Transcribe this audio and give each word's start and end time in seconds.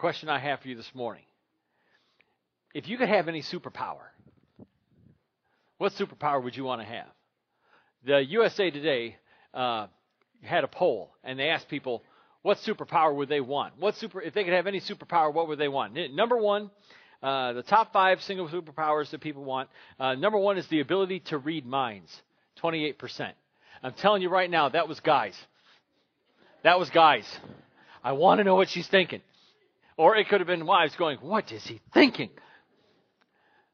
question 0.00 0.30
I 0.30 0.38
have 0.38 0.60
for 0.60 0.68
you 0.68 0.76
this 0.76 0.90
morning. 0.94 1.22
If 2.72 2.88
you 2.88 2.96
could 2.96 3.10
have 3.10 3.28
any 3.28 3.42
superpower, 3.42 4.00
what 5.76 5.92
superpower 5.92 6.42
would 6.42 6.56
you 6.56 6.64
want 6.64 6.80
to 6.80 6.86
have? 6.86 7.06
The 8.06 8.24
USA 8.30 8.70
Today 8.70 9.16
uh, 9.52 9.88
had 10.40 10.64
a 10.64 10.68
poll, 10.68 11.10
and 11.22 11.38
they 11.38 11.50
asked 11.50 11.68
people, 11.68 12.02
what 12.40 12.56
superpower 12.66 13.14
would 13.14 13.28
they 13.28 13.42
want? 13.42 13.74
What 13.78 13.94
super, 13.96 14.22
if 14.22 14.32
they 14.32 14.42
could 14.42 14.54
have 14.54 14.66
any 14.66 14.80
superpower, 14.80 15.34
what 15.34 15.48
would 15.48 15.58
they 15.58 15.68
want? 15.68 15.94
Number 16.14 16.38
one, 16.38 16.70
uh, 17.22 17.52
the 17.52 17.62
top 17.62 17.92
five 17.92 18.22
single 18.22 18.48
superpowers 18.48 19.10
that 19.10 19.20
people 19.20 19.44
want. 19.44 19.68
Uh, 19.98 20.14
number 20.14 20.38
one 20.38 20.56
is 20.56 20.66
the 20.68 20.80
ability 20.80 21.20
to 21.26 21.36
read 21.36 21.66
minds, 21.66 22.10
28%. 22.62 23.32
I'm 23.82 23.92
telling 23.92 24.22
you 24.22 24.30
right 24.30 24.50
now, 24.50 24.70
that 24.70 24.88
was 24.88 24.98
guys. 25.00 25.36
That 26.64 26.78
was 26.78 26.88
guys. 26.88 27.26
I 28.02 28.12
want 28.12 28.38
to 28.38 28.44
know 28.44 28.54
what 28.54 28.70
she's 28.70 28.88
thinking. 28.88 29.20
Or 30.00 30.16
it 30.16 30.30
could 30.30 30.40
have 30.40 30.46
been 30.46 30.64
wives 30.64 30.96
going, 30.96 31.18
What 31.18 31.52
is 31.52 31.62
he 31.62 31.78
thinking? 31.92 32.30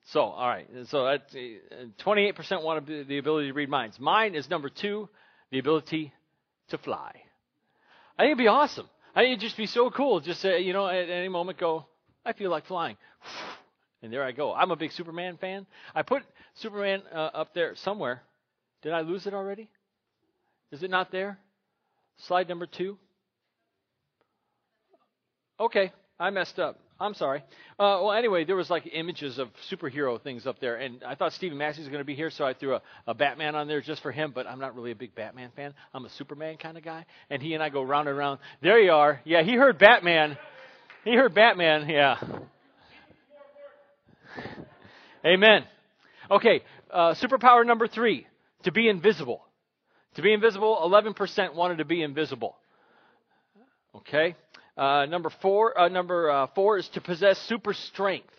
So, 0.06 0.22
all 0.22 0.48
right. 0.48 0.66
So 0.88 1.04
that's 1.04 1.32
28% 1.32 2.52
uh, 2.52 2.60
want 2.62 2.84
the 2.84 3.18
ability 3.18 3.46
to 3.46 3.52
read 3.52 3.68
minds. 3.68 4.00
Mine 4.00 4.34
is 4.34 4.50
number 4.50 4.68
two, 4.68 5.08
the 5.52 5.60
ability 5.60 6.12
to 6.70 6.78
fly. 6.78 7.12
I 8.18 8.22
think 8.22 8.30
it'd 8.32 8.38
be 8.38 8.48
awesome. 8.48 8.88
I 9.14 9.20
think 9.20 9.34
it'd 9.34 9.40
just 9.40 9.56
be 9.56 9.66
so 9.66 9.88
cool. 9.88 10.18
Just 10.18 10.44
uh, 10.44 10.56
you 10.56 10.72
know, 10.72 10.88
at 10.88 11.08
any 11.08 11.28
moment, 11.28 11.60
go. 11.60 11.86
I 12.24 12.32
feel 12.32 12.50
like 12.50 12.66
flying, 12.66 12.96
and 14.02 14.12
there 14.12 14.24
I 14.24 14.32
go. 14.32 14.52
I'm 14.52 14.72
a 14.72 14.76
big 14.76 14.90
Superman 14.90 15.36
fan. 15.40 15.64
I 15.94 16.02
put 16.02 16.24
Superman 16.54 17.02
uh, 17.14 17.30
up 17.34 17.54
there 17.54 17.76
somewhere. 17.76 18.22
Did 18.82 18.90
I 18.90 19.02
lose 19.02 19.28
it 19.28 19.34
already? 19.34 19.70
Is 20.72 20.82
it 20.82 20.90
not 20.90 21.12
there? 21.12 21.38
Slide 22.26 22.48
number 22.48 22.66
two. 22.66 22.98
Okay, 25.60 25.92
I 26.18 26.30
messed 26.30 26.58
up. 26.58 26.78
I'm 26.98 27.12
sorry. 27.12 27.40
Uh, 27.78 28.00
well, 28.02 28.12
anyway, 28.12 28.44
there 28.44 28.56
was 28.56 28.70
like 28.70 28.88
images 28.90 29.38
of 29.38 29.48
superhero 29.70 30.20
things 30.20 30.46
up 30.46 30.60
there, 30.60 30.76
and 30.76 31.04
I 31.04 31.14
thought 31.14 31.34
Stephen 31.34 31.58
Massey 31.58 31.80
was 31.82 31.88
going 31.88 32.00
to 32.00 32.06
be 32.06 32.14
here, 32.14 32.30
so 32.30 32.44
I 32.46 32.54
threw 32.54 32.74
a, 32.74 32.82
a 33.06 33.12
Batman 33.12 33.54
on 33.54 33.68
there 33.68 33.82
just 33.82 34.02
for 34.02 34.10
him. 34.10 34.32
But 34.34 34.46
I'm 34.46 34.58
not 34.58 34.74
really 34.74 34.92
a 34.92 34.94
big 34.94 35.14
Batman 35.14 35.50
fan. 35.54 35.74
I'm 35.92 36.06
a 36.06 36.10
Superman 36.10 36.56
kind 36.56 36.78
of 36.78 36.84
guy, 36.84 37.04
and 37.28 37.42
he 37.42 37.52
and 37.52 37.62
I 37.62 37.68
go 37.68 37.82
round 37.82 38.08
and 38.08 38.16
round. 38.16 38.40
There 38.62 38.78
you 38.78 38.92
are. 38.92 39.20
Yeah, 39.24 39.42
he 39.42 39.54
heard 39.54 39.78
Batman. 39.78 40.38
He 41.04 41.14
heard 41.14 41.34
Batman. 41.34 41.88
Yeah. 41.88 42.16
Amen. 45.24 45.64
Okay, 46.30 46.62
uh, 46.90 47.14
superpower 47.14 47.66
number 47.66 47.88
three: 47.88 48.26
to 48.62 48.72
be 48.72 48.88
invisible. 48.88 49.42
To 50.14 50.22
be 50.22 50.32
invisible. 50.32 50.78
11% 50.82 51.54
wanted 51.54 51.78
to 51.78 51.84
be 51.84 52.02
invisible. 52.02 52.56
Okay. 53.94 54.34
Uh, 54.76 55.06
number 55.06 55.30
four, 55.40 55.78
uh, 55.78 55.88
number 55.88 56.30
uh, 56.30 56.46
four 56.54 56.76
is 56.78 56.88
to 56.90 57.00
possess 57.00 57.38
super 57.42 57.72
strength. 57.72 58.32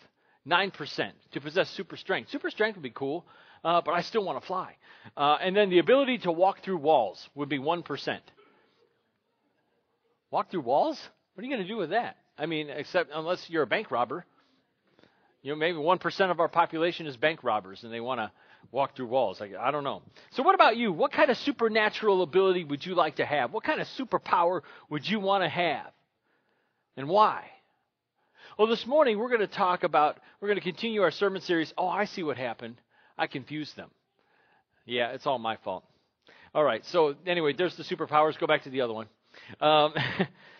Nine 0.44 0.70
percent 0.70 1.14
to 1.32 1.40
possess 1.40 1.68
super 1.70 1.96
strength. 1.96 2.30
Super 2.30 2.48
strength 2.50 2.76
would 2.76 2.82
be 2.82 2.90
cool, 2.90 3.26
uh, 3.64 3.82
but 3.84 3.92
I 3.92 4.02
still 4.02 4.24
want 4.24 4.40
to 4.40 4.46
fly. 4.46 4.76
Uh, 5.16 5.36
and 5.40 5.54
then 5.54 5.68
the 5.68 5.78
ability 5.78 6.18
to 6.18 6.32
walk 6.32 6.62
through 6.62 6.78
walls 6.78 7.28
would 7.34 7.48
be 7.48 7.58
one 7.58 7.82
percent. 7.82 8.22
Walk 10.30 10.50
through 10.50 10.60
walls? 10.60 10.98
What 11.34 11.42
are 11.42 11.46
you 11.46 11.52
going 11.54 11.66
to 11.66 11.68
do 11.68 11.76
with 11.76 11.90
that? 11.90 12.16
I 12.38 12.46
mean, 12.46 12.70
except 12.70 13.10
unless 13.12 13.44
you're 13.50 13.64
a 13.64 13.66
bank 13.66 13.90
robber. 13.90 14.24
You 15.42 15.52
know, 15.52 15.56
maybe 15.56 15.78
one 15.78 15.98
percent 15.98 16.30
of 16.30 16.40
our 16.40 16.48
population 16.48 17.06
is 17.06 17.16
bank 17.16 17.42
robbers, 17.42 17.84
and 17.84 17.92
they 17.92 18.00
want 18.00 18.20
to 18.20 18.30
walk 18.70 18.96
through 18.96 19.06
walls. 19.06 19.40
I, 19.40 19.50
I 19.60 19.70
don't 19.70 19.84
know. 19.84 20.02
So, 20.30 20.42
what 20.42 20.54
about 20.54 20.76
you? 20.76 20.92
What 20.92 21.12
kind 21.12 21.30
of 21.30 21.36
supernatural 21.38 22.22
ability 22.22 22.64
would 22.64 22.84
you 22.86 22.94
like 22.94 23.16
to 23.16 23.26
have? 23.26 23.52
What 23.52 23.64
kind 23.64 23.80
of 23.80 23.88
superpower 23.98 24.62
would 24.88 25.08
you 25.08 25.20
want 25.20 25.44
to 25.44 25.48
have? 25.48 25.86
And 26.98 27.08
why? 27.08 27.44
Well, 28.58 28.66
this 28.66 28.84
morning 28.84 29.20
we're 29.20 29.28
going 29.28 29.38
to 29.40 29.46
talk 29.46 29.84
about, 29.84 30.18
we're 30.40 30.48
going 30.48 30.58
to 30.58 30.64
continue 30.64 31.00
our 31.02 31.12
sermon 31.12 31.40
series. 31.40 31.72
Oh, 31.78 31.86
I 31.86 32.06
see 32.06 32.24
what 32.24 32.36
happened. 32.36 32.74
I 33.16 33.28
confused 33.28 33.76
them. 33.76 33.88
Yeah, 34.84 35.12
it's 35.12 35.24
all 35.24 35.38
my 35.38 35.58
fault. 35.58 35.84
All 36.56 36.64
right, 36.64 36.84
so 36.86 37.14
anyway, 37.24 37.52
there's 37.52 37.76
the 37.76 37.84
superpowers. 37.84 38.36
Go 38.36 38.48
back 38.48 38.64
to 38.64 38.70
the 38.70 38.80
other 38.80 38.94
one. 38.94 39.06
Um, 39.60 39.94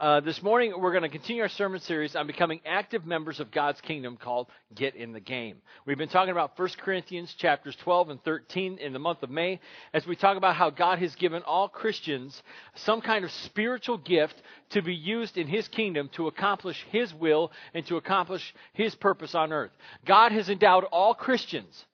Uh, 0.00 0.18
this 0.18 0.42
morning, 0.42 0.72
we're 0.76 0.90
going 0.90 1.04
to 1.04 1.08
continue 1.08 1.40
our 1.40 1.48
sermon 1.48 1.78
series 1.78 2.16
on 2.16 2.26
becoming 2.26 2.60
active 2.66 3.06
members 3.06 3.38
of 3.38 3.52
God's 3.52 3.80
kingdom 3.80 4.16
called 4.16 4.48
Get 4.74 4.96
in 4.96 5.12
the 5.12 5.20
Game. 5.20 5.58
We've 5.86 5.96
been 5.96 6.08
talking 6.08 6.32
about 6.32 6.58
1 6.58 6.68
Corinthians 6.78 7.32
chapters 7.34 7.76
12 7.76 8.08
and 8.10 8.24
13 8.24 8.78
in 8.78 8.92
the 8.92 8.98
month 8.98 9.22
of 9.22 9.30
May 9.30 9.60
as 9.92 10.04
we 10.04 10.16
talk 10.16 10.36
about 10.36 10.56
how 10.56 10.70
God 10.70 10.98
has 10.98 11.14
given 11.14 11.42
all 11.42 11.68
Christians 11.68 12.42
some 12.74 13.02
kind 13.02 13.24
of 13.24 13.30
spiritual 13.30 13.98
gift 13.98 14.34
to 14.70 14.82
be 14.82 14.94
used 14.94 15.36
in 15.36 15.46
His 15.46 15.68
kingdom 15.68 16.10
to 16.14 16.26
accomplish 16.26 16.84
His 16.90 17.14
will 17.14 17.52
and 17.72 17.86
to 17.86 17.96
accomplish 17.96 18.52
His 18.72 18.96
purpose 18.96 19.36
on 19.36 19.52
earth. 19.52 19.72
God 20.04 20.32
has 20.32 20.48
endowed 20.48 20.84
all 20.84 21.14
Christians 21.14 21.84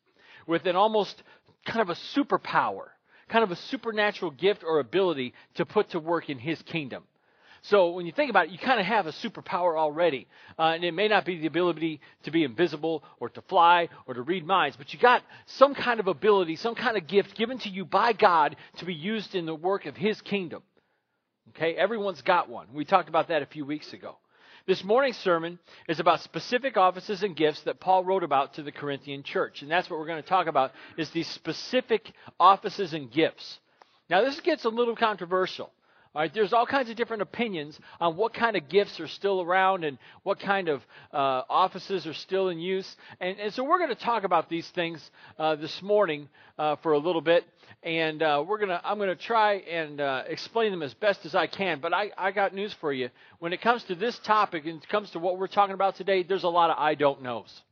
with 0.47 0.65
an 0.65 0.75
almost 0.75 1.23
kind 1.67 1.83
of 1.83 1.91
a 1.91 2.01
superpower, 2.17 2.87
kind 3.29 3.45
of 3.45 3.51
a 3.51 3.57
supernatural 3.57 4.31
gift 4.31 4.65
or 4.65 4.79
ability 4.79 5.35
to 5.57 5.67
put 5.67 5.91
to 5.91 5.99
work 5.99 6.31
in 6.31 6.39
His 6.39 6.63
kingdom. 6.63 7.03
So 7.63 7.91
when 7.91 8.07
you 8.07 8.13
think 8.13 8.31
about 8.31 8.47
it, 8.47 8.53
you 8.53 8.59
kind 8.59 8.81
of 8.81 8.87
have 8.87 9.07
a 9.07 9.13
superpower 9.13 9.79
already. 9.79 10.27
Uh, 10.59 10.73
and 10.75 10.85
it 10.85 10.93
may 10.93 11.09
not 11.09 11.25
be 11.25 11.39
the 11.39 11.47
ability 11.47 12.01
to 12.23 12.31
be 12.31 12.45
invisible 12.45 13.05
or 13.19 13.29
to 13.29 13.43
fly 13.43 13.89
or 14.07 14.15
to 14.15 14.23
read 14.23 14.47
minds, 14.47 14.77
but 14.77 14.93
you 14.93 14.99
got 14.99 15.23
some 15.47 15.75
kind 15.75 16.01
of 16.01 16.07
ability, 16.07 16.57
some 16.57 16.75
kind 16.75 16.97
of 16.97 17.07
gift 17.07 17.37
given 17.37 17.59
to 17.59 17.69
you 17.69 17.85
by 17.85 18.13
God 18.13 18.57
to 18.79 18.85
be 18.85 18.95
used 18.95 19.35
in 19.35 19.47
the 19.47 19.55
work 19.55 19.87
of 19.87 19.97
His 19.97 20.21
kingdom. 20.23 20.63
Okay? 21.51 21.75
Everyone's 21.75 22.23
got 22.23 22.49
one. 22.49 22.69
We 22.73 22.85
talked 22.85 23.09
about 23.09 23.29
that 23.29 23.43
a 23.43 23.47
few 23.47 23.65
weeks 23.65 23.93
ago. 23.93 24.17
This 24.67 24.85
morning's 24.85 25.17
sermon 25.19 25.59
is 25.89 26.01
about 26.01 26.21
specific 26.21 26.77
offices 26.77 27.23
and 27.23 27.35
gifts 27.35 27.63
that 27.63 27.81
Paul 27.81 28.05
wrote 28.05 28.23
about 28.23 28.55
to 28.55 28.63
the 28.63 28.73
Corinthian 28.73 29.23
church. 29.23 29.63
And 29.63 29.71
that's 29.71 29.89
what 29.91 29.99
we're 29.99 30.07
going 30.07 30.23
to 30.23 30.29
talk 30.29 30.47
about 30.47 30.73
is 30.97 31.11
these 31.11 31.29
specific 31.29 32.13
offices 32.39 32.93
and 32.93 33.11
gifts. 33.11 33.59
Now 34.09 34.23
this 34.23 34.41
gets 34.41 34.65
a 34.65 34.69
little 34.69 34.97
controversial. 34.97 35.73
All 36.13 36.23
right, 36.23 36.35
there's 36.35 36.53
all 36.53 36.67
kinds 36.67 36.91
of 36.91 36.97
different 36.97 37.23
opinions 37.23 37.79
on 38.01 38.17
what 38.17 38.35
kind 38.35 38.57
of 38.57 38.69
gifts 38.69 38.99
are 38.99 39.07
still 39.07 39.43
around 39.43 39.85
and 39.85 39.97
what 40.25 40.41
kind 40.41 40.69
of 40.69 40.83
uh, 41.13 41.43
offices 41.49 42.05
are 42.05 42.15
still 42.15 42.49
in 42.49 42.59
use. 42.59 42.97
And, 43.21 43.39
and 43.39 43.55
so 43.55 43.63
we're 43.63 43.79
going 43.79 43.91
to 43.91 43.95
talk 43.95 44.25
about 44.25 44.49
these 44.49 44.69
things 44.71 45.09
uh, 45.39 45.55
this 45.55 45.81
morning 45.83 46.29
uh, 46.59 46.75
for 46.83 46.95
a 46.95 46.99
little 46.99 47.21
bit, 47.21 47.45
and 47.85 48.25
uh, 48.25 48.45
we're 48.45 48.59
gonna 48.59 48.81
I'm 48.83 48.99
going 48.99 49.09
to 49.09 49.15
try 49.15 49.55
and 49.59 50.01
uh, 50.01 50.25
explain 50.27 50.73
them 50.73 50.83
as 50.83 50.93
best 50.95 51.25
as 51.27 51.37
I 51.37 51.47
can. 51.47 51.79
But 51.79 51.95
I, 51.95 52.11
I 52.19 52.33
got 52.33 52.55
news 52.55 52.75
for 52.81 52.93
you. 52.93 53.11
When 53.39 53.53
it 53.53 53.61
comes 53.61 53.85
to 53.85 53.95
this 53.95 54.19
topic 54.19 54.67
and 54.67 54.83
it 54.83 54.89
comes 54.89 55.13
to 55.13 55.21
what 55.21 55.39
we're 55.39 55.47
talking 55.47 55.75
about 55.75 55.95
today, 55.95 56.25
there's 56.25 56.43
a 56.43 56.49
lot 56.49 56.71
of 56.71 56.77
I 56.77 56.97
don't 56.97 57.23
knows. 57.23 57.63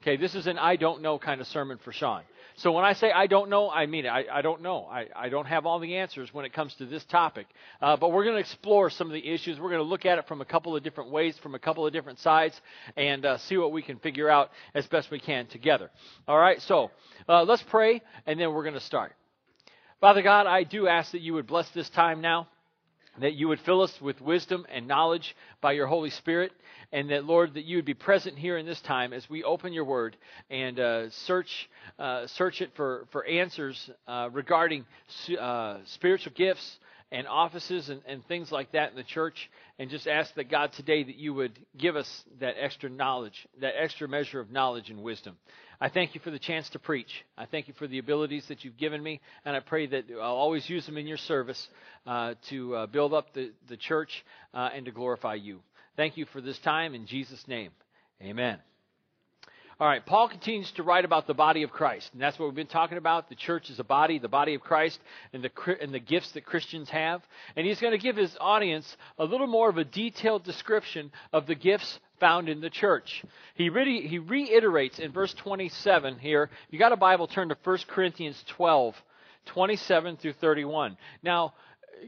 Okay, 0.00 0.16
this 0.16 0.34
is 0.34 0.46
an 0.46 0.58
I 0.58 0.76
don't 0.76 1.02
know 1.02 1.18
kind 1.18 1.42
of 1.42 1.46
sermon 1.48 1.78
for 1.84 1.92
Sean. 1.92 2.22
So 2.56 2.70
when 2.72 2.84
I 2.84 2.92
say 2.92 3.10
I 3.10 3.26
don't 3.26 3.50
know, 3.50 3.68
I 3.68 3.86
mean 3.86 4.06
it. 4.06 4.08
I, 4.08 4.24
I 4.32 4.42
don't 4.42 4.62
know. 4.62 4.84
I, 4.84 5.06
I 5.14 5.28
don't 5.28 5.46
have 5.46 5.66
all 5.66 5.80
the 5.80 5.96
answers 5.96 6.32
when 6.32 6.44
it 6.44 6.52
comes 6.52 6.74
to 6.76 6.86
this 6.86 7.04
topic. 7.04 7.46
Uh, 7.82 7.96
but 7.96 8.12
we're 8.12 8.24
going 8.24 8.36
to 8.36 8.40
explore 8.40 8.90
some 8.90 9.08
of 9.08 9.12
the 9.12 9.28
issues. 9.28 9.58
We're 9.58 9.70
going 9.70 9.82
to 9.82 9.88
look 9.88 10.06
at 10.06 10.18
it 10.18 10.28
from 10.28 10.40
a 10.40 10.44
couple 10.44 10.76
of 10.76 10.82
different 10.82 11.10
ways, 11.10 11.36
from 11.38 11.54
a 11.54 11.58
couple 11.58 11.86
of 11.86 11.92
different 11.92 12.20
sides, 12.20 12.60
and 12.96 13.24
uh, 13.24 13.38
see 13.38 13.56
what 13.56 13.72
we 13.72 13.82
can 13.82 13.98
figure 13.98 14.30
out 14.30 14.50
as 14.74 14.86
best 14.86 15.10
we 15.10 15.18
can 15.18 15.46
together. 15.46 15.90
All 16.28 16.38
right, 16.38 16.60
so 16.62 16.90
uh, 17.28 17.42
let's 17.42 17.62
pray, 17.62 18.02
and 18.26 18.38
then 18.38 18.52
we're 18.52 18.62
going 18.62 18.74
to 18.74 18.80
start. 18.80 19.12
Father 20.00 20.22
God, 20.22 20.46
I 20.46 20.62
do 20.64 20.86
ask 20.86 21.12
that 21.12 21.22
you 21.22 21.34
would 21.34 21.46
bless 21.46 21.68
this 21.70 21.88
time 21.90 22.20
now 22.20 22.48
that 23.18 23.34
you 23.34 23.48
would 23.48 23.60
fill 23.60 23.82
us 23.82 24.00
with 24.00 24.20
wisdom 24.20 24.66
and 24.72 24.86
knowledge 24.86 25.36
by 25.60 25.72
your 25.72 25.86
Holy 25.86 26.10
Spirit, 26.10 26.52
and 26.92 27.10
that, 27.10 27.24
Lord, 27.24 27.54
that 27.54 27.64
you 27.64 27.76
would 27.76 27.84
be 27.84 27.94
present 27.94 28.38
here 28.38 28.56
in 28.56 28.66
this 28.66 28.80
time 28.80 29.12
as 29.12 29.28
we 29.28 29.42
open 29.42 29.72
your 29.72 29.84
word 29.84 30.16
and 30.50 30.78
uh, 30.78 31.10
search, 31.10 31.68
uh, 31.98 32.26
search 32.26 32.60
it 32.60 32.70
for, 32.76 33.06
for 33.10 33.24
answers 33.24 33.90
uh, 34.06 34.28
regarding 34.32 34.84
uh, 35.38 35.78
spiritual 35.86 36.32
gifts 36.34 36.78
and 37.12 37.28
offices 37.28 37.88
and, 37.88 38.00
and 38.06 38.26
things 38.26 38.50
like 38.50 38.72
that 38.72 38.90
in 38.90 38.96
the 38.96 39.04
church, 39.04 39.50
and 39.78 39.90
just 39.90 40.06
ask 40.08 40.34
that, 40.34 40.50
God, 40.50 40.72
today 40.72 41.04
that 41.04 41.16
you 41.16 41.34
would 41.34 41.58
give 41.76 41.96
us 41.96 42.24
that 42.40 42.54
extra 42.58 42.90
knowledge, 42.90 43.46
that 43.60 43.74
extra 43.80 44.08
measure 44.08 44.40
of 44.40 44.50
knowledge 44.50 44.90
and 44.90 45.02
wisdom. 45.02 45.36
I 45.84 45.90
thank 45.90 46.14
you 46.14 46.20
for 46.22 46.30
the 46.30 46.38
chance 46.38 46.66
to 46.70 46.78
preach. 46.78 47.26
I 47.36 47.44
thank 47.44 47.68
you 47.68 47.74
for 47.74 47.86
the 47.86 47.98
abilities 47.98 48.46
that 48.48 48.64
you've 48.64 48.78
given 48.78 49.02
me, 49.02 49.20
and 49.44 49.54
I 49.54 49.60
pray 49.60 49.86
that 49.88 50.04
I'll 50.14 50.34
always 50.34 50.66
use 50.66 50.86
them 50.86 50.96
in 50.96 51.06
your 51.06 51.18
service 51.18 51.68
uh, 52.06 52.36
to 52.48 52.74
uh, 52.74 52.86
build 52.86 53.12
up 53.12 53.34
the, 53.34 53.52
the 53.68 53.76
church 53.76 54.24
uh, 54.54 54.70
and 54.74 54.86
to 54.86 54.92
glorify 54.92 55.34
you. 55.34 55.60
Thank 55.94 56.16
you 56.16 56.24
for 56.32 56.40
this 56.40 56.58
time. 56.60 56.94
In 56.94 57.04
Jesus' 57.04 57.46
name, 57.46 57.70
amen. 58.22 58.60
All 59.78 59.86
right, 59.86 60.06
Paul 60.06 60.30
continues 60.30 60.70
to 60.76 60.82
write 60.82 61.04
about 61.04 61.26
the 61.26 61.34
body 61.34 61.64
of 61.64 61.70
Christ, 61.70 62.08
and 62.14 62.22
that's 62.22 62.38
what 62.38 62.46
we've 62.46 62.54
been 62.54 62.66
talking 62.66 62.96
about. 62.96 63.28
The 63.28 63.34
church 63.34 63.68
is 63.68 63.78
a 63.78 63.84
body, 63.84 64.18
the 64.18 64.26
body 64.26 64.54
of 64.54 64.62
Christ, 64.62 64.98
and 65.34 65.44
the 65.44 65.50
and 65.82 65.92
the 65.92 65.98
gifts 65.98 66.32
that 66.32 66.46
Christians 66.46 66.88
have. 66.88 67.20
And 67.56 67.66
he's 67.66 67.80
going 67.80 67.92
to 67.92 67.98
give 67.98 68.16
his 68.16 68.34
audience 68.40 68.96
a 69.18 69.24
little 69.24 69.48
more 69.48 69.68
of 69.68 69.76
a 69.76 69.84
detailed 69.84 70.44
description 70.44 71.12
of 71.30 71.46
the 71.46 71.56
gifts 71.56 71.98
found 72.24 72.48
in 72.48 72.62
the 72.62 72.70
church. 72.70 73.22
He 73.54 73.68
really 73.68 74.08
he 74.08 74.18
reiterates 74.18 74.98
in 74.98 75.12
verse 75.12 75.34
27 75.34 76.18
here. 76.18 76.48
You 76.70 76.78
got 76.78 76.90
a 76.90 76.96
Bible, 76.96 77.26
turn 77.26 77.50
to 77.50 77.56
1 77.62 77.78
Corinthians 77.86 78.42
12, 78.56 78.94
27 79.44 80.16
through 80.16 80.32
31. 80.32 80.96
Now, 81.22 81.52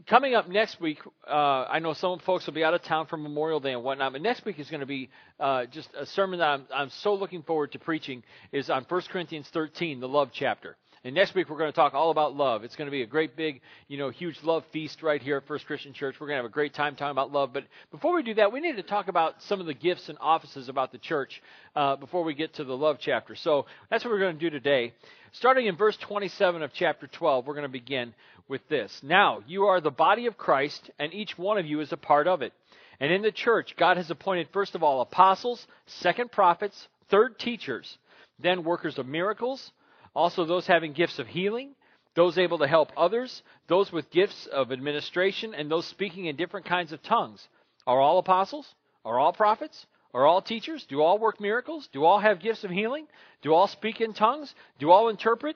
coming 0.08 0.34
up 0.34 0.48
next 0.48 0.80
week, 0.80 1.00
uh, 1.28 1.66
I 1.68 1.80
know 1.80 1.92
some 1.92 2.18
folks 2.20 2.46
will 2.46 2.54
be 2.54 2.64
out 2.64 2.72
of 2.72 2.82
town 2.82 3.04
for 3.08 3.18
Memorial 3.18 3.60
Day 3.60 3.74
and 3.74 3.84
whatnot, 3.84 4.12
but 4.12 4.22
next 4.22 4.46
week 4.46 4.58
is 4.58 4.70
going 4.70 4.80
to 4.80 4.86
be 4.86 5.10
uh, 5.38 5.66
just 5.66 5.90
a 5.94 6.06
sermon 6.06 6.38
that 6.38 6.48
I'm, 6.48 6.66
I'm 6.74 6.88
so 6.88 7.12
looking 7.12 7.42
forward 7.42 7.72
to 7.72 7.78
preaching 7.78 8.22
is 8.52 8.70
on 8.70 8.86
1 8.88 9.02
Corinthians 9.12 9.50
13, 9.52 10.00
the 10.00 10.08
love 10.08 10.30
chapter. 10.32 10.78
And 11.04 11.14
next 11.14 11.34
week 11.34 11.48
we're 11.48 11.58
going 11.58 11.70
to 11.70 11.76
talk 11.76 11.94
all 11.94 12.10
about 12.10 12.34
love. 12.34 12.64
It's 12.64 12.74
going 12.76 12.86
to 12.86 12.92
be 12.92 13.02
a 13.02 13.06
great 13.06 13.36
big, 13.36 13.60
you 13.88 13.98
know, 13.98 14.10
huge 14.10 14.42
love 14.42 14.64
feast 14.72 15.02
right 15.02 15.22
here 15.22 15.36
at 15.36 15.46
First 15.46 15.66
Christian 15.66 15.92
Church. 15.92 16.16
We're 16.18 16.26
going 16.26 16.36
to 16.36 16.42
have 16.42 16.50
a 16.50 16.54
great 16.54 16.74
time 16.74 16.96
talking 16.96 17.12
about 17.12 17.32
love. 17.32 17.52
But 17.52 17.64
before 17.90 18.14
we 18.14 18.22
do 18.22 18.34
that, 18.34 18.52
we 18.52 18.60
need 18.60 18.76
to 18.76 18.82
talk 18.82 19.08
about 19.08 19.42
some 19.42 19.60
of 19.60 19.66
the 19.66 19.74
gifts 19.74 20.08
and 20.08 20.18
offices 20.20 20.68
about 20.68 20.92
the 20.92 20.98
church 20.98 21.42
uh, 21.74 21.96
before 21.96 22.24
we 22.24 22.34
get 22.34 22.54
to 22.54 22.64
the 22.64 22.76
love 22.76 22.98
chapter. 23.00 23.36
So 23.36 23.66
that's 23.90 24.04
what 24.04 24.10
we're 24.10 24.20
going 24.20 24.38
to 24.38 24.40
do 24.40 24.50
today. 24.50 24.94
Starting 25.32 25.66
in 25.66 25.76
verse 25.76 25.96
27 25.98 26.62
of 26.62 26.72
chapter 26.72 27.06
12, 27.06 27.46
we're 27.46 27.54
going 27.54 27.62
to 27.62 27.68
begin 27.68 28.14
with 28.48 28.66
this. 28.68 29.00
Now, 29.02 29.42
you 29.46 29.64
are 29.64 29.80
the 29.80 29.90
body 29.90 30.26
of 30.26 30.36
Christ, 30.36 30.90
and 30.98 31.12
each 31.12 31.36
one 31.36 31.58
of 31.58 31.66
you 31.66 31.80
is 31.80 31.92
a 31.92 31.96
part 31.96 32.26
of 32.26 32.42
it. 32.42 32.52
And 33.00 33.12
in 33.12 33.22
the 33.22 33.32
church, 33.32 33.74
God 33.76 33.96
has 33.96 34.10
appointed 34.10 34.48
first 34.52 34.74
of 34.74 34.82
all 34.82 35.02
apostles, 35.02 35.66
second 35.86 36.32
prophets, 36.32 36.88
third 37.10 37.38
teachers, 37.38 37.98
then 38.38 38.64
workers 38.64 38.98
of 38.98 39.06
miracles 39.06 39.72
also, 40.16 40.46
those 40.46 40.66
having 40.66 40.94
gifts 40.94 41.18
of 41.18 41.26
healing, 41.26 41.74
those 42.14 42.38
able 42.38 42.56
to 42.58 42.66
help 42.66 42.90
others, 42.96 43.42
those 43.68 43.92
with 43.92 44.10
gifts 44.10 44.46
of 44.46 44.72
administration, 44.72 45.54
and 45.54 45.70
those 45.70 45.84
speaking 45.84 46.24
in 46.24 46.36
different 46.36 46.64
kinds 46.64 46.90
of 46.92 47.02
tongues. 47.02 47.46
Are 47.86 48.00
all 48.00 48.18
apostles? 48.18 48.66
Are 49.04 49.18
all 49.18 49.34
prophets? 49.34 49.84
Are 50.14 50.24
all 50.24 50.40
teachers? 50.40 50.86
Do 50.88 51.02
all 51.02 51.18
work 51.18 51.38
miracles? 51.38 51.86
Do 51.92 52.06
all 52.06 52.18
have 52.18 52.40
gifts 52.40 52.64
of 52.64 52.70
healing? 52.70 53.06
Do 53.42 53.52
all 53.52 53.68
speak 53.68 54.00
in 54.00 54.14
tongues? 54.14 54.54
Do 54.78 54.90
all 54.90 55.10
interpret? 55.10 55.54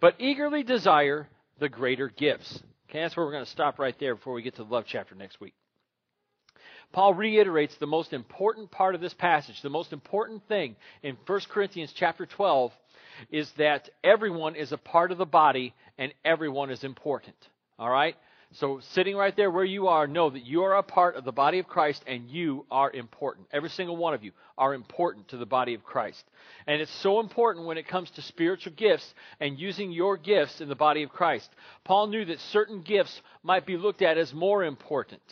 But 0.00 0.16
eagerly 0.18 0.64
desire 0.64 1.28
the 1.60 1.68
greater 1.68 2.08
gifts. 2.08 2.60
Okay, 2.90 3.02
that's 3.02 3.16
where 3.16 3.24
we're 3.24 3.30
going 3.30 3.44
to 3.44 3.50
stop 3.50 3.78
right 3.78 3.94
there 4.00 4.16
before 4.16 4.34
we 4.34 4.42
get 4.42 4.56
to 4.56 4.64
the 4.64 4.70
love 4.70 4.84
chapter 4.88 5.14
next 5.14 5.40
week. 5.40 5.54
Paul 6.92 7.14
reiterates 7.14 7.76
the 7.76 7.86
most 7.86 8.12
important 8.12 8.72
part 8.72 8.96
of 8.96 9.00
this 9.00 9.14
passage, 9.14 9.62
the 9.62 9.70
most 9.70 9.92
important 9.92 10.42
thing 10.48 10.74
in 11.04 11.16
1 11.24 11.40
Corinthians 11.48 11.92
chapter 11.96 12.26
12 12.26 12.72
is 13.30 13.50
that 13.58 13.88
everyone 14.02 14.56
is 14.56 14.72
a 14.72 14.78
part 14.78 15.12
of 15.12 15.18
the 15.18 15.26
body 15.26 15.74
and 15.98 16.12
everyone 16.24 16.70
is 16.70 16.84
important. 16.84 17.36
All 17.78 17.90
right? 17.90 18.16
So, 18.54 18.80
sitting 18.90 19.16
right 19.16 19.34
there 19.34 19.50
where 19.50 19.64
you 19.64 19.88
are, 19.88 20.06
know 20.06 20.28
that 20.28 20.44
you 20.44 20.62
are 20.64 20.76
a 20.76 20.82
part 20.82 21.16
of 21.16 21.24
the 21.24 21.32
body 21.32 21.58
of 21.58 21.66
Christ 21.66 22.04
and 22.06 22.28
you 22.28 22.66
are 22.70 22.90
important. 22.90 23.46
Every 23.50 23.70
single 23.70 23.96
one 23.96 24.12
of 24.12 24.22
you 24.22 24.32
are 24.58 24.74
important 24.74 25.28
to 25.28 25.38
the 25.38 25.46
body 25.46 25.72
of 25.72 25.82
Christ. 25.82 26.22
And 26.66 26.82
it's 26.82 26.94
so 27.00 27.20
important 27.20 27.66
when 27.66 27.78
it 27.78 27.88
comes 27.88 28.10
to 28.10 28.22
spiritual 28.22 28.74
gifts 28.76 29.14
and 29.40 29.58
using 29.58 29.90
your 29.90 30.18
gifts 30.18 30.60
in 30.60 30.68
the 30.68 30.74
body 30.74 31.02
of 31.02 31.08
Christ. 31.08 31.48
Paul 31.84 32.08
knew 32.08 32.26
that 32.26 32.40
certain 32.40 32.82
gifts 32.82 33.22
might 33.42 33.64
be 33.64 33.78
looked 33.78 34.02
at 34.02 34.18
as 34.18 34.34
more 34.34 34.62
important, 34.64 35.22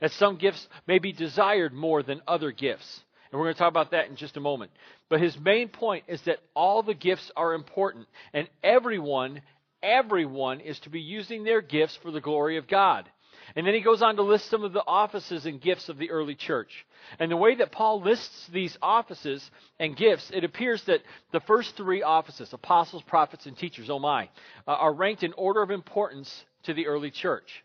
that 0.00 0.10
some 0.10 0.36
gifts 0.36 0.66
may 0.88 0.98
be 0.98 1.12
desired 1.12 1.72
more 1.72 2.02
than 2.02 2.22
other 2.26 2.50
gifts. 2.50 3.03
And 3.34 3.40
we're 3.40 3.46
going 3.46 3.54
to 3.54 3.58
talk 3.58 3.70
about 3.70 3.90
that 3.90 4.08
in 4.08 4.14
just 4.14 4.36
a 4.36 4.40
moment. 4.40 4.70
But 5.08 5.20
his 5.20 5.36
main 5.36 5.66
point 5.66 6.04
is 6.06 6.22
that 6.22 6.38
all 6.54 6.84
the 6.84 6.94
gifts 6.94 7.32
are 7.34 7.52
important, 7.52 8.06
and 8.32 8.48
everyone, 8.62 9.42
everyone 9.82 10.60
is 10.60 10.78
to 10.80 10.88
be 10.88 11.00
using 11.00 11.42
their 11.42 11.60
gifts 11.60 11.98
for 12.00 12.12
the 12.12 12.20
glory 12.20 12.58
of 12.58 12.68
God. 12.68 13.10
And 13.56 13.66
then 13.66 13.74
he 13.74 13.80
goes 13.80 14.02
on 14.02 14.14
to 14.14 14.22
list 14.22 14.48
some 14.48 14.62
of 14.62 14.72
the 14.72 14.84
offices 14.86 15.46
and 15.46 15.60
gifts 15.60 15.88
of 15.88 15.98
the 15.98 16.12
early 16.12 16.36
church. 16.36 16.86
And 17.18 17.28
the 17.28 17.36
way 17.36 17.56
that 17.56 17.72
Paul 17.72 18.02
lists 18.02 18.46
these 18.52 18.78
offices 18.80 19.50
and 19.80 19.96
gifts, 19.96 20.30
it 20.32 20.44
appears 20.44 20.84
that 20.84 21.00
the 21.32 21.40
first 21.40 21.76
three 21.76 22.04
offices, 22.04 22.52
apostles, 22.52 23.02
prophets, 23.02 23.46
and 23.46 23.58
teachers, 23.58 23.90
oh 23.90 23.98
my, 23.98 24.28
uh, 24.68 24.74
are 24.74 24.94
ranked 24.94 25.24
in 25.24 25.32
order 25.32 25.60
of 25.60 25.72
importance 25.72 26.44
to 26.66 26.72
the 26.72 26.86
early 26.86 27.10
church. 27.10 27.64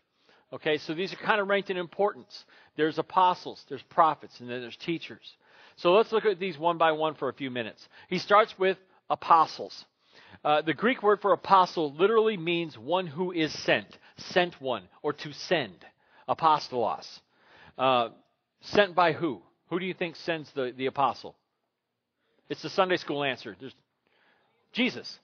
Okay, 0.52 0.78
so 0.78 0.94
these 0.94 1.12
are 1.12 1.16
kind 1.16 1.40
of 1.40 1.46
ranked 1.46 1.70
in 1.70 1.76
importance. 1.76 2.44
There's 2.76 2.98
apostles, 2.98 3.64
there's 3.68 3.82
prophets, 3.82 4.40
and 4.40 4.50
then 4.50 4.60
there's 4.60 4.76
teachers. 4.76 5.36
So 5.80 5.92
let's 5.92 6.12
look 6.12 6.26
at 6.26 6.38
these 6.38 6.58
one 6.58 6.76
by 6.76 6.92
one 6.92 7.14
for 7.14 7.30
a 7.30 7.32
few 7.32 7.50
minutes. 7.50 7.88
He 8.08 8.18
starts 8.18 8.54
with 8.58 8.76
apostles. 9.08 9.84
Uh, 10.44 10.60
the 10.60 10.74
Greek 10.74 11.02
word 11.02 11.20
for 11.22 11.32
apostle 11.32 11.94
literally 11.94 12.36
means 12.36 12.76
one 12.76 13.06
who 13.06 13.32
is 13.32 13.50
sent, 13.64 13.86
sent 14.16 14.60
one, 14.60 14.82
or 15.02 15.14
to 15.14 15.32
send. 15.32 15.74
Apostolos. 16.28 17.06
Uh, 17.78 18.10
sent 18.60 18.94
by 18.94 19.12
who? 19.12 19.40
Who 19.70 19.80
do 19.80 19.86
you 19.86 19.94
think 19.94 20.16
sends 20.16 20.50
the, 20.52 20.74
the 20.76 20.84
apostle? 20.84 21.34
It's 22.50 22.60
the 22.60 22.70
Sunday 22.70 22.98
school 22.98 23.24
answer. 23.24 23.56
There's 23.58 23.74
Jesus. 24.72 25.18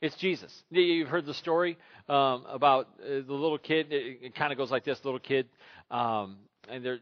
It's 0.00 0.16
Jesus. 0.16 0.62
You've 0.70 1.08
heard 1.08 1.26
the 1.26 1.34
story 1.34 1.76
um, 2.08 2.44
about 2.48 2.86
uh, 3.02 3.22
the 3.26 3.32
little 3.32 3.58
kid. 3.58 3.92
It, 3.92 4.18
it 4.22 4.34
kind 4.36 4.52
of 4.52 4.58
goes 4.58 4.70
like 4.70 4.84
this: 4.84 5.04
little 5.04 5.18
kid, 5.18 5.48
um, 5.90 6.36
and 6.68 6.84
they're 6.84 7.00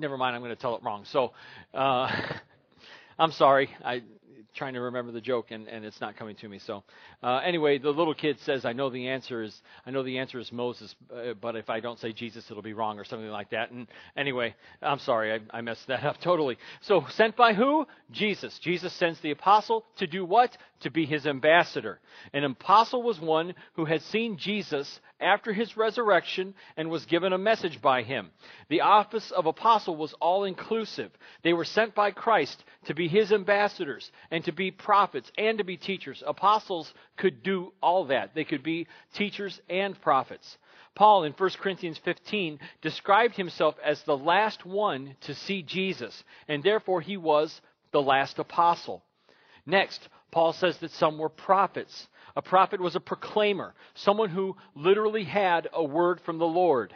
never 0.00 0.16
mind, 0.16 0.34
I'm 0.34 0.42
going 0.42 0.50
to 0.50 0.60
tell 0.60 0.76
it 0.76 0.82
wrong. 0.82 1.04
So, 1.04 1.32
uh, 1.74 2.10
I'm 3.18 3.32
sorry. 3.32 3.70
I 3.84 4.02
trying 4.54 4.74
to 4.74 4.80
remember 4.80 5.12
the 5.12 5.20
joke 5.20 5.50
and, 5.50 5.68
and 5.68 5.84
it's 5.84 6.00
not 6.00 6.16
coming 6.16 6.36
to 6.36 6.48
me. 6.48 6.58
So, 6.58 6.82
uh, 7.22 7.40
anyway, 7.44 7.78
the 7.78 7.90
little 7.90 8.14
kid 8.14 8.38
says, 8.40 8.64
"I 8.64 8.72
know 8.72 8.90
the 8.90 9.08
answer 9.08 9.42
is 9.42 9.60
I 9.86 9.90
know 9.90 10.02
the 10.02 10.18
answer 10.18 10.38
is 10.38 10.50
Moses, 10.52 10.94
uh, 11.14 11.34
but 11.40 11.56
if 11.56 11.70
I 11.70 11.80
don't 11.80 11.98
say 11.98 12.12
Jesus, 12.12 12.50
it'll 12.50 12.62
be 12.62 12.72
wrong 12.72 12.98
or 12.98 13.04
something 13.04 13.28
like 13.28 13.50
that." 13.50 13.70
And 13.70 13.86
anyway, 14.16 14.54
I'm 14.82 14.98
sorry, 14.98 15.32
I, 15.32 15.58
I 15.58 15.60
messed 15.60 15.86
that 15.88 16.04
up 16.04 16.20
totally. 16.20 16.58
So, 16.82 17.04
sent 17.10 17.36
by 17.36 17.54
who? 17.54 17.86
Jesus. 18.10 18.58
Jesus 18.58 18.92
sends 18.94 19.20
the 19.20 19.30
apostle 19.30 19.84
to 19.96 20.06
do 20.06 20.24
what? 20.24 20.56
To 20.80 20.90
be 20.90 21.06
his 21.06 21.26
ambassador. 21.26 22.00
An 22.32 22.44
apostle 22.44 23.02
was 23.02 23.20
one 23.20 23.54
who 23.74 23.84
had 23.84 24.02
seen 24.02 24.38
Jesus 24.38 25.00
after 25.20 25.52
his 25.52 25.76
resurrection 25.76 26.54
and 26.76 26.90
was 26.90 27.04
given 27.06 27.32
a 27.32 27.38
message 27.38 27.80
by 27.82 28.02
him. 28.02 28.30
The 28.68 28.80
office 28.80 29.30
of 29.30 29.46
apostle 29.46 29.96
was 29.96 30.14
all 30.14 30.44
inclusive. 30.44 31.10
They 31.42 31.52
were 31.52 31.64
sent 31.64 31.94
by 31.94 32.10
Christ 32.10 32.64
to 32.86 32.94
be 32.94 33.08
his 33.08 33.32
ambassadors 33.32 34.10
and 34.30 34.39
to 34.42 34.52
be 34.52 34.70
prophets 34.70 35.30
and 35.36 35.58
to 35.58 35.64
be 35.64 35.76
teachers. 35.76 36.22
Apostles 36.26 36.92
could 37.16 37.42
do 37.42 37.72
all 37.82 38.06
that. 38.06 38.34
They 38.34 38.44
could 38.44 38.62
be 38.62 38.86
teachers 39.14 39.60
and 39.68 40.00
prophets. 40.00 40.58
Paul 40.94 41.24
in 41.24 41.32
1 41.32 41.50
Corinthians 41.60 41.98
15 41.98 42.58
described 42.82 43.36
himself 43.36 43.76
as 43.84 44.02
the 44.02 44.16
last 44.16 44.66
one 44.66 45.16
to 45.22 45.34
see 45.34 45.62
Jesus, 45.62 46.24
and 46.48 46.62
therefore 46.62 47.00
he 47.00 47.16
was 47.16 47.60
the 47.92 48.02
last 48.02 48.38
apostle. 48.38 49.02
Next, 49.66 50.08
Paul 50.30 50.52
says 50.52 50.78
that 50.78 50.90
some 50.92 51.18
were 51.18 51.28
prophets. 51.28 52.08
A 52.36 52.42
prophet 52.42 52.80
was 52.80 52.96
a 52.96 53.00
proclaimer, 53.00 53.74
someone 53.94 54.30
who 54.30 54.56
literally 54.74 55.24
had 55.24 55.68
a 55.72 55.82
word 55.82 56.20
from 56.20 56.38
the 56.38 56.46
Lord. 56.46 56.94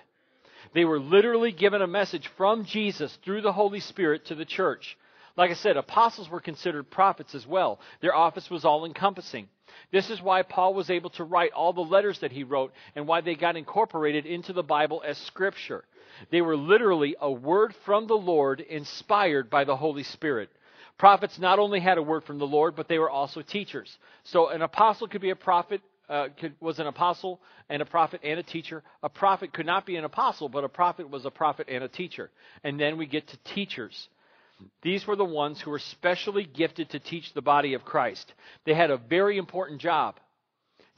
They 0.73 0.85
were 0.85 1.01
literally 1.01 1.53
given 1.53 1.83
a 1.83 1.87
message 1.87 2.29
from 2.37 2.65
Jesus 2.65 3.17
through 3.25 3.43
the 3.43 3.53
Holy 3.53 3.81
Spirit 3.81 4.27
to 4.27 4.35
the 4.35 4.45
church. 4.45 4.97
Like 5.37 5.51
I 5.51 5.55
said, 5.55 5.77
apostles 5.77 6.31
were 6.31 6.41
considered 6.41 6.91
prophets 6.91 7.35
as 7.35 7.47
well. 7.47 7.81
Their 8.01 8.15
office 8.15 8.49
was 8.51 8.65
all 8.65 8.85
encompassing. 8.85 9.49
This 9.91 10.11
is 10.11 10.23
why 10.23 10.43
Paul 10.43 10.75
was 10.75 10.91
able 10.91 11.11
to 11.11 11.25
write 11.25 11.53
all 11.53 11.73
the 11.73 11.81
letters 11.81 12.21
that 12.21 12.33
he 12.33 12.45
wrote 12.45 12.73
and 12.95 13.07
why 13.07 13.21
they 13.21 13.35
got 13.35 13.57
incorporated 13.57 14.27
into 14.27 14.53
the 14.53 14.63
Bible 14.63 15.03
as 15.05 15.19
scripture. 15.19 15.85
They 16.31 16.41
were 16.41 16.57
literally 16.57 17.17
a 17.21 17.31
word 17.31 17.75
from 17.85 18.07
the 18.07 18.17
Lord 18.17 18.61
inspired 18.61 19.51
by 19.51 19.65
the 19.65 19.77
Holy 19.77 20.05
Spirit. 20.05 20.51
Prophets 20.99 21.39
not 21.41 21.59
only 21.59 21.81
had 21.81 21.99
a 21.99 22.03
word 22.03 22.25
from 22.25 22.39
the 22.39 22.47
Lord, 22.47 22.77
but 22.77 22.87
they 22.87 23.01
were 23.01 23.11
also 23.11 23.43
teachers. 23.43 23.99
So 24.23 24.49
an 24.49 24.63
apostle 24.63 25.09
could 25.09 25.21
be 25.21 25.31
a 25.31 25.37
prophet, 25.37 25.81
uh, 26.09 26.29
could, 26.39 26.55
was 26.61 26.79
an 26.79 26.87
apostle 26.87 27.41
and 27.69 27.83
a 27.83 27.85
prophet 27.85 28.21
and 28.23 28.39
a 28.39 28.45
teacher. 28.45 28.85
A 29.03 29.09
prophet 29.09 29.53
could 29.53 29.67
not 29.67 29.87
be 29.87 29.97
an 29.97 30.05
apostle, 30.05 30.49
but 30.49 30.63
a 30.63 30.69
prophet 30.69 31.11
was 31.11 31.25
a 31.25 31.31
prophet 31.31 31.69
and 31.69 31.83
a 31.83 31.89
teacher. 31.89 32.31
And 32.63 32.79
then 32.79 32.97
we 32.97 33.07
get 33.07 33.27
to 33.29 33.37
teachers. 33.39 34.09
These 34.83 35.07
were 35.07 35.17
the 35.17 35.25
ones 35.25 35.61
who 35.61 35.71
were 35.71 35.79
specially 35.79 36.45
gifted 36.45 36.91
to 36.91 36.99
teach 36.99 37.33
the 37.33 37.43
body 37.43 37.75
of 37.75 37.85
Christ. 37.85 38.33
They 38.65 38.75
had 38.75 38.91
a 38.91 38.97
very 38.97 39.39
important 39.39 39.81
job. 39.81 40.17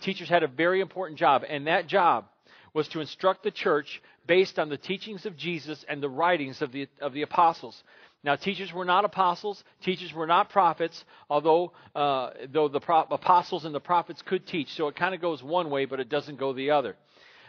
Teachers 0.01 0.29
had 0.29 0.43
a 0.43 0.49
very 0.49 0.81
important 0.81 1.19
job, 1.19 1.43
and 1.49 1.67
that 1.67 1.87
job 1.87 2.27
was 2.75 2.89
to 2.89 3.01
instruct 3.01 3.43
the 3.43 3.51
church 3.51 4.03
based 4.27 4.59
on 4.59 4.69
the 4.69 4.77
teachings 4.77 5.25
of 5.25 5.37
Jesus 5.37 5.85
and 5.89 6.03
the 6.03 6.09
writings 6.09 6.61
of 6.61 6.73
the, 6.73 6.89
of 7.01 7.15
the 7.15 7.23
apostles. 7.23 7.83
Now, 8.23 8.37
teachers 8.37 8.73
were 8.73 8.85
not 8.85 9.05
apostles. 9.05 9.63
Teachers 9.83 10.13
were 10.13 10.27
not 10.27 10.51
prophets, 10.51 11.05
although 11.31 11.73
uh, 11.95 12.31
though 12.53 12.69
the 12.69 12.81
pro- 12.81 13.07
apostles 13.11 13.65
and 13.65 13.75
the 13.75 13.81
prophets 13.81 14.21
could 14.21 14.47
teach. 14.47 14.69
So 14.75 14.89
it 14.89 14.97
kind 14.97 15.15
of 15.15 15.21
goes 15.21 15.43
one 15.43 15.71
way, 15.71 15.85
but 15.85 16.01
it 16.01 16.09
doesn't 16.09 16.39
go 16.39 16.53
the 16.53 16.73
other. 16.73 16.97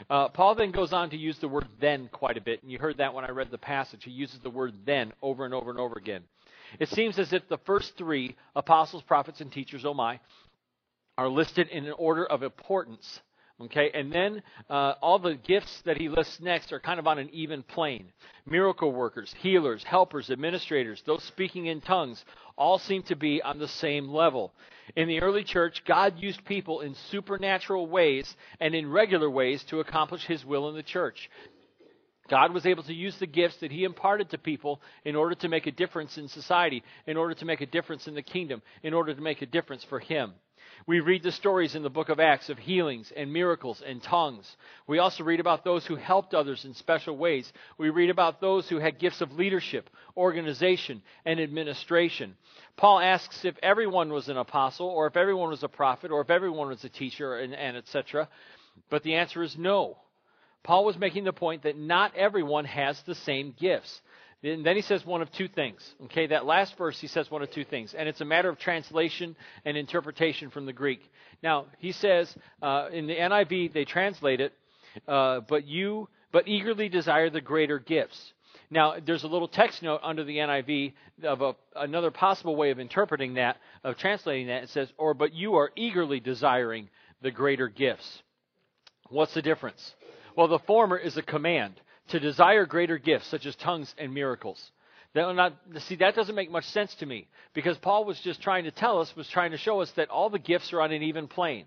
Uh, 0.09 0.29
Paul 0.29 0.55
then 0.55 0.71
goes 0.71 0.93
on 0.93 1.09
to 1.09 1.17
use 1.17 1.37
the 1.39 1.47
word 1.47 1.67
then 1.79 2.09
quite 2.11 2.37
a 2.37 2.41
bit, 2.41 2.61
and 2.63 2.71
you 2.71 2.79
heard 2.79 2.97
that 2.97 3.13
when 3.13 3.25
I 3.25 3.31
read 3.31 3.51
the 3.51 3.57
passage. 3.57 4.03
He 4.03 4.11
uses 4.11 4.39
the 4.39 4.49
word 4.49 4.73
then 4.85 5.13
over 5.21 5.45
and 5.45 5.53
over 5.53 5.69
and 5.69 5.79
over 5.79 5.95
again. 5.97 6.23
It 6.79 6.89
seems 6.89 7.17
as 7.17 7.33
if 7.33 7.47
the 7.47 7.59
first 7.59 7.97
three 7.97 8.35
apostles, 8.55 9.03
prophets, 9.03 9.41
and 9.41 9.51
teachers, 9.51 9.85
oh 9.85 9.93
my, 9.93 10.19
are 11.17 11.29
listed 11.29 11.69
in 11.69 11.85
an 11.85 11.93
order 11.97 12.25
of 12.25 12.43
importance 12.43 13.21
Okay, 13.59 13.89
and 13.95 14.13
then 14.13 14.43
uh, 14.69 14.93
all 15.01 15.17
the 15.17 15.33
gifts 15.33 15.81
that 15.81 15.97
he 15.97 16.09
lists 16.09 16.39
next 16.39 16.71
are 16.71 16.79
kind 16.79 16.99
of 16.99 17.07
on 17.07 17.17
an 17.17 17.27
even 17.33 17.63
plane. 17.63 18.11
Miracle 18.45 18.91
workers, 18.91 19.33
healers, 19.39 19.83
helpers, 19.83 20.29
administrators, 20.29 21.01
those 21.07 21.23
speaking 21.23 21.65
in 21.65 21.81
tongues, 21.81 22.23
all 22.55 22.77
seem 22.77 23.01
to 23.03 23.15
be 23.15 23.41
on 23.41 23.57
the 23.57 23.67
same 23.67 24.09
level. 24.09 24.53
In 24.95 25.07
the 25.07 25.21
early 25.21 25.43
church, 25.43 25.83
God 25.85 26.19
used 26.19 26.45
people 26.45 26.81
in 26.81 26.95
supernatural 27.11 27.87
ways 27.87 28.35
and 28.59 28.73
in 28.73 28.89
regular 28.89 29.29
ways 29.29 29.63
to 29.65 29.79
accomplish 29.79 30.25
his 30.25 30.45
will 30.45 30.69
in 30.69 30.75
the 30.75 30.83
church. 30.83 31.29
God 32.29 32.53
was 32.53 32.65
able 32.65 32.83
to 32.83 32.93
use 32.93 33.17
the 33.17 33.27
gifts 33.27 33.57
that 33.57 33.71
he 33.71 33.83
imparted 33.83 34.29
to 34.29 34.37
people 34.37 34.81
in 35.05 35.15
order 35.15 35.35
to 35.35 35.47
make 35.47 35.65
a 35.65 35.71
difference 35.71 36.17
in 36.17 36.27
society, 36.27 36.83
in 37.05 37.17
order 37.17 37.33
to 37.35 37.45
make 37.45 37.61
a 37.61 37.65
difference 37.65 38.07
in 38.07 38.15
the 38.15 38.21
kingdom, 38.21 38.61
in 38.83 38.93
order 38.93 39.13
to 39.13 39.21
make 39.21 39.41
a 39.41 39.45
difference 39.45 39.83
for 39.85 39.99
him. 39.99 40.33
We 40.85 40.99
read 40.99 41.23
the 41.23 41.31
stories 41.31 41.75
in 41.75 41.83
the 41.83 41.89
book 41.89 42.09
of 42.09 42.19
Acts 42.19 42.49
of 42.49 42.57
healings 42.57 43.11
and 43.15 43.33
miracles 43.33 43.81
and 43.85 44.01
tongues. 44.01 44.55
We 44.85 44.99
also 44.99 45.23
read 45.23 45.39
about 45.39 45.63
those 45.63 45.85
who 45.85 45.95
helped 45.95 46.33
others 46.33 46.65
in 46.65 46.73
special 46.73 47.17
ways. 47.17 47.51
We 47.77 47.89
read 47.89 48.09
about 48.09 48.39
those 48.39 48.69
who 48.69 48.77
had 48.77 48.99
gifts 48.99 49.21
of 49.21 49.33
leadership, 49.33 49.89
organization, 50.15 51.01
and 51.25 51.39
administration. 51.39 52.35
Paul 52.75 52.99
asks 52.99 53.43
if 53.43 53.55
everyone 53.63 54.11
was 54.11 54.29
an 54.29 54.37
apostle, 54.37 54.87
or 54.87 55.07
if 55.07 55.17
everyone 55.17 55.49
was 55.49 55.63
a 55.63 55.67
prophet, 55.67 56.11
or 56.11 56.21
if 56.21 56.29
everyone 56.29 56.67
was 56.67 56.83
a 56.83 56.89
teacher, 56.89 57.37
and, 57.37 57.53
and 57.53 57.75
etc. 57.75 58.29
But 58.89 59.03
the 59.03 59.15
answer 59.15 59.41
is 59.41 59.57
no. 59.57 59.97
Paul 60.63 60.85
was 60.85 60.97
making 60.97 61.23
the 61.23 61.33
point 61.33 61.63
that 61.63 61.77
not 61.77 62.15
everyone 62.15 62.65
has 62.65 63.01
the 63.03 63.15
same 63.15 63.55
gifts. 63.59 64.01
And 64.43 64.65
then 64.65 64.75
he 64.75 64.81
says 64.81 65.05
one 65.05 65.21
of 65.21 65.31
two 65.31 65.47
things. 65.47 65.81
Okay, 66.05 66.27
that 66.27 66.45
last 66.45 66.77
verse 66.77 66.99
he 66.99 67.07
says 67.07 67.29
one 67.31 67.41
of 67.41 67.49
two 67.51 67.65
things, 67.65 67.93
and 67.93 68.07
it's 68.07 68.21
a 68.21 68.25
matter 68.25 68.49
of 68.49 68.59
translation 68.59 69.35
and 69.65 69.75
interpretation 69.75 70.49
from 70.51 70.65
the 70.65 70.73
Greek. 70.73 71.01
Now 71.41 71.65
he 71.79 71.91
says 71.91 72.33
uh, 72.61 72.89
in 72.91 73.07
the 73.07 73.15
NIV 73.15 73.73
they 73.73 73.85
translate 73.85 74.39
it, 74.39 74.53
uh, 75.07 75.41
but 75.41 75.65
you 75.65 76.07
but 76.31 76.47
eagerly 76.47 76.89
desire 76.89 77.29
the 77.29 77.41
greater 77.41 77.79
gifts. 77.79 78.33
Now 78.69 78.95
there's 79.03 79.23
a 79.23 79.27
little 79.27 79.47
text 79.47 79.81
note 79.81 80.01
under 80.03 80.23
the 80.23 80.37
NIV 80.37 80.93
of 81.23 81.41
a, 81.41 81.55
another 81.75 82.11
possible 82.11 82.55
way 82.55 82.69
of 82.69 82.79
interpreting 82.79 83.35
that, 83.35 83.57
of 83.83 83.97
translating 83.97 84.47
that. 84.47 84.63
It 84.63 84.69
says, 84.69 84.91
or 84.97 85.15
but 85.15 85.33
you 85.33 85.55
are 85.55 85.71
eagerly 85.75 86.19
desiring 86.19 86.89
the 87.23 87.31
greater 87.31 87.69
gifts. 87.69 88.21
What's 89.09 89.33
the 89.33 89.41
difference? 89.41 89.95
Well, 90.35 90.47
the 90.47 90.59
former 90.59 90.97
is 90.97 91.17
a 91.17 91.23
command 91.23 91.81
to 92.09 92.19
desire 92.19 92.65
greater 92.65 92.97
gifts 92.97 93.27
such 93.27 93.45
as 93.45 93.55
tongues 93.55 93.93
and 93.97 94.13
miracles. 94.13 94.71
Not, 95.15 95.53
see, 95.79 95.95
that 95.95 96.15
doesn't 96.15 96.35
make 96.35 96.51
much 96.51 96.65
sense 96.65 96.93
to 96.95 97.05
me 97.05 97.27
because 97.53 97.77
Paul 97.77 98.05
was 98.05 98.19
just 98.19 98.41
trying 98.41 98.65
to 98.65 98.71
tell 98.71 98.99
us, 98.99 99.15
was 99.15 99.27
trying 99.29 99.51
to 99.51 99.57
show 99.57 99.81
us 99.81 99.91
that 99.95 100.09
all 100.09 100.29
the 100.29 100.37
gifts 100.39 100.73
are 100.73 100.81
on 100.81 100.91
an 100.91 101.01
even 101.01 101.27
plane, 101.27 101.65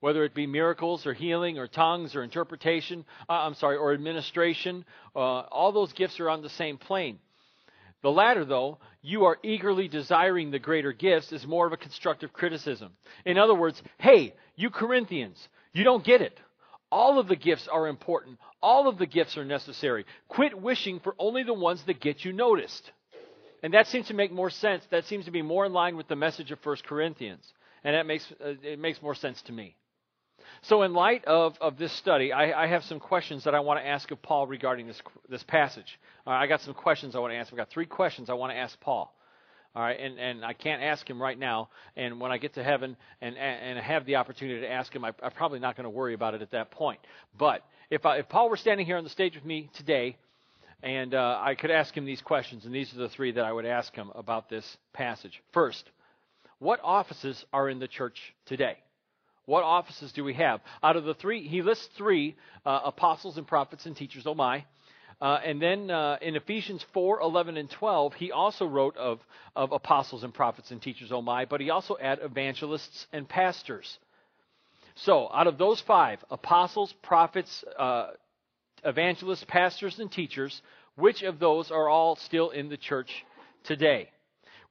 whether 0.00 0.24
it 0.24 0.34
be 0.34 0.46
miracles 0.46 1.06
or 1.06 1.14
healing 1.14 1.58
or 1.58 1.68
tongues 1.68 2.14
or 2.14 2.22
interpretation, 2.22 3.04
uh, 3.28 3.32
I'm 3.32 3.54
sorry, 3.54 3.76
or 3.76 3.94
administration. 3.94 4.84
Uh, 5.16 5.18
all 5.18 5.72
those 5.72 5.92
gifts 5.94 6.20
are 6.20 6.28
on 6.28 6.42
the 6.42 6.50
same 6.50 6.76
plane. 6.76 7.18
The 8.02 8.10
latter, 8.10 8.44
though, 8.44 8.78
you 9.00 9.24
are 9.24 9.38
eagerly 9.42 9.88
desiring 9.88 10.50
the 10.50 10.58
greater 10.58 10.92
gifts, 10.92 11.32
is 11.32 11.46
more 11.46 11.66
of 11.66 11.72
a 11.72 11.76
constructive 11.76 12.32
criticism. 12.32 12.92
In 13.24 13.38
other 13.38 13.54
words, 13.54 13.80
hey, 13.98 14.34
you 14.56 14.70
Corinthians, 14.70 15.38
you 15.72 15.84
don't 15.84 16.04
get 16.04 16.20
it. 16.20 16.38
All 16.92 17.18
of 17.18 17.26
the 17.26 17.36
gifts 17.36 17.66
are 17.72 17.88
important. 17.88 18.38
All 18.60 18.86
of 18.86 18.98
the 18.98 19.06
gifts 19.06 19.38
are 19.38 19.46
necessary. 19.46 20.04
Quit 20.28 20.60
wishing 20.60 21.00
for 21.00 21.14
only 21.18 21.42
the 21.42 21.54
ones 21.54 21.82
that 21.86 22.00
get 22.00 22.22
you 22.22 22.34
noticed. 22.34 22.92
And 23.62 23.72
that 23.72 23.86
seems 23.86 24.08
to 24.08 24.14
make 24.14 24.30
more 24.30 24.50
sense. 24.50 24.84
That 24.90 25.06
seems 25.06 25.24
to 25.24 25.30
be 25.30 25.40
more 25.40 25.64
in 25.64 25.72
line 25.72 25.96
with 25.96 26.06
the 26.06 26.16
message 26.16 26.50
of 26.52 26.58
1 26.62 26.76
Corinthians. 26.86 27.50
And 27.82 27.94
that 27.94 28.04
makes, 28.04 28.30
uh, 28.44 28.54
it 28.62 28.78
makes 28.78 29.00
more 29.00 29.14
sense 29.14 29.40
to 29.42 29.52
me. 29.52 29.74
So, 30.60 30.82
in 30.82 30.92
light 30.92 31.24
of, 31.24 31.56
of 31.62 31.78
this 31.78 31.92
study, 31.92 32.30
I, 32.30 32.64
I 32.64 32.66
have 32.66 32.84
some 32.84 33.00
questions 33.00 33.44
that 33.44 33.54
I 33.54 33.60
want 33.60 33.80
to 33.80 33.86
ask 33.86 34.10
of 34.10 34.20
Paul 34.20 34.46
regarding 34.46 34.86
this, 34.86 35.00
this 35.30 35.42
passage. 35.44 35.98
Uh, 36.26 36.30
I 36.30 36.46
got 36.46 36.60
some 36.60 36.74
questions 36.74 37.16
I 37.16 37.20
want 37.20 37.32
to 37.32 37.36
ask. 37.38 37.50
I've 37.50 37.56
got 37.56 37.70
three 37.70 37.86
questions 37.86 38.28
I 38.28 38.34
want 38.34 38.52
to 38.52 38.56
ask 38.58 38.78
Paul. 38.80 39.14
All 39.74 39.82
right, 39.82 39.98
and, 39.98 40.18
and 40.18 40.44
I 40.44 40.52
can't 40.52 40.82
ask 40.82 41.08
him 41.08 41.20
right 41.20 41.38
now. 41.38 41.70
And 41.96 42.20
when 42.20 42.30
I 42.30 42.36
get 42.36 42.54
to 42.54 42.62
heaven 42.62 42.96
and, 43.22 43.38
and 43.38 43.78
have 43.78 44.04
the 44.04 44.16
opportunity 44.16 44.60
to 44.60 44.70
ask 44.70 44.94
him, 44.94 45.02
I, 45.02 45.12
I'm 45.22 45.30
probably 45.32 45.60
not 45.60 45.76
going 45.76 45.84
to 45.84 45.90
worry 45.90 46.12
about 46.12 46.34
it 46.34 46.42
at 46.42 46.50
that 46.50 46.70
point. 46.70 47.00
But 47.38 47.64
if, 47.90 48.04
I, 48.04 48.18
if 48.18 48.28
Paul 48.28 48.50
were 48.50 48.58
standing 48.58 48.84
here 48.84 48.98
on 48.98 49.04
the 49.04 49.10
stage 49.10 49.34
with 49.34 49.46
me 49.46 49.70
today, 49.74 50.18
and 50.82 51.14
uh, 51.14 51.38
I 51.40 51.54
could 51.54 51.70
ask 51.70 51.96
him 51.96 52.04
these 52.04 52.20
questions, 52.20 52.66
and 52.66 52.74
these 52.74 52.92
are 52.92 52.98
the 52.98 53.08
three 53.08 53.32
that 53.32 53.44
I 53.44 53.52
would 53.52 53.64
ask 53.64 53.94
him 53.94 54.10
about 54.14 54.50
this 54.50 54.76
passage. 54.92 55.42
First, 55.52 55.90
what 56.58 56.80
offices 56.82 57.42
are 57.52 57.70
in 57.70 57.78
the 57.78 57.88
church 57.88 58.18
today? 58.44 58.76
What 59.46 59.64
offices 59.64 60.12
do 60.12 60.22
we 60.22 60.34
have? 60.34 60.60
Out 60.82 60.96
of 60.96 61.04
the 61.04 61.14
three, 61.14 61.48
he 61.48 61.62
lists 61.62 61.88
three 61.96 62.36
uh, 62.66 62.80
apostles 62.84 63.38
and 63.38 63.46
prophets 63.46 63.86
and 63.86 63.96
teachers. 63.96 64.24
Oh 64.26 64.34
my. 64.34 64.64
Uh, 65.22 65.38
and 65.44 65.62
then 65.62 65.88
uh, 65.88 66.16
in 66.20 66.34
Ephesians 66.34 66.84
4 66.92 67.20
11 67.20 67.56
and 67.56 67.70
12, 67.70 68.14
he 68.14 68.32
also 68.32 68.66
wrote 68.66 68.96
of, 68.96 69.20
of 69.54 69.70
apostles 69.70 70.24
and 70.24 70.34
prophets 70.34 70.72
and 70.72 70.82
teachers, 70.82 71.12
oh 71.12 71.22
my, 71.22 71.44
but 71.44 71.60
he 71.60 71.70
also 71.70 71.96
added 72.02 72.24
evangelists 72.24 73.06
and 73.12 73.28
pastors. 73.28 73.98
So, 74.96 75.30
out 75.32 75.46
of 75.46 75.58
those 75.58 75.80
five 75.80 76.18
apostles, 76.28 76.92
prophets, 77.02 77.64
uh, 77.78 78.08
evangelists, 78.84 79.44
pastors, 79.46 80.00
and 80.00 80.10
teachers 80.10 80.60
which 80.96 81.22
of 81.22 81.38
those 81.38 81.70
are 81.70 81.88
all 81.88 82.16
still 82.16 82.50
in 82.50 82.68
the 82.68 82.76
church 82.76 83.24
today? 83.62 84.10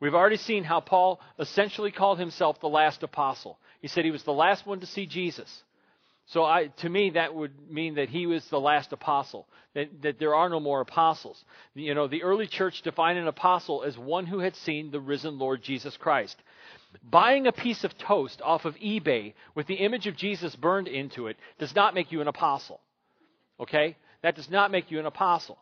We've 0.02 0.14
already 0.14 0.36
seen 0.36 0.66
how 0.66 0.82
Paul 0.82 1.22
essentially 1.40 1.92
called 1.92 2.20
himself 2.20 2.60
the 2.60 2.68
last 2.68 3.04
apostle. 3.04 3.58
He 3.82 3.88
said 3.88 4.04
he 4.04 4.12
was 4.12 4.24
the 4.24 4.34
last 4.34 4.68
one 4.68 4.82
to 4.82 4.86
see 4.86 5.06
Jesus. 5.06 5.64
So 6.28 6.46
I, 6.46 6.68
to 6.78 6.90
me, 6.90 7.12
that 7.12 7.36
would 7.36 7.52
mean 7.70 7.96
that 7.96 8.10
he 8.10 8.26
was 8.26 8.46
the 8.48 8.60
last 8.60 8.94
apostle, 8.94 9.48
that, 9.74 9.90
that 10.02 10.20
there 10.20 10.34
are 10.34 10.50
no 10.50 10.60
more 10.60 10.82
apostles. 10.82 11.44
You 11.74 11.94
know, 11.94 12.08
the 12.08 12.24
early 12.24 12.48
church 12.48 12.82
defined 12.84 13.20
an 13.20 13.28
apostle 13.28 13.84
as 13.84 13.98
one 13.98 14.26
who 14.26 14.40
had 14.40 14.56
seen 14.56 14.92
the 14.92 15.00
risen 15.00 15.38
Lord 15.40 15.62
Jesus 15.62 15.98
Christ. 15.98 16.38
Buying 17.04 17.48
a 17.48 17.52
piece 17.52 17.84
of 17.84 17.98
toast 17.98 18.42
off 18.44 18.66
of 18.66 18.76
eBay 18.78 19.34
with 19.56 19.68
the 19.68 19.76
image 19.76 20.08
of 20.08 20.16
Jesus 20.16 20.56
burned 20.56 20.88
into 20.88 21.28
it 21.28 21.38
does 21.60 21.76
not 21.76 21.94
make 21.94 22.12
you 22.12 22.22
an 22.22 22.28
apostle. 22.28 22.80
Okay? 23.60 23.98
That 24.22 24.36
does 24.36 24.50
not 24.50 24.72
make 24.72 24.92
you 24.92 25.00
an 25.00 25.06
apostle. 25.06 25.58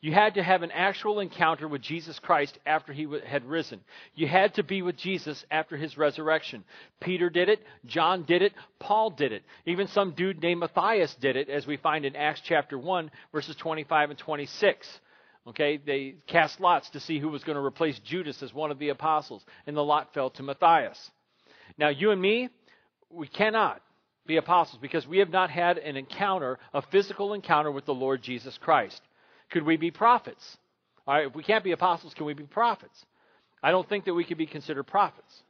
You 0.00 0.12
had 0.12 0.34
to 0.34 0.42
have 0.42 0.62
an 0.62 0.70
actual 0.70 1.18
encounter 1.18 1.66
with 1.66 1.82
Jesus 1.82 2.18
Christ 2.20 2.56
after 2.64 2.92
he 2.92 3.08
had 3.26 3.44
risen. 3.44 3.80
You 4.14 4.28
had 4.28 4.54
to 4.54 4.62
be 4.62 4.80
with 4.80 4.96
Jesus 4.96 5.44
after 5.50 5.76
his 5.76 5.98
resurrection. 5.98 6.62
Peter 7.00 7.28
did 7.28 7.48
it, 7.48 7.60
John 7.84 8.22
did 8.22 8.42
it, 8.42 8.52
Paul 8.78 9.10
did 9.10 9.32
it. 9.32 9.42
Even 9.66 9.88
some 9.88 10.12
dude 10.12 10.40
named 10.40 10.60
Matthias 10.60 11.16
did 11.16 11.34
it, 11.36 11.48
as 11.48 11.66
we 11.66 11.76
find 11.76 12.04
in 12.04 12.14
Acts 12.14 12.42
chapter 12.44 12.78
1, 12.78 13.10
verses 13.32 13.56
25 13.56 14.10
and 14.10 14.18
26. 14.18 15.00
Okay, 15.48 15.78
they 15.78 16.14
cast 16.28 16.60
lots 16.60 16.90
to 16.90 17.00
see 17.00 17.18
who 17.18 17.30
was 17.30 17.42
going 17.42 17.56
to 17.56 17.64
replace 17.64 17.98
Judas 18.00 18.40
as 18.42 18.54
one 18.54 18.70
of 18.70 18.78
the 18.78 18.90
apostles, 18.90 19.44
and 19.66 19.76
the 19.76 19.82
lot 19.82 20.14
fell 20.14 20.30
to 20.30 20.42
Matthias. 20.44 21.10
Now, 21.76 21.88
you 21.88 22.12
and 22.12 22.20
me, 22.20 22.50
we 23.10 23.26
cannot 23.26 23.80
be 24.26 24.36
apostles 24.36 24.78
because 24.80 25.08
we 25.08 25.18
have 25.18 25.30
not 25.30 25.50
had 25.50 25.78
an 25.78 25.96
encounter, 25.96 26.58
a 26.72 26.82
physical 26.82 27.32
encounter 27.32 27.72
with 27.72 27.86
the 27.86 27.94
Lord 27.94 28.22
Jesus 28.22 28.58
Christ. 28.58 29.00
Could 29.50 29.64
we 29.64 29.76
be 29.76 29.90
prophets? 29.90 30.56
All 31.06 31.14
right, 31.14 31.26
if 31.26 31.34
we 31.34 31.42
can't 31.42 31.64
be 31.64 31.72
apostles, 31.72 32.14
can 32.14 32.26
we 32.26 32.34
be 32.34 32.44
prophets? 32.44 33.04
I 33.62 33.70
don't 33.70 33.88
think 33.88 34.04
that 34.04 34.14
we 34.14 34.24
could 34.24 34.38
be 34.38 34.46
considered 34.46 34.84
prophets. 34.84 35.42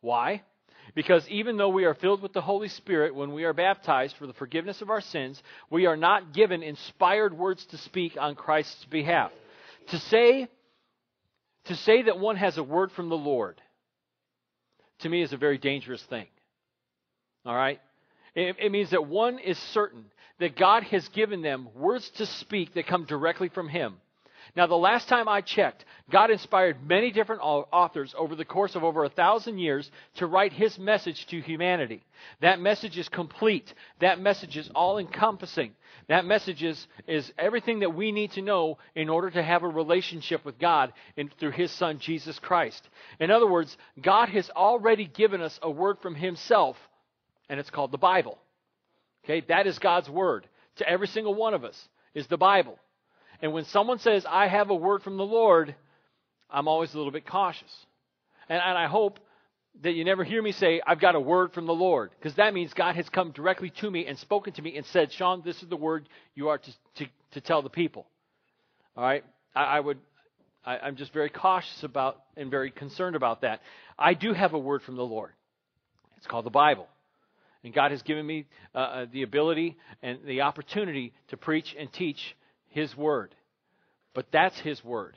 Why? 0.00 0.42
Because 0.94 1.26
even 1.28 1.56
though 1.56 1.68
we 1.68 1.84
are 1.84 1.94
filled 1.94 2.22
with 2.22 2.32
the 2.32 2.40
Holy 2.40 2.68
Spirit 2.68 3.14
when 3.14 3.32
we 3.32 3.44
are 3.44 3.52
baptized 3.52 4.16
for 4.16 4.26
the 4.26 4.32
forgiveness 4.32 4.82
of 4.82 4.90
our 4.90 5.00
sins, 5.00 5.42
we 5.70 5.86
are 5.86 5.96
not 5.96 6.32
given 6.34 6.62
inspired 6.62 7.36
words 7.36 7.64
to 7.66 7.78
speak 7.78 8.16
on 8.18 8.34
Christ's 8.34 8.84
behalf. 8.86 9.32
To 9.88 9.98
say, 9.98 10.48
to 11.64 11.76
say 11.76 12.02
that 12.02 12.18
one 12.18 12.36
has 12.36 12.58
a 12.58 12.62
word 12.62 12.92
from 12.92 13.08
the 13.08 13.16
Lord, 13.16 13.60
to 15.00 15.08
me, 15.08 15.22
is 15.22 15.32
a 15.32 15.38
very 15.38 15.58
dangerous 15.58 16.02
thing. 16.04 16.26
All 17.46 17.54
right? 17.54 17.80
It, 18.34 18.56
it 18.58 18.72
means 18.72 18.90
that 18.90 19.06
one 19.06 19.38
is 19.38 19.58
certain 19.72 20.04
that 20.40 20.56
God 20.56 20.82
has 20.84 21.06
given 21.08 21.42
them 21.42 21.68
words 21.74 22.10
to 22.16 22.26
speak 22.26 22.74
that 22.74 22.86
come 22.86 23.04
directly 23.04 23.48
from 23.48 23.68
Him. 23.68 23.96
Now, 24.56 24.66
the 24.66 24.74
last 24.74 25.08
time 25.08 25.28
I 25.28 25.42
checked, 25.42 25.84
God 26.10 26.30
inspired 26.30 26.84
many 26.84 27.12
different 27.12 27.42
authors 27.42 28.14
over 28.18 28.34
the 28.34 28.44
course 28.44 28.74
of 28.74 28.82
over 28.82 29.04
a 29.04 29.08
thousand 29.08 29.58
years 29.58 29.88
to 30.16 30.26
write 30.26 30.52
His 30.52 30.78
message 30.78 31.26
to 31.26 31.40
humanity. 31.40 32.02
That 32.40 32.60
message 32.60 32.98
is 32.98 33.08
complete. 33.08 33.72
That 34.00 34.20
message 34.20 34.56
is 34.56 34.68
all 34.74 34.98
encompassing. 34.98 35.72
That 36.08 36.24
message 36.24 36.64
is, 36.64 36.84
is 37.06 37.30
everything 37.38 37.80
that 37.80 37.94
we 37.94 38.10
need 38.10 38.32
to 38.32 38.42
know 38.42 38.78
in 38.96 39.08
order 39.08 39.30
to 39.30 39.42
have 39.42 39.62
a 39.62 39.68
relationship 39.68 40.44
with 40.44 40.58
God 40.58 40.92
in, 41.16 41.30
through 41.38 41.52
His 41.52 41.70
Son, 41.70 42.00
Jesus 42.00 42.38
Christ. 42.40 42.88
In 43.20 43.30
other 43.30 43.46
words, 43.46 43.76
God 44.02 44.30
has 44.30 44.50
already 44.50 45.06
given 45.06 45.40
us 45.40 45.58
a 45.62 45.70
word 45.70 45.98
from 46.02 46.16
Himself, 46.16 46.76
and 47.48 47.60
it's 47.60 47.70
called 47.70 47.92
the 47.92 47.98
Bible. 47.98 48.38
Okay, 49.24 49.44
that 49.48 49.66
is 49.66 49.78
God's 49.78 50.08
word 50.08 50.46
to 50.76 50.88
every 50.88 51.06
single 51.06 51.34
one 51.34 51.54
of 51.54 51.64
us 51.64 51.76
is 52.14 52.26
the 52.26 52.36
Bible. 52.38 52.78
And 53.42 53.52
when 53.52 53.64
someone 53.66 53.98
says, 53.98 54.26
I 54.28 54.48
have 54.48 54.70
a 54.70 54.74
word 54.74 55.02
from 55.02 55.16
the 55.16 55.24
Lord, 55.24 55.74
I'm 56.50 56.68
always 56.68 56.92
a 56.94 56.96
little 56.96 57.12
bit 57.12 57.26
cautious. 57.26 57.72
And, 58.48 58.60
and 58.62 58.76
I 58.76 58.86
hope 58.86 59.18
that 59.82 59.92
you 59.92 60.04
never 60.04 60.24
hear 60.24 60.42
me 60.42 60.52
say, 60.52 60.82
I've 60.86 61.00
got 61.00 61.14
a 61.14 61.20
word 61.20 61.52
from 61.52 61.66
the 61.66 61.72
Lord, 61.72 62.10
because 62.18 62.34
that 62.36 62.52
means 62.52 62.74
God 62.74 62.96
has 62.96 63.08
come 63.08 63.30
directly 63.30 63.70
to 63.80 63.90
me 63.90 64.06
and 64.06 64.18
spoken 64.18 64.52
to 64.54 64.62
me 64.62 64.76
and 64.76 64.84
said, 64.86 65.12
Sean, 65.12 65.42
this 65.44 65.62
is 65.62 65.68
the 65.68 65.76
word 65.76 66.08
you 66.34 66.48
are 66.48 66.58
to, 66.58 66.70
to, 66.96 67.06
to 67.32 67.40
tell 67.40 67.62
the 67.62 67.70
people. 67.70 68.06
All 68.96 69.04
right? 69.04 69.24
I, 69.54 69.62
I 69.62 69.80
would, 69.80 69.98
I, 70.64 70.78
I'm 70.78 70.96
just 70.96 71.12
very 71.12 71.30
cautious 71.30 71.82
about 71.82 72.20
and 72.36 72.50
very 72.50 72.70
concerned 72.70 73.16
about 73.16 73.42
that. 73.42 73.60
I 73.98 74.14
do 74.14 74.32
have 74.32 74.54
a 74.54 74.58
word 74.58 74.82
from 74.82 74.96
the 74.96 75.04
Lord. 75.06 75.30
It's 76.16 76.26
called 76.26 76.44
the 76.44 76.50
Bible. 76.50 76.88
And 77.62 77.74
God 77.74 77.90
has 77.90 78.02
given 78.02 78.26
me 78.26 78.46
uh, 78.74 78.78
uh 78.78 79.06
the 79.12 79.22
ability 79.22 79.76
and 80.02 80.18
the 80.24 80.42
opportunity 80.42 81.12
to 81.28 81.36
preach 81.36 81.74
and 81.78 81.92
teach 81.92 82.36
His 82.68 82.96
word. 82.96 83.34
But 84.14 84.26
that's 84.32 84.58
His 84.60 84.82
word. 84.84 85.16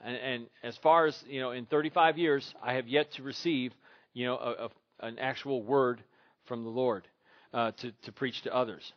And, 0.00 0.16
and, 0.16 0.46
as 0.62 0.76
far 0.82 1.06
as 1.06 1.18
you 1.26 1.40
know, 1.40 1.52
in 1.52 1.64
35 1.66 2.18
years, 2.18 2.54
I 2.62 2.74
have 2.74 2.88
yet 2.88 3.12
to 3.14 3.22
receive 3.22 3.72
you 4.12 4.26
know 4.26 4.36
a, 4.36 4.64
a, 4.66 5.06
an 5.06 5.18
actual 5.18 5.62
word 5.62 6.02
from 6.46 6.64
the 6.64 6.70
Lord 6.70 7.08
uh, 7.54 7.72
to 7.72 7.92
to 8.02 8.12
preach 8.12 8.42
to 8.42 8.54
others. 8.54 8.92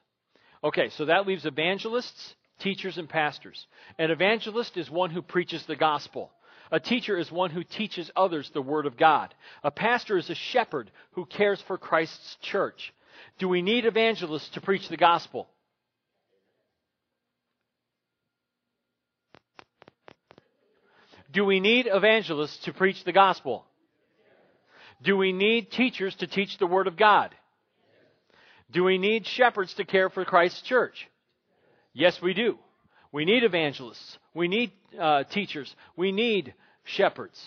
Okay, 0.63 0.89
so 0.97 1.05
that 1.05 1.27
leaves 1.27 1.45
evangelists, 1.45 2.35
teachers, 2.59 2.97
and 2.97 3.07
pastors. 3.07 3.67
An 3.97 4.11
evangelist 4.11 4.75
is 4.75 4.89
one 4.89 5.11
who 5.11 5.21
preaches 5.21 5.63
the 5.65 5.75
gospel. 5.75 6.31
A 6.71 6.79
teacher 6.79 7.17
is 7.17 7.31
one 7.31 7.51
who 7.51 7.63
teaches 7.63 8.11
others 8.15 8.49
the 8.53 8.61
Word 8.61 8.85
of 8.85 8.97
God. 8.97 9.33
A 9.63 9.71
pastor 9.71 10.17
is 10.17 10.29
a 10.29 10.35
shepherd 10.35 10.91
who 11.11 11.25
cares 11.25 11.61
for 11.67 11.77
Christ's 11.77 12.37
church. 12.41 12.93
Do 13.39 13.47
we 13.47 13.61
need 13.61 13.85
evangelists 13.85 14.49
to 14.49 14.61
preach 14.61 14.89
the 14.89 14.97
gospel? 14.97 15.47
Do 21.31 21.45
we 21.45 21.59
need 21.59 21.87
evangelists 21.91 22.57
to 22.65 22.73
preach 22.73 23.03
the 23.03 23.11
gospel? 23.11 23.65
Do 25.03 25.17
we 25.17 25.31
need 25.31 25.71
teachers 25.71 26.15
to 26.15 26.27
teach 26.27 26.57
the 26.57 26.67
Word 26.67 26.87
of 26.87 26.97
God? 26.97 27.35
Do 28.71 28.83
we 28.83 28.97
need 28.97 29.25
shepherds 29.25 29.73
to 29.75 29.85
care 29.85 30.09
for 30.09 30.25
Christ's 30.25 30.61
church? 30.61 31.07
Yes, 31.93 32.19
we 32.21 32.33
do. 32.33 32.57
We 33.11 33.25
need 33.25 33.43
evangelists. 33.43 34.17
We 34.37 34.47
need 34.47 34.71
uh, 34.99 35.23
teachers. 35.23 35.75
We 35.95 36.11
need 36.11 36.53
shepherds. 36.83 37.41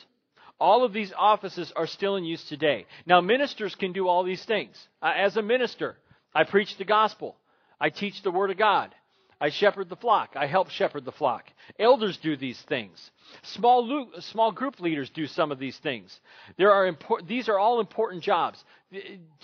All 0.59 0.85
of 0.85 0.92
these 0.92 1.12
offices 1.16 1.73
are 1.75 1.87
still 1.87 2.16
in 2.16 2.25
use 2.25 2.44
today. 2.44 2.87
Now, 3.06 3.20
ministers 3.20 3.75
can 3.75 3.92
do 3.92 4.09
all 4.09 4.25
these 4.25 4.44
things. 4.44 4.76
Uh, 5.00 5.12
as 5.16 5.37
a 5.37 5.42
minister, 5.42 5.97
I 6.35 6.44
preach 6.44 6.76
the 6.76 6.85
gospel. 6.85 7.37
I 7.80 7.90
teach 7.90 8.23
the 8.23 8.30
Word 8.30 8.50
of 8.50 8.59
God. 8.59 8.94
I 9.40 9.49
shepherd 9.49 9.88
the 9.88 9.97
flock. 9.97 10.30
I 10.37 10.47
help 10.47 10.68
shepherd 10.68 11.06
the 11.06 11.12
flock. 11.12 11.44
Elders 11.78 12.18
do 12.18 12.37
these 12.37 12.61
things. 12.68 13.11
Small, 13.42 14.06
small 14.18 14.52
group 14.52 14.80
leaders 14.80 15.09
do 15.11 15.26
some 15.26 15.50
of 15.50 15.59
these 15.59 15.78
things. 15.78 16.20
There 16.59 16.73
are 16.73 16.87
import, 16.87 17.26
these 17.26 17.49
are 17.49 17.59
all 17.59 17.80
important 17.80 18.23
jobs. 18.23 18.62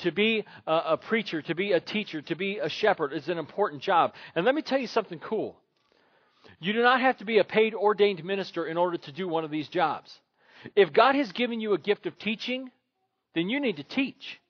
To 0.03 0.11
be 0.11 0.45
a, 0.67 0.73
a 0.73 0.97
preacher, 0.99 1.41
to 1.43 1.55
be 1.55 1.73
a 1.73 1.81
teacher, 1.81 2.21
to 2.23 2.35
be 2.35 2.59
a 2.59 2.69
shepherd 2.69 3.15
is 3.15 3.29
an 3.29 3.39
important 3.39 3.81
job. 3.81 4.13
And 4.35 4.45
let 4.45 4.55
me 4.55 4.61
tell 4.61 4.79
you 4.79 4.89
something 4.89 5.21
cool. 5.21 5.57
You 6.59 6.73
do 6.73 6.83
not 6.83 7.01
have 7.01 7.19
to 7.19 7.25
be 7.25 7.39
a 7.39 7.45
paid 7.45 7.75
ordained 7.75 8.25
minister 8.25 8.67
in 8.67 8.77
order 8.77 8.97
to 8.97 9.13
do 9.13 9.29
one 9.29 9.45
of 9.45 9.51
these 9.51 9.69
jobs. 9.69 10.19
If 10.75 10.93
God 10.93 11.15
has 11.15 11.33
given 11.33 11.61
you 11.61 11.75
a 11.75 11.79
gift 11.79 12.07
of 12.07 12.19
teaching, 12.19 12.71
then 13.35 13.49
you 13.49 13.61
need 13.61 13.77
to 13.77 13.85
teach. 13.85 14.41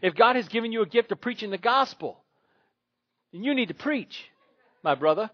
If 0.00 0.14
God 0.14 0.36
has 0.36 0.48
given 0.48 0.72
you 0.72 0.82
a 0.82 0.86
gift 0.86 1.12
of 1.12 1.20
preaching 1.20 1.50
the 1.50 1.58
gospel, 1.58 2.18
then 3.32 3.44
you 3.44 3.54
need 3.54 3.68
to 3.68 3.74
preach 3.74 4.24
my 4.82 4.94
brother. 4.94 5.30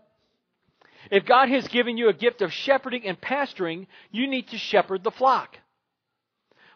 If 1.10 1.24
God 1.24 1.48
has 1.48 1.66
given 1.68 1.96
you 1.96 2.08
a 2.08 2.12
gift 2.12 2.42
of 2.42 2.52
shepherding 2.52 3.06
and 3.06 3.20
pastoring, 3.20 3.86
you 4.10 4.26
need 4.26 4.48
to 4.48 4.58
shepherd 4.58 5.04
the 5.04 5.10
flock. 5.10 5.56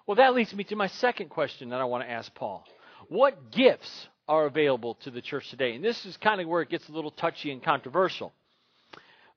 Well, 0.07 0.17
that 0.17 0.35
leads 0.35 0.55
me 0.55 0.65
to 0.65 0.77
my 0.77 0.87
second 0.87 1.29
question 1.29 1.71
that 1.71 1.81
I 1.81 1.85
want 1.85 2.05
to 2.05 2.11
ask 2.11 2.35
Paul. 2.35 2.65
What 3.09 3.51
gifts 3.51 4.09
are 4.29 4.47
available 4.47 4.95
to 5.03 5.11
the 5.11 5.21
church 5.21 5.51
today? 5.51 5.75
And 5.75 5.85
this 5.85 6.07
is 6.07 6.17
kind 6.17 6.41
of 6.41 6.49
where 6.49 6.63
it 6.63 6.71
gets 6.71 6.89
a 6.89 6.93
little 6.93 7.11
touchy 7.11 7.51
and 7.51 7.63
controversial. 7.63 8.33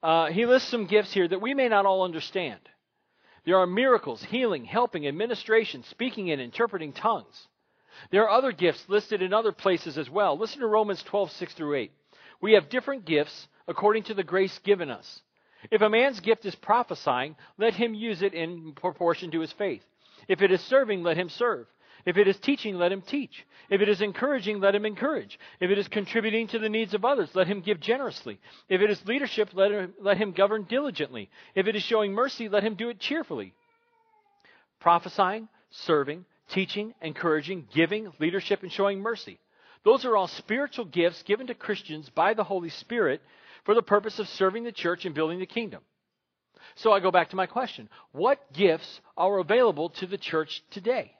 Uh, 0.03 0.27
he 0.27 0.45
lists 0.45 0.69
some 0.69 0.85
gifts 0.85 1.13
here 1.13 1.27
that 1.27 1.41
we 1.41 1.53
may 1.53 1.67
not 1.67 1.85
all 1.85 2.03
understand. 2.03 2.59
There 3.45 3.57
are 3.57 3.67
miracles, 3.67 4.23
healing, 4.23 4.65
helping, 4.65 5.07
administration, 5.07 5.83
speaking 5.83 6.31
and 6.31 6.41
interpreting 6.41 6.93
tongues. 6.93 7.47
There 8.11 8.23
are 8.23 8.37
other 8.37 8.51
gifts 8.51 8.83
listed 8.87 9.21
in 9.21 9.33
other 9.33 9.51
places 9.51 9.97
as 9.97 10.09
well. 10.09 10.37
Listen 10.37 10.59
to 10.61 10.67
Romans 10.67 11.03
12, 11.03 11.31
6 11.31 11.53
through 11.53 11.75
8. 11.75 11.91
We 12.41 12.53
have 12.53 12.69
different 12.69 13.05
gifts 13.05 13.47
according 13.67 14.03
to 14.03 14.13
the 14.13 14.23
grace 14.23 14.57
given 14.59 14.89
us. 14.89 15.21
If 15.71 15.81
a 15.81 15.89
man's 15.89 16.19
gift 16.19 16.45
is 16.45 16.55
prophesying, 16.55 17.35
let 17.57 17.73
him 17.73 17.93
use 17.93 18.21
it 18.21 18.33
in 18.33 18.73
proportion 18.73 19.31
to 19.31 19.39
his 19.39 19.51
faith. 19.53 19.83
If 20.27 20.41
it 20.41 20.51
is 20.51 20.61
serving, 20.61 21.03
let 21.03 21.17
him 21.17 21.29
serve. 21.29 21.67
If 22.05 22.17
it 22.17 22.27
is 22.27 22.37
teaching, 22.37 22.77
let 22.77 22.91
him 22.91 23.01
teach. 23.01 23.45
If 23.69 23.81
it 23.81 23.89
is 23.89 24.01
encouraging, 24.01 24.59
let 24.59 24.75
him 24.75 24.85
encourage. 24.85 25.39
If 25.59 25.71
it 25.71 25.77
is 25.79 25.87
contributing 25.87 26.47
to 26.49 26.59
the 26.59 26.69
needs 26.69 26.93
of 26.93 27.03
others, 27.03 27.29
let 27.33 27.47
him 27.47 27.61
give 27.61 27.79
generously. 27.79 28.39
If 28.69 28.81
it 28.81 28.91
is 28.91 29.05
leadership, 29.07 29.49
let 29.53 29.71
him, 29.71 29.93
let 29.99 30.17
him 30.17 30.31
govern 30.31 30.63
diligently. 30.63 31.29
If 31.55 31.65
it 31.65 31.75
is 31.75 31.81
showing 31.81 32.13
mercy, 32.13 32.47
let 32.47 32.63
him 32.63 32.75
do 32.75 32.89
it 32.89 32.99
cheerfully. 32.99 33.53
Prophesying, 34.79 35.47
serving, 35.71 36.25
teaching, 36.49 36.93
encouraging, 37.01 37.67
giving, 37.73 38.13
leadership, 38.19 38.61
and 38.61 38.71
showing 38.71 38.99
mercy. 38.99 39.39
Those 39.83 40.05
are 40.05 40.15
all 40.15 40.27
spiritual 40.27 40.85
gifts 40.85 41.23
given 41.23 41.47
to 41.47 41.55
Christians 41.55 42.09
by 42.09 42.35
the 42.35 42.43
Holy 42.43 42.69
Spirit 42.69 43.21
for 43.63 43.73
the 43.73 43.81
purpose 43.81 44.19
of 44.19 44.27
serving 44.29 44.63
the 44.63 44.71
church 44.71 45.05
and 45.05 45.15
building 45.15 45.39
the 45.39 45.45
kingdom. 45.47 45.81
So 46.75 46.91
I 46.91 46.99
go 46.99 47.11
back 47.11 47.29
to 47.29 47.35
my 47.35 47.47
question 47.47 47.89
What 48.11 48.53
gifts 48.53 49.01
are 49.17 49.39
available 49.39 49.89
to 49.89 50.05
the 50.05 50.17
church 50.17 50.63
today? 50.69 51.11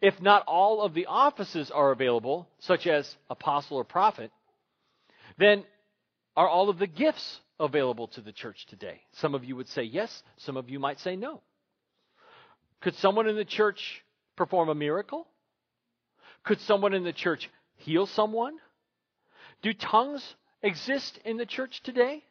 If 0.00 0.20
not 0.20 0.44
all 0.46 0.82
of 0.82 0.94
the 0.94 1.06
offices 1.06 1.70
are 1.70 1.90
available, 1.90 2.48
such 2.60 2.86
as 2.86 3.16
apostle 3.28 3.76
or 3.76 3.84
prophet, 3.84 4.30
then 5.38 5.64
are 6.36 6.48
all 6.48 6.68
of 6.68 6.78
the 6.78 6.86
gifts 6.86 7.40
available 7.58 8.08
to 8.08 8.20
the 8.20 8.32
church 8.32 8.66
today? 8.66 9.00
Some 9.12 9.34
of 9.34 9.44
you 9.44 9.56
would 9.56 9.68
say 9.68 9.82
yes, 9.82 10.22
some 10.38 10.56
of 10.56 10.70
you 10.70 10.78
might 10.78 11.00
say 11.00 11.16
no. 11.16 11.42
Could 12.80 12.94
someone 12.96 13.28
in 13.28 13.36
the 13.36 13.44
church 13.44 14.02
perform 14.36 14.68
a 14.68 14.74
miracle? 14.74 15.26
Could 16.44 16.60
someone 16.60 16.94
in 16.94 17.04
the 17.04 17.12
church 17.12 17.50
heal 17.76 18.06
someone? 18.06 18.56
Do 19.62 19.72
tongues 19.74 20.34
exist 20.62 21.18
in 21.24 21.36
the 21.36 21.46
church 21.46 21.82
today? 21.82 22.24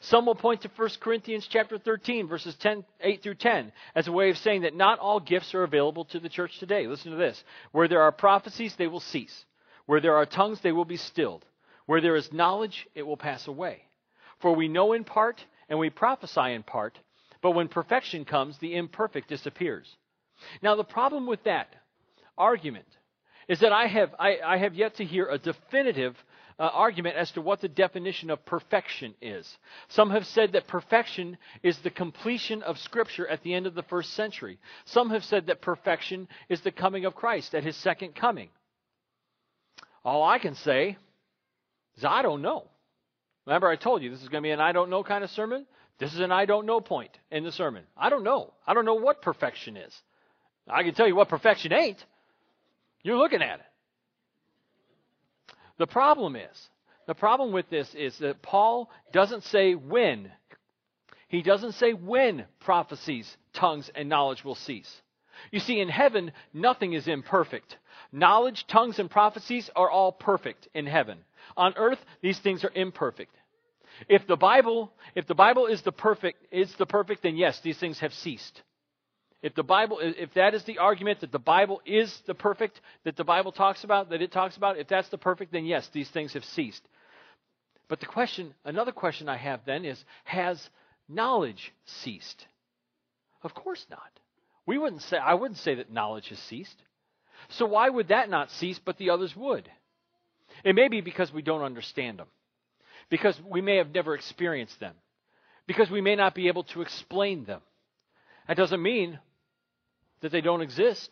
Some 0.00 0.26
will 0.26 0.34
point 0.34 0.62
to 0.62 0.70
1 0.74 0.88
Corinthians 1.00 1.46
chapter 1.48 1.78
13 1.78 2.28
verses 2.28 2.54
10, 2.56 2.84
8 3.00 3.22
through 3.22 3.34
10 3.34 3.72
as 3.94 4.08
a 4.08 4.12
way 4.12 4.30
of 4.30 4.38
saying 4.38 4.62
that 4.62 4.74
not 4.74 4.98
all 4.98 5.20
gifts 5.20 5.54
are 5.54 5.62
available 5.62 6.04
to 6.06 6.20
the 6.20 6.28
church 6.28 6.58
today. 6.58 6.86
Listen 6.86 7.12
to 7.12 7.18
this. 7.18 7.42
Where 7.72 7.88
there 7.88 8.02
are 8.02 8.12
prophecies, 8.12 8.74
they 8.76 8.86
will 8.86 9.00
cease. 9.00 9.44
Where 9.86 10.00
there 10.00 10.16
are 10.16 10.26
tongues, 10.26 10.60
they 10.60 10.72
will 10.72 10.84
be 10.84 10.96
stilled. 10.96 11.44
Where 11.86 12.00
there 12.00 12.16
is 12.16 12.32
knowledge, 12.32 12.86
it 12.94 13.02
will 13.02 13.16
pass 13.16 13.46
away. 13.46 13.82
For 14.38 14.54
we 14.54 14.68
know 14.68 14.92
in 14.92 15.04
part 15.04 15.44
and 15.68 15.78
we 15.78 15.90
prophesy 15.90 16.52
in 16.52 16.62
part, 16.62 16.98
but 17.42 17.52
when 17.52 17.68
perfection 17.68 18.24
comes, 18.24 18.58
the 18.58 18.76
imperfect 18.76 19.28
disappears. 19.28 19.96
Now 20.62 20.76
the 20.76 20.84
problem 20.84 21.26
with 21.26 21.42
that 21.44 21.74
argument 22.38 22.86
is 23.48 23.60
that 23.60 23.72
I 23.72 23.86
have, 23.86 24.14
I, 24.18 24.38
I 24.44 24.56
have 24.58 24.74
yet 24.74 24.96
to 24.96 25.04
hear 25.04 25.26
a 25.26 25.38
definitive 25.38 26.16
uh, 26.60 26.64
argument 26.74 27.16
as 27.16 27.30
to 27.32 27.40
what 27.40 27.62
the 27.62 27.68
definition 27.68 28.28
of 28.28 28.44
perfection 28.44 29.14
is. 29.22 29.48
Some 29.88 30.10
have 30.10 30.26
said 30.26 30.52
that 30.52 30.68
perfection 30.68 31.38
is 31.62 31.78
the 31.78 31.88
completion 31.90 32.62
of 32.62 32.78
Scripture 32.78 33.26
at 33.26 33.42
the 33.42 33.54
end 33.54 33.66
of 33.66 33.74
the 33.74 33.82
first 33.84 34.12
century. 34.12 34.58
Some 34.84 35.08
have 35.08 35.24
said 35.24 35.46
that 35.46 35.62
perfection 35.62 36.28
is 36.50 36.60
the 36.60 36.70
coming 36.70 37.06
of 37.06 37.14
Christ 37.14 37.54
at 37.54 37.64
his 37.64 37.76
second 37.76 38.14
coming. 38.14 38.50
All 40.04 40.22
I 40.22 40.38
can 40.38 40.54
say 40.54 40.98
is 41.96 42.04
I 42.04 42.20
don't 42.20 42.42
know. 42.42 42.66
Remember, 43.46 43.68
I 43.68 43.76
told 43.76 44.02
you 44.02 44.10
this 44.10 44.22
is 44.22 44.28
going 44.28 44.42
to 44.42 44.46
be 44.46 44.52
an 44.52 44.60
I 44.60 44.72
don't 44.72 44.90
know 44.90 45.02
kind 45.02 45.24
of 45.24 45.30
sermon? 45.30 45.64
This 45.98 46.12
is 46.12 46.20
an 46.20 46.30
I 46.30 46.44
don't 46.44 46.66
know 46.66 46.82
point 46.82 47.16
in 47.30 47.42
the 47.42 47.52
sermon. 47.52 47.84
I 47.96 48.10
don't 48.10 48.22
know. 48.22 48.52
I 48.66 48.74
don't 48.74 48.84
know 48.84 48.94
what 48.94 49.22
perfection 49.22 49.78
is. 49.78 49.94
I 50.68 50.82
can 50.82 50.92
tell 50.92 51.08
you 51.08 51.16
what 51.16 51.30
perfection 51.30 51.72
ain't. 51.72 52.04
You're 53.02 53.16
looking 53.16 53.40
at 53.40 53.60
it. 53.60 53.66
The 55.80 55.86
problem 55.86 56.36
is, 56.36 56.68
the 57.06 57.14
problem 57.14 57.52
with 57.52 57.70
this 57.70 57.94
is 57.94 58.18
that 58.18 58.42
Paul 58.42 58.90
doesn't 59.14 59.44
say 59.44 59.72
when. 59.72 60.30
He 61.26 61.40
doesn't 61.40 61.72
say 61.72 61.94
when 61.94 62.44
prophecies, 62.60 63.34
tongues, 63.54 63.90
and 63.94 64.06
knowledge 64.06 64.44
will 64.44 64.56
cease. 64.56 64.94
You 65.50 65.58
see, 65.58 65.80
in 65.80 65.88
heaven, 65.88 66.32
nothing 66.52 66.92
is 66.92 67.08
imperfect. 67.08 67.78
Knowledge, 68.12 68.66
tongues, 68.66 68.98
and 68.98 69.10
prophecies 69.10 69.70
are 69.74 69.90
all 69.90 70.12
perfect 70.12 70.68
in 70.74 70.84
heaven. 70.84 71.20
On 71.56 71.72
earth, 71.78 72.04
these 72.20 72.38
things 72.38 72.62
are 72.62 72.72
imperfect. 72.74 73.34
If 74.06 74.26
the 74.26 74.36
Bible, 74.36 74.92
if 75.14 75.26
the 75.26 75.34
Bible 75.34 75.64
is 75.64 75.80
the 75.80 75.92
perfect, 75.92 76.44
is 76.52 76.74
the 76.74 76.84
perfect, 76.84 77.22
then 77.22 77.38
yes, 77.38 77.58
these 77.60 77.78
things 77.78 78.00
have 78.00 78.12
ceased. 78.12 78.60
If 79.42 79.54
the 79.54 79.62
Bible, 79.62 79.98
if 80.02 80.34
that 80.34 80.54
is 80.54 80.64
the 80.64 80.78
argument 80.78 81.20
that 81.20 81.32
the 81.32 81.38
Bible 81.38 81.80
is 81.86 82.14
the 82.26 82.34
perfect 82.34 82.80
that 83.04 83.16
the 83.16 83.24
Bible 83.24 83.52
talks 83.52 83.84
about, 83.84 84.10
that 84.10 84.20
it 84.20 84.32
talks 84.32 84.56
about, 84.56 84.78
if 84.78 84.88
that's 84.88 85.08
the 85.08 85.18
perfect, 85.18 85.52
then 85.52 85.64
yes, 85.64 85.88
these 85.92 86.10
things 86.10 86.34
have 86.34 86.44
ceased. 86.44 86.82
But 87.88 88.00
the 88.00 88.06
question, 88.06 88.54
another 88.64 88.92
question 88.92 89.28
I 89.28 89.36
have 89.36 89.60
then 89.64 89.84
is, 89.84 90.02
has 90.24 90.68
knowledge 91.08 91.72
ceased? 91.86 92.46
Of 93.42 93.54
course 93.54 93.86
not. 93.90 94.10
We 94.66 94.76
wouldn't 94.76 95.02
say 95.02 95.16
I 95.16 95.34
wouldn't 95.34 95.58
say 95.58 95.76
that 95.76 95.90
knowledge 95.90 96.28
has 96.28 96.38
ceased. 96.38 96.76
So 97.48 97.64
why 97.64 97.88
would 97.88 98.08
that 98.08 98.28
not 98.28 98.50
cease 98.50 98.78
but 98.78 98.98
the 98.98 99.10
others 99.10 99.34
would? 99.34 99.68
It 100.64 100.74
may 100.74 100.88
be 100.88 101.00
because 101.00 101.32
we 101.32 101.42
don't 101.42 101.62
understand 101.62 102.18
them. 102.18 102.28
Because 103.08 103.40
we 103.44 103.62
may 103.62 103.76
have 103.76 103.92
never 103.92 104.14
experienced 104.14 104.78
them. 104.78 104.94
Because 105.66 105.90
we 105.90 106.02
may 106.02 106.14
not 106.14 106.34
be 106.34 106.48
able 106.48 106.64
to 106.64 106.82
explain 106.82 107.44
them. 107.44 107.62
That 108.46 108.56
doesn't 108.56 108.82
mean 108.82 109.18
that 110.20 110.32
they 110.32 110.40
don't 110.40 110.60
exist. 110.60 111.10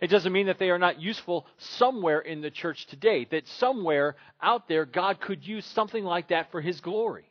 It 0.00 0.08
doesn't 0.08 0.32
mean 0.32 0.46
that 0.46 0.58
they 0.58 0.70
are 0.70 0.78
not 0.78 1.00
useful 1.00 1.46
somewhere 1.56 2.20
in 2.20 2.40
the 2.40 2.50
church 2.50 2.86
today, 2.86 3.26
that 3.30 3.48
somewhere 3.58 4.16
out 4.40 4.68
there 4.68 4.84
God 4.84 5.20
could 5.20 5.46
use 5.46 5.64
something 5.66 6.04
like 6.04 6.28
that 6.28 6.50
for 6.50 6.60
His 6.60 6.80
glory. 6.80 7.28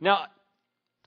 Now, 0.00 0.26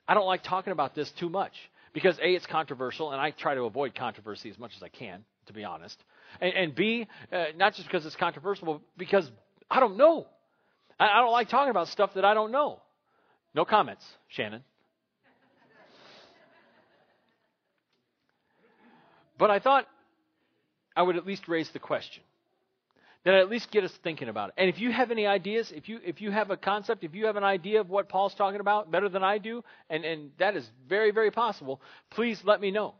I 0.07 0.13
don't 0.13 0.25
like 0.25 0.43
talking 0.43 0.73
about 0.73 0.95
this 0.95 1.09
too 1.11 1.29
much 1.29 1.53
because 1.93 2.17
A, 2.19 2.35
it's 2.35 2.45
controversial, 2.45 3.11
and 3.11 3.21
I 3.21 3.31
try 3.31 3.55
to 3.55 3.63
avoid 3.63 3.95
controversy 3.95 4.49
as 4.49 4.59
much 4.59 4.71
as 4.75 4.83
I 4.83 4.89
can, 4.89 5.23
to 5.47 5.53
be 5.53 5.63
honest. 5.63 5.97
And, 6.41 6.53
and 6.53 6.75
B, 6.75 7.07
uh, 7.31 7.45
not 7.55 7.73
just 7.75 7.87
because 7.87 8.05
it's 8.05 8.15
controversial, 8.15 8.65
but 8.65 8.81
because 8.97 9.29
I 9.69 9.79
don't 9.79 9.97
know. 9.97 10.27
I, 10.99 11.07
I 11.07 11.21
don't 11.21 11.31
like 11.31 11.49
talking 11.49 11.71
about 11.71 11.87
stuff 11.87 12.13
that 12.15 12.25
I 12.25 12.33
don't 12.33 12.51
know. 12.51 12.81
No 13.55 13.65
comments, 13.65 14.05
Shannon. 14.29 14.63
But 19.43 19.51
I 19.51 19.59
thought 19.59 19.89
I 20.95 21.01
would 21.01 21.17
at 21.17 21.25
least 21.25 21.49
raise 21.49 21.69
the 21.71 21.79
question. 21.79 22.23
That 23.25 23.33
at 23.33 23.49
least 23.49 23.71
get 23.71 23.83
us 23.83 23.91
thinking 24.01 24.29
about 24.29 24.47
it. 24.47 24.55
And 24.57 24.69
if 24.69 24.79
you 24.79 24.89
have 24.89 25.11
any 25.11 25.27
ideas, 25.27 25.69
if 25.75 25.89
you 25.89 25.99
if 26.01 26.21
you 26.21 26.31
have 26.31 26.49
a 26.49 26.55
concept, 26.55 27.03
if 27.03 27.13
you 27.13 27.25
have 27.25 27.35
an 27.35 27.43
idea 27.43 27.81
of 27.81 27.89
what 27.89 28.07
Paul's 28.07 28.33
talking 28.35 28.61
about 28.61 28.89
better 28.89 29.09
than 29.09 29.21
I 29.21 29.39
do, 29.39 29.61
and, 29.89 30.05
and 30.05 30.31
that 30.39 30.55
is 30.55 30.65
very, 30.87 31.11
very 31.11 31.29
possible, 31.29 31.81
please 32.11 32.41
let 32.45 32.61
me 32.61 32.71
know. 32.71 32.93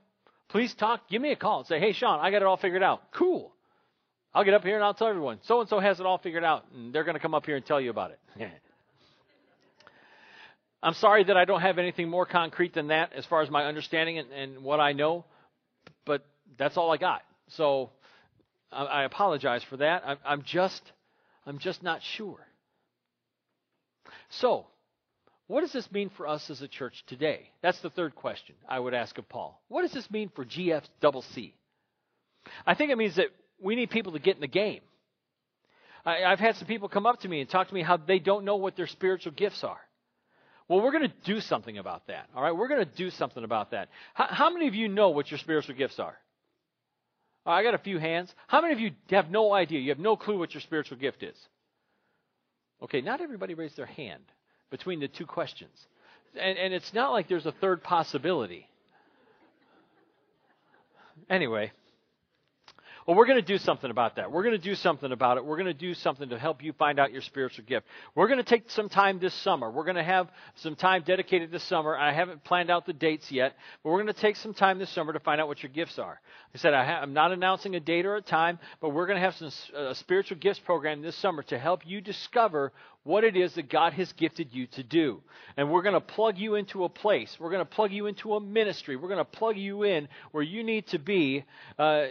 Please 0.49 0.73
talk, 0.73 1.08
give 1.10 1.21
me 1.21 1.32
a 1.32 1.38
call 1.38 1.60
and 1.60 1.67
say, 1.67 1.79
Hey 1.79 1.93
Sean, 1.93 2.19
I 2.19 2.29
got 2.29 2.41
it 2.41 2.45
all 2.45 2.58
figured 2.58 2.84
out. 2.84 3.13
Cool. 3.13 3.53
I'll 4.34 4.43
get 4.43 4.53
up 4.53 4.65
here 4.65 4.75
and 4.75 4.84
I'll 4.84 4.93
tell 4.93 5.08
everyone, 5.08 5.39
so 5.43 5.62
and 5.62 5.69
so 5.69 5.79
has 5.79 6.01
it 6.01 6.06
all 6.06 6.17
figured 6.17 6.43
out, 6.43 6.65
and 6.75 6.91
they're 6.91 7.06
going 7.06 7.15
to 7.15 7.21
come 7.21 7.36
up 7.36 7.45
here 7.45 7.56
and 7.56 7.65
tell 7.65 7.79
you 7.79 7.89
about 7.89 8.12
it. 8.12 8.19
I'm 10.84 10.95
sorry 10.95 11.23
that 11.23 11.38
I 11.38 11.45
don't 11.45 11.62
have 11.62 11.77
anything 11.77 12.10
more 12.10 12.25
concrete 12.25 12.73
than 12.73 12.88
that 12.88 13.13
as 13.13 13.25
far 13.27 13.43
as 13.43 13.49
my 13.49 13.63
understanding 13.63 14.17
and, 14.17 14.29
and 14.34 14.62
what 14.62 14.82
I 14.82 14.91
know, 14.91 15.23
that's 16.57 16.77
all 16.77 16.91
I 16.91 16.97
got. 16.97 17.21
So 17.49 17.89
I, 18.71 18.83
I 18.83 19.03
apologize 19.03 19.63
for 19.63 19.77
that. 19.77 20.03
I'm, 20.05 20.17
I'm 20.25 20.41
just, 20.43 20.81
I'm 21.45 21.59
just 21.59 21.83
not 21.83 22.01
sure. 22.01 22.39
So, 24.29 24.67
what 25.47 25.61
does 25.61 25.73
this 25.73 25.91
mean 25.91 26.09
for 26.09 26.27
us 26.27 26.49
as 26.49 26.61
a 26.61 26.67
church 26.67 27.03
today? 27.07 27.51
That's 27.61 27.79
the 27.81 27.89
third 27.89 28.15
question 28.15 28.55
I 28.67 28.79
would 28.79 28.93
ask 28.93 29.17
of 29.17 29.27
Paul. 29.29 29.61
What 29.67 29.83
does 29.83 29.91
this 29.91 30.09
mean 30.09 30.31
for 30.33 30.45
GF 30.45 30.83
double 31.01 31.21
C? 31.21 31.53
I 32.65 32.73
think 32.73 32.91
it 32.91 32.97
means 32.97 33.17
that 33.17 33.27
we 33.61 33.75
need 33.75 33.89
people 33.89 34.13
to 34.13 34.19
get 34.19 34.35
in 34.35 34.41
the 34.41 34.47
game. 34.47 34.81
I, 36.05 36.29
have 36.29 36.39
had 36.39 36.55
some 36.55 36.67
people 36.67 36.89
come 36.89 37.05
up 37.05 37.21
to 37.21 37.29
me 37.29 37.39
and 37.39 37.49
talk 37.49 37.69
to 37.69 37.73
me 37.73 37.81
how 37.81 37.97
they 37.97 38.19
don't 38.19 38.43
know 38.43 38.57
what 38.57 38.75
their 38.75 38.87
spiritual 38.87 39.31
gifts 39.31 39.63
are. 39.63 39.79
Well, 40.67 40.81
we're 40.81 40.91
going 40.91 41.09
to 41.09 41.13
do 41.25 41.39
something 41.41 41.77
about 41.77 42.07
that. 42.07 42.29
All 42.35 42.41
right, 42.41 42.55
we're 42.55 42.67
going 42.67 42.85
to 42.85 42.95
do 42.95 43.09
something 43.09 43.43
about 43.43 43.71
that. 43.71 43.89
How, 44.13 44.27
how 44.29 44.49
many 44.49 44.67
of 44.67 44.75
you 44.75 44.87
know 44.87 45.09
what 45.09 45.29
your 45.29 45.37
spiritual 45.37 45.75
gifts 45.75 45.99
are? 45.99 46.17
Oh, 47.45 47.51
I 47.51 47.63
got 47.63 47.73
a 47.73 47.79
few 47.79 47.99
hands. 47.99 48.34
How 48.47 48.62
many 48.62 48.73
of 48.73 48.79
you 48.79 48.91
have 49.10 49.29
no 49.29 49.53
idea? 49.53 49.79
You 49.79 49.89
have 49.89 49.99
no 49.99 50.15
clue 50.15 50.38
what 50.38 50.53
your 50.53 50.62
spiritual 50.62 50.97
gift 50.97 51.23
is? 51.23 51.36
Okay, 52.82 53.01
not 53.01 53.21
everybody 53.21 53.53
raised 53.53 53.77
their 53.77 53.86
hand 53.86 54.23
between 54.69 54.99
the 54.99 55.08
two 55.08 55.25
questions. 55.25 55.77
And, 56.39 56.58
and 56.58 56.73
it's 56.73 56.93
not 56.93 57.12
like 57.12 57.27
there's 57.27 57.45
a 57.45 57.51
third 57.51 57.84
possibility. 57.84 58.67
Anyway, 61.29 61.71
well, 63.05 63.17
we're 63.17 63.25
going 63.25 63.39
to 63.39 63.45
do 63.45 63.57
something 63.57 63.89
about 63.89 64.15
that. 64.15 64.31
We're 64.31 64.43
going 64.43 64.59
to 64.59 64.63
do 64.63 64.75
something 64.75 65.11
about 65.11 65.37
it. 65.37 65.45
We're 65.45 65.57
going 65.57 65.67
to 65.67 65.73
do 65.73 65.93
something 65.93 66.29
to 66.29 66.39
help 66.39 66.63
you 66.63 66.73
find 66.73 66.99
out 66.99 67.11
your 67.11 67.21
spiritual 67.21 67.65
gift. 67.65 67.85
We're 68.15 68.27
going 68.27 68.37
to 68.37 68.43
take 68.43 68.69
some 68.69 68.89
time 68.89 69.19
this 69.19 69.33
summer. 69.33 69.69
We're 69.69 69.83
going 69.83 69.97
to 69.97 70.03
have 70.03 70.29
some 70.55 70.75
time 70.75 71.03
dedicated 71.05 71.51
this 71.51 71.63
summer. 71.63 71.97
I 71.97 72.13
haven't 72.13 72.43
planned 72.43 72.69
out 72.69 72.85
the 72.85 72.93
dates 72.93 73.31
yet, 73.31 73.55
but 73.83 73.89
we're 73.89 74.01
going 74.01 74.13
to 74.13 74.19
take 74.19 74.35
some 74.35 74.53
time 74.53 74.79
this 74.79 74.89
summer 74.89 75.13
to 75.13 75.19
find 75.19 75.41
out 75.41 75.47
what 75.47 75.61
your 75.61 75.71
gifts 75.71 75.99
are. 75.99 76.19
I 76.53 76.57
said 76.57 76.73
I 76.73 77.01
am 77.01 77.13
not 77.13 77.31
announcing 77.31 77.75
a 77.75 77.79
date 77.79 78.05
or 78.05 78.15
a 78.15 78.21
time, 78.21 78.59
but 78.79 78.89
we're 78.89 79.07
going 79.07 79.17
to 79.17 79.21
have 79.21 79.35
some 79.35 79.51
uh, 79.75 79.93
spiritual 79.95 80.37
gifts 80.37 80.59
program 80.59 81.01
this 81.01 81.15
summer 81.15 81.43
to 81.43 81.57
help 81.57 81.85
you 81.85 81.99
discover 81.99 82.71
what 83.03 83.23
it 83.23 83.35
is 83.35 83.53
that 83.55 83.69
God 83.69 83.93
has 83.93 84.11
gifted 84.13 84.53
you 84.53 84.67
to 84.67 84.83
do. 84.83 85.21
And 85.57 85.69
we're 85.69 85.81
going 85.81 85.93
to 85.93 86.01
plug 86.01 86.37
you 86.37 86.55
into 86.55 86.85
a 86.85 86.89
place. 86.89 87.35
We're 87.39 87.49
going 87.49 87.65
to 87.65 87.65
plug 87.65 87.91
you 87.91 88.07
into 88.07 88.33
a 88.35 88.39
ministry. 88.39 88.95
We're 88.95 89.09
going 89.09 89.17
to 89.19 89.25
plug 89.25 89.57
you 89.57 89.83
in 89.83 90.07
where 90.31 90.43
you 90.43 90.63
need 90.63 90.87
to 90.87 90.99
be 90.99 91.43
uh, 91.77 92.05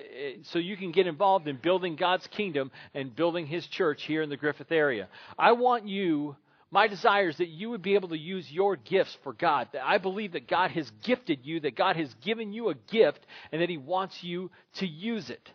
so 0.45 0.59
you 0.59 0.77
can 0.77 0.93
get 0.93 1.07
involved 1.07 1.49
in 1.49 1.57
building 1.57 1.97
God's 1.97 2.27
kingdom 2.29 2.71
and 2.95 3.15
building 3.15 3.47
His 3.47 3.67
church 3.67 4.03
here 4.05 4.23
in 4.23 4.29
the 4.29 4.37
Griffith 4.37 4.73
area. 4.73 5.09
I 5.39 5.53
want 5.53 5.89
you. 5.89 6.37
My 6.71 6.89
desire 6.89 7.29
is 7.29 7.37
that 7.37 7.49
you 7.49 7.69
would 7.71 7.83
be 7.83 7.97
able 7.97 8.09
to 8.11 8.19
use 8.19 8.51
your 8.51 8.77
gifts 8.77 9.15
for 9.23 9.35
God. 9.35 9.69
That 9.73 9.85
I 9.85 9.99
believe 9.99 10.33
that 10.33 10.49
God 10.49 10.71
has 10.71 10.91
gifted 11.03 11.41
you, 11.45 11.61
that 11.61 11.77
God 11.77 11.97
has 11.97 12.13
given 12.23 12.55
you 12.55 12.71
a 12.71 12.75
gift, 12.75 13.21
and 13.51 13.61
that 13.61 13.69
He 13.69 13.77
wants 13.77 14.23
you 14.23 14.51
to 14.77 14.87
use 14.87 15.29
it. 15.29 15.51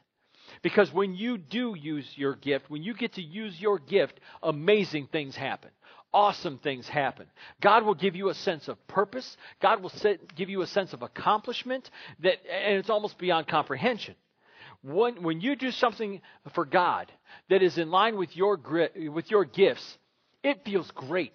Because 0.62 0.92
when 0.92 1.16
you 1.16 1.38
do 1.38 1.76
use 1.76 2.08
your 2.16 2.36
gift, 2.36 2.70
when 2.70 2.84
you 2.84 2.94
get 2.94 3.14
to 3.14 3.22
use 3.22 3.60
your 3.60 3.80
gift, 3.80 4.20
amazing 4.42 5.08
things 5.12 5.36
happen. 5.36 5.72
Awesome 6.14 6.58
things 6.60 6.88
happen. 6.88 7.28
God 7.62 7.86
will 7.86 7.94
give 7.94 8.16
you 8.16 8.30
a 8.30 8.34
sense 8.34 8.68
of 8.68 8.88
purpose. 8.88 9.38
God 9.62 9.82
will 9.82 9.90
set, 9.90 10.36
give 10.36 10.50
you 10.50 10.62
a 10.62 10.68
sense 10.68 10.94
of 10.94 11.02
accomplishment 11.02 11.90
that, 12.22 12.38
and 12.50 12.78
it's 12.78 12.90
almost 12.90 13.18
beyond 13.18 13.48
comprehension. 13.48 14.16
When, 14.84 15.24
when 15.24 15.42
you 15.42 15.56
do 15.56 15.72
something 15.72 16.22
for 16.54 16.66
God 16.66 17.12
that 17.50 17.62
is 17.62 17.78
in 17.78 17.92
line 17.92 18.18
with 18.18 18.36
your, 18.36 18.60
with 19.12 19.30
your 19.30 19.44
gifts, 19.44 19.98
it 20.44 20.64
feels 20.64 20.90
great. 20.92 21.34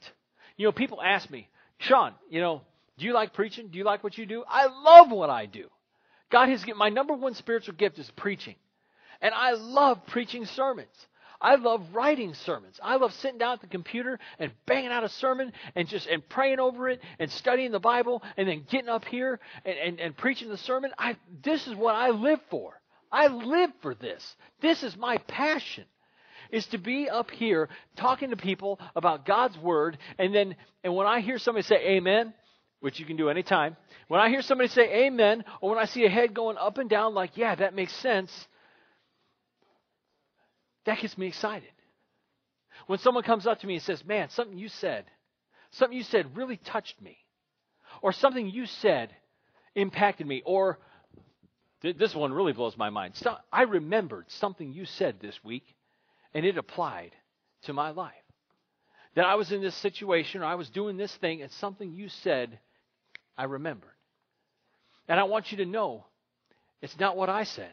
You 0.56 0.66
know, 0.66 0.72
people 0.72 1.02
ask 1.02 1.30
me, 1.30 1.48
Sean, 1.78 2.14
you 2.30 2.40
know, 2.40 2.62
do 2.98 3.04
you 3.04 3.12
like 3.12 3.34
preaching? 3.34 3.68
Do 3.68 3.78
you 3.78 3.84
like 3.84 4.04
what 4.04 4.16
you 4.16 4.26
do? 4.26 4.44
I 4.48 4.66
love 4.66 5.10
what 5.10 5.30
I 5.30 5.46
do. 5.46 5.68
God 6.30 6.48
has 6.48 6.64
my 6.76 6.88
number 6.88 7.14
one 7.14 7.34
spiritual 7.34 7.74
gift 7.74 7.98
is 7.98 8.10
preaching. 8.16 8.54
And 9.22 9.32
I 9.32 9.52
love 9.52 10.04
preaching 10.06 10.44
sermons. 10.44 11.06
I 11.42 11.56
love 11.56 11.82
writing 11.92 12.34
sermons. 12.34 12.78
I 12.82 12.96
love 12.96 13.12
sitting 13.14 13.38
down 13.38 13.54
at 13.54 13.60
the 13.60 13.66
computer 13.66 14.18
and 14.38 14.52
banging 14.66 14.92
out 14.92 15.02
a 15.02 15.08
sermon 15.08 15.52
and 15.74 15.88
just 15.88 16.06
and 16.06 16.26
praying 16.28 16.60
over 16.60 16.88
it 16.88 17.00
and 17.18 17.30
studying 17.30 17.72
the 17.72 17.80
Bible 17.80 18.22
and 18.36 18.48
then 18.48 18.64
getting 18.70 18.88
up 18.88 19.04
here 19.04 19.40
and, 19.64 19.76
and, 19.76 20.00
and 20.00 20.16
preaching 20.16 20.48
the 20.48 20.56
sermon. 20.56 20.92
I 20.98 21.16
this 21.42 21.66
is 21.66 21.74
what 21.74 21.96
I 21.96 22.10
live 22.10 22.40
for. 22.48 22.80
I 23.10 23.26
live 23.26 23.70
for 23.80 23.94
this. 23.94 24.36
This 24.60 24.82
is 24.82 24.96
my 24.96 25.18
passion. 25.18 25.84
Is 26.50 26.66
to 26.66 26.78
be 26.78 27.08
up 27.08 27.30
here 27.30 27.68
talking 27.96 28.30
to 28.30 28.36
people 28.36 28.78
about 28.94 29.24
God's 29.26 29.58
word 29.58 29.98
and 30.18 30.34
then 30.34 30.54
and 30.84 30.94
when 30.94 31.06
I 31.06 31.20
hear 31.20 31.38
somebody 31.38 31.64
say 31.64 31.96
amen, 31.96 32.34
which 32.80 33.00
you 33.00 33.06
can 33.06 33.16
do 33.16 33.30
anytime, 33.30 33.76
when 34.06 34.20
I 34.20 34.28
hear 34.28 34.42
somebody 34.42 34.68
say 34.68 35.06
amen, 35.06 35.44
or 35.60 35.70
when 35.70 35.78
I 35.78 35.86
see 35.86 36.04
a 36.04 36.10
head 36.10 36.34
going 36.34 36.56
up 36.56 36.78
and 36.78 36.90
down 36.90 37.14
like, 37.14 37.36
yeah, 37.36 37.54
that 37.54 37.74
makes 37.74 37.94
sense, 37.94 38.48
that 40.84 41.00
gets 41.00 41.16
me 41.16 41.28
excited. 41.28 41.70
When 42.86 42.98
someone 42.98 43.24
comes 43.24 43.46
up 43.46 43.60
to 43.60 43.66
me 43.66 43.74
and 43.74 43.82
says, 43.82 44.04
Man, 44.04 44.28
something 44.30 44.58
you 44.58 44.68
said, 44.68 45.04
something 45.70 45.96
you 45.96 46.04
said 46.04 46.36
really 46.36 46.56
touched 46.56 47.00
me, 47.00 47.18
or 48.00 48.12
something 48.12 48.48
you 48.48 48.66
said 48.66 49.10
impacted 49.74 50.26
me, 50.26 50.42
or 50.44 50.78
this 51.82 52.14
one 52.14 52.32
really 52.32 52.52
blows 52.52 52.76
my 52.76 52.90
mind. 52.90 53.14
I 53.52 53.62
remembered 53.62 54.26
something 54.28 54.72
you 54.72 54.84
said 54.84 55.16
this 55.20 55.38
week, 55.42 55.64
and 56.32 56.46
it 56.46 56.56
applied 56.56 57.12
to 57.62 57.72
my 57.72 57.90
life. 57.90 58.12
That 59.14 59.26
I 59.26 59.34
was 59.34 59.52
in 59.52 59.60
this 59.60 59.74
situation, 59.76 60.42
or 60.42 60.46
I 60.46 60.54
was 60.54 60.70
doing 60.70 60.96
this 60.96 61.14
thing, 61.16 61.42
and 61.42 61.50
something 61.52 61.92
you 61.92 62.08
said, 62.08 62.58
I 63.36 63.44
remembered. 63.44 63.90
And 65.08 65.18
I 65.18 65.24
want 65.24 65.50
you 65.50 65.58
to 65.58 65.66
know 65.66 66.06
it's 66.80 66.98
not 66.98 67.16
what 67.16 67.28
I 67.28 67.44
said. 67.44 67.72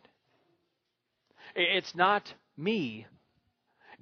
It's 1.55 1.95
not 1.95 2.31
me. 2.59 3.07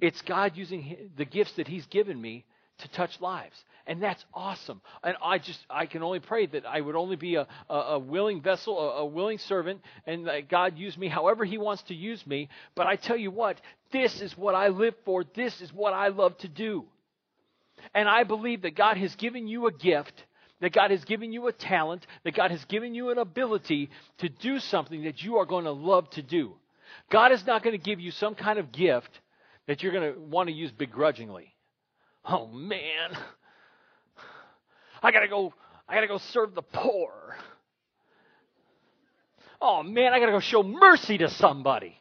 It's 0.00 0.20
God 0.22 0.52
using 0.56 1.10
the 1.16 1.24
gifts 1.24 1.52
that 1.54 1.68
He's 1.68 1.86
given 1.86 2.20
me 2.20 2.44
to 2.78 2.88
touch 2.88 3.20
lives. 3.20 3.56
And 3.86 4.02
that's 4.02 4.24
awesome. 4.34 4.80
And 5.02 5.16
I 5.22 5.38
just, 5.38 5.58
I 5.68 5.86
can 5.86 6.02
only 6.02 6.20
pray 6.20 6.46
that 6.46 6.66
I 6.66 6.80
would 6.80 6.94
only 6.94 7.16
be 7.16 7.36
a, 7.36 7.46
a, 7.68 7.74
a 7.74 7.98
willing 7.98 8.40
vessel, 8.42 8.78
a, 8.78 8.98
a, 8.98 9.06
willing 9.06 9.38
servant, 9.38 9.80
and 10.06 10.26
that 10.26 10.48
God 10.48 10.78
use 10.78 10.96
me 10.96 11.08
however 11.08 11.44
He 11.44 11.58
wants 11.58 11.82
to 11.84 11.94
use 11.94 12.24
me. 12.26 12.48
But 12.74 12.86
I 12.86 12.96
tell 12.96 13.16
you 13.16 13.30
what, 13.30 13.60
this 13.92 14.20
is 14.20 14.36
what 14.36 14.54
I 14.54 14.68
live 14.68 14.94
for. 15.04 15.24
This 15.34 15.60
is 15.60 15.72
what 15.72 15.92
I 15.92 16.08
love 16.08 16.36
to 16.38 16.48
do. 16.48 16.84
And 17.94 18.08
I 18.08 18.24
believe 18.24 18.62
that 18.62 18.76
God 18.76 18.96
has 18.96 19.14
given 19.16 19.48
you 19.48 19.66
a 19.66 19.72
gift, 19.72 20.24
that 20.60 20.72
God 20.72 20.90
has 20.90 21.04
given 21.04 21.32
you 21.32 21.46
a 21.46 21.52
talent, 21.52 22.06
that 22.24 22.34
God 22.34 22.50
has 22.50 22.64
given 22.66 22.94
you 22.94 23.10
an 23.10 23.18
ability 23.18 23.90
to 24.18 24.28
do 24.28 24.58
something 24.58 25.04
that 25.04 25.22
you 25.22 25.38
are 25.38 25.46
going 25.46 25.64
to 25.64 25.72
love 25.72 26.10
to 26.10 26.22
do. 26.22 26.54
God 27.10 27.32
is 27.32 27.46
not 27.46 27.62
going 27.62 27.76
to 27.76 27.82
give 27.82 28.00
you 28.00 28.10
some 28.10 28.34
kind 28.34 28.58
of 28.58 28.72
gift 28.72 29.20
that 29.66 29.82
you're 29.82 29.92
going 29.92 30.14
to 30.14 30.20
want 30.20 30.48
to 30.48 30.54
use 30.54 30.70
begrudgingly. 30.72 31.54
Oh 32.24 32.46
man, 32.46 33.16
I 35.02 35.12
got 35.12 35.20
to 35.20 35.28
go 35.28 35.52
I 35.88 35.94
got 35.94 36.00
to 36.02 36.06
go 36.06 36.18
serve 36.18 36.54
the 36.54 36.62
poor. 36.62 37.36
Oh 39.60 39.82
man, 39.82 40.12
I 40.12 40.20
got 40.20 40.26
to 40.26 40.32
go 40.32 40.40
show 40.40 40.62
mercy 40.62 41.18
to 41.18 41.30
somebody. 41.30 41.96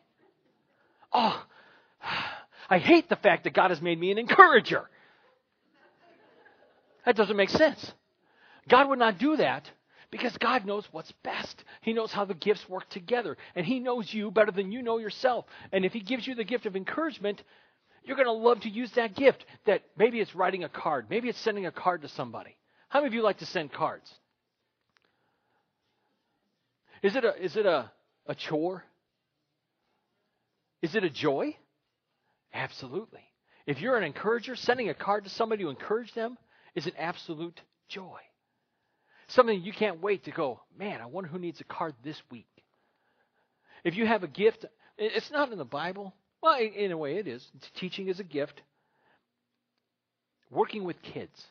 Oh, 1.13 1.45
I 2.69 2.79
hate 2.79 3.07
the 3.07 3.15
fact 3.15 3.45
that 3.45 3.53
God 3.53 3.71
has 3.71 3.81
made 3.81 3.99
me 3.99 4.11
an 4.11 4.17
encourager. 4.17 4.89
That 7.05 7.15
doesn't 7.15 7.37
make 7.37 7.49
sense. 7.49 7.93
God 8.67 8.89
would 8.89 8.99
not 8.99 9.17
do 9.17 9.37
that 9.37 9.69
because 10.11 10.35
God 10.37 10.65
knows 10.65 10.87
what's 10.91 11.11
best. 11.23 11.63
He 11.81 11.93
knows 11.93 12.11
how 12.11 12.25
the 12.25 12.33
gifts 12.33 12.67
work 12.69 12.89
together. 12.89 13.37
And 13.55 13.65
He 13.65 13.79
knows 13.79 14.13
you 14.13 14.31
better 14.31 14.51
than 14.51 14.71
you 14.71 14.81
know 14.81 14.97
yourself. 14.97 15.45
And 15.71 15.83
if 15.85 15.93
He 15.93 15.99
gives 15.99 16.25
you 16.25 16.35
the 16.35 16.43
gift 16.43 16.65
of 16.65 16.75
encouragement, 16.75 17.43
you're 18.03 18.15
going 18.15 18.27
to 18.27 18.31
love 18.31 18.61
to 18.61 18.69
use 18.69 18.91
that 18.91 19.15
gift. 19.15 19.45
That 19.65 19.83
maybe 19.97 20.19
it's 20.19 20.33
writing 20.35 20.63
a 20.63 20.69
card, 20.69 21.07
maybe 21.09 21.29
it's 21.29 21.39
sending 21.39 21.65
a 21.65 21.71
card 21.71 22.03
to 22.03 22.09
somebody. 22.09 22.55
How 22.89 22.99
many 22.99 23.07
of 23.07 23.13
you 23.13 23.21
like 23.21 23.39
to 23.39 23.45
send 23.45 23.73
cards? 23.73 24.09
Is 27.03 27.15
it 27.15 27.25
a, 27.25 27.35
is 27.43 27.57
it 27.57 27.65
a, 27.65 27.91
a 28.25 28.35
chore? 28.35 28.83
Is 30.81 30.95
it 30.95 31.03
a 31.03 31.09
joy? 31.09 31.55
Absolutely. 32.53 33.21
If 33.65 33.81
you're 33.81 33.97
an 33.97 34.03
encourager, 34.03 34.55
sending 34.55 34.89
a 34.89 34.93
card 34.93 35.25
to 35.25 35.29
somebody 35.29 35.63
to 35.63 35.69
encourage 35.69 36.13
them 36.13 36.37
is 36.75 36.85
an 36.85 36.93
absolute 36.97 37.59
joy. 37.89 38.19
Something 39.29 39.61
you 39.61 39.73
can't 39.73 40.01
wait 40.01 40.23
to 40.23 40.31
go, 40.31 40.61
man, 40.77 41.01
I 41.01 41.05
wonder 41.05 41.29
who 41.29 41.39
needs 41.39 41.59
a 41.59 41.65
card 41.65 41.93
this 42.03 42.21
week. 42.31 42.47
If 43.83 43.95
you 43.95 44.05
have 44.05 44.23
a 44.23 44.27
gift, 44.27 44.65
it's 44.97 45.31
not 45.31 45.51
in 45.51 45.57
the 45.57 45.65
Bible. 45.65 46.13
Well, 46.41 46.59
in 46.59 46.91
a 46.91 46.97
way 46.97 47.17
it 47.17 47.27
is. 47.27 47.45
Teaching 47.75 48.07
is 48.07 48.19
a 48.19 48.23
gift. 48.23 48.61
Working 50.49 50.85
with 50.85 51.01
kids 51.01 51.45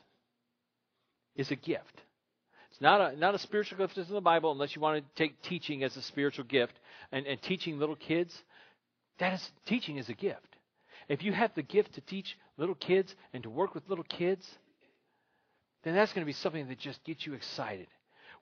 is 1.34 1.50
a 1.50 1.56
gift. 1.56 2.02
It's 2.70 2.80
not 2.80 3.00
a, 3.00 3.16
not 3.16 3.34
a 3.34 3.38
spiritual 3.38 3.78
gift 3.78 3.96
that's 3.96 4.08
in 4.08 4.14
the 4.14 4.20
Bible 4.20 4.52
unless 4.52 4.74
you 4.74 4.80
want 4.80 4.98
to 4.98 5.22
take 5.22 5.40
teaching 5.42 5.82
as 5.82 5.96
a 5.96 6.02
spiritual 6.02 6.44
gift. 6.44 6.74
And, 7.12 7.26
and 7.26 7.40
teaching 7.42 7.78
little 7.78 7.96
kids, 7.96 8.34
that 9.18 9.34
is, 9.34 9.50
teaching 9.66 9.98
is 9.98 10.08
a 10.08 10.14
gift. 10.14 10.56
If 11.08 11.22
you 11.22 11.32
have 11.32 11.52
the 11.54 11.62
gift 11.62 11.94
to 11.94 12.00
teach 12.00 12.36
little 12.56 12.74
kids 12.74 13.14
and 13.32 13.42
to 13.42 13.50
work 13.50 13.74
with 13.74 13.88
little 13.88 14.04
kids, 14.04 14.46
then 15.86 15.94
that's 15.94 16.12
going 16.12 16.22
to 16.22 16.26
be 16.26 16.32
something 16.32 16.66
that 16.66 16.80
just 16.80 17.02
gets 17.04 17.24
you 17.24 17.34
excited. 17.34 17.86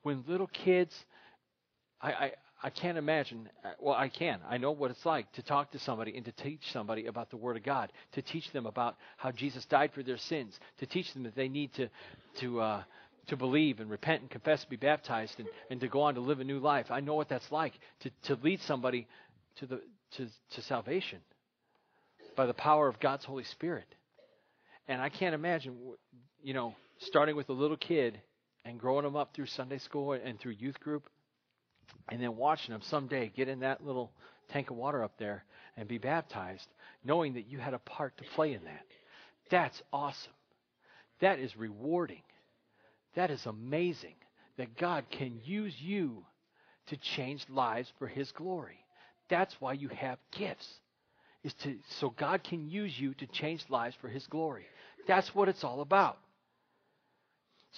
When 0.01 0.23
little 0.27 0.47
kids, 0.47 0.93
I, 2.01 2.11
I, 2.11 2.31
I 2.63 2.69
can't 2.71 2.97
imagine, 2.97 3.47
uh, 3.63 3.69
well, 3.79 3.93
I 3.93 4.09
can. 4.09 4.39
I 4.49 4.57
know 4.57 4.71
what 4.71 4.89
it's 4.89 5.05
like 5.05 5.31
to 5.33 5.43
talk 5.43 5.71
to 5.73 5.79
somebody 5.79 6.15
and 6.15 6.25
to 6.25 6.31
teach 6.31 6.71
somebody 6.71 7.05
about 7.05 7.29
the 7.29 7.37
Word 7.37 7.55
of 7.55 7.61
God, 7.63 7.91
to 8.13 8.23
teach 8.23 8.51
them 8.51 8.65
about 8.65 8.95
how 9.17 9.29
Jesus 9.31 9.63
died 9.65 9.91
for 9.93 10.01
their 10.01 10.17
sins, 10.17 10.59
to 10.79 10.87
teach 10.87 11.13
them 11.13 11.21
that 11.23 11.35
they 11.35 11.47
need 11.47 11.71
to, 11.75 11.87
to, 12.39 12.61
uh, 12.61 12.83
to 13.27 13.37
believe 13.37 13.79
and 13.79 13.91
repent 13.91 14.21
and 14.21 14.31
confess 14.31 14.61
and 14.61 14.69
be 14.71 14.77
baptized 14.77 15.39
and, 15.39 15.47
and 15.69 15.79
to 15.81 15.87
go 15.87 16.01
on 16.01 16.15
to 16.15 16.21
live 16.21 16.39
a 16.39 16.43
new 16.43 16.57
life. 16.57 16.87
I 16.89 16.99
know 16.99 17.13
what 17.13 17.29
that's 17.29 17.51
like 17.51 17.73
to, 17.99 18.09
to 18.23 18.39
lead 18.41 18.59
somebody 18.61 19.07
to, 19.59 19.67
the, 19.67 19.81
to, 20.17 20.27
to 20.55 20.61
salvation 20.63 21.19
by 22.35 22.47
the 22.47 22.55
power 22.55 22.87
of 22.87 22.99
God's 22.99 23.25
Holy 23.25 23.43
Spirit. 23.43 23.85
And 24.87 24.99
I 24.99 25.09
can't 25.09 25.35
imagine, 25.35 25.77
you 26.43 26.55
know, 26.55 26.73
starting 26.99 27.35
with 27.35 27.49
a 27.49 27.53
little 27.53 27.77
kid 27.77 28.19
and 28.63 28.79
growing 28.79 29.03
them 29.03 29.15
up 29.15 29.33
through 29.33 29.45
Sunday 29.47 29.77
school 29.77 30.13
and 30.13 30.39
through 30.39 30.53
youth 30.53 30.79
group, 30.79 31.07
and 32.09 32.21
then 32.21 32.35
watching 32.35 32.73
them 32.73 32.81
someday 32.81 33.31
get 33.35 33.47
in 33.47 33.59
that 33.59 33.85
little 33.85 34.11
tank 34.49 34.69
of 34.69 34.77
water 34.77 35.03
up 35.03 35.17
there 35.17 35.43
and 35.77 35.87
be 35.87 35.97
baptized, 35.97 36.67
knowing 37.03 37.33
that 37.33 37.47
you 37.47 37.59
had 37.59 37.73
a 37.73 37.79
part 37.79 38.17
to 38.17 38.23
play 38.35 38.53
in 38.53 38.63
that. 38.63 38.85
That's 39.49 39.81
awesome. 39.93 40.31
That 41.19 41.39
is 41.39 41.55
rewarding. 41.55 42.23
That 43.15 43.31
is 43.31 43.45
amazing 43.45 44.15
that 44.57 44.77
God 44.77 45.05
can 45.09 45.39
use 45.43 45.75
you 45.79 46.25
to 46.87 46.97
change 46.97 47.45
lives 47.49 47.91
for 47.99 48.07
His 48.07 48.31
glory. 48.31 48.85
That's 49.29 49.55
why 49.59 49.73
you 49.73 49.89
have 49.89 50.17
gifts, 50.31 50.67
is 51.43 51.53
to 51.63 51.75
so 51.99 52.09
God 52.09 52.43
can 52.43 52.69
use 52.69 52.97
you 52.99 53.13
to 53.15 53.27
change 53.27 53.63
lives 53.69 53.95
for 53.99 54.07
His 54.07 54.25
glory. 54.27 54.65
That's 55.07 55.33
what 55.33 55.49
it's 55.49 55.63
all 55.63 55.81
about. 55.81 56.17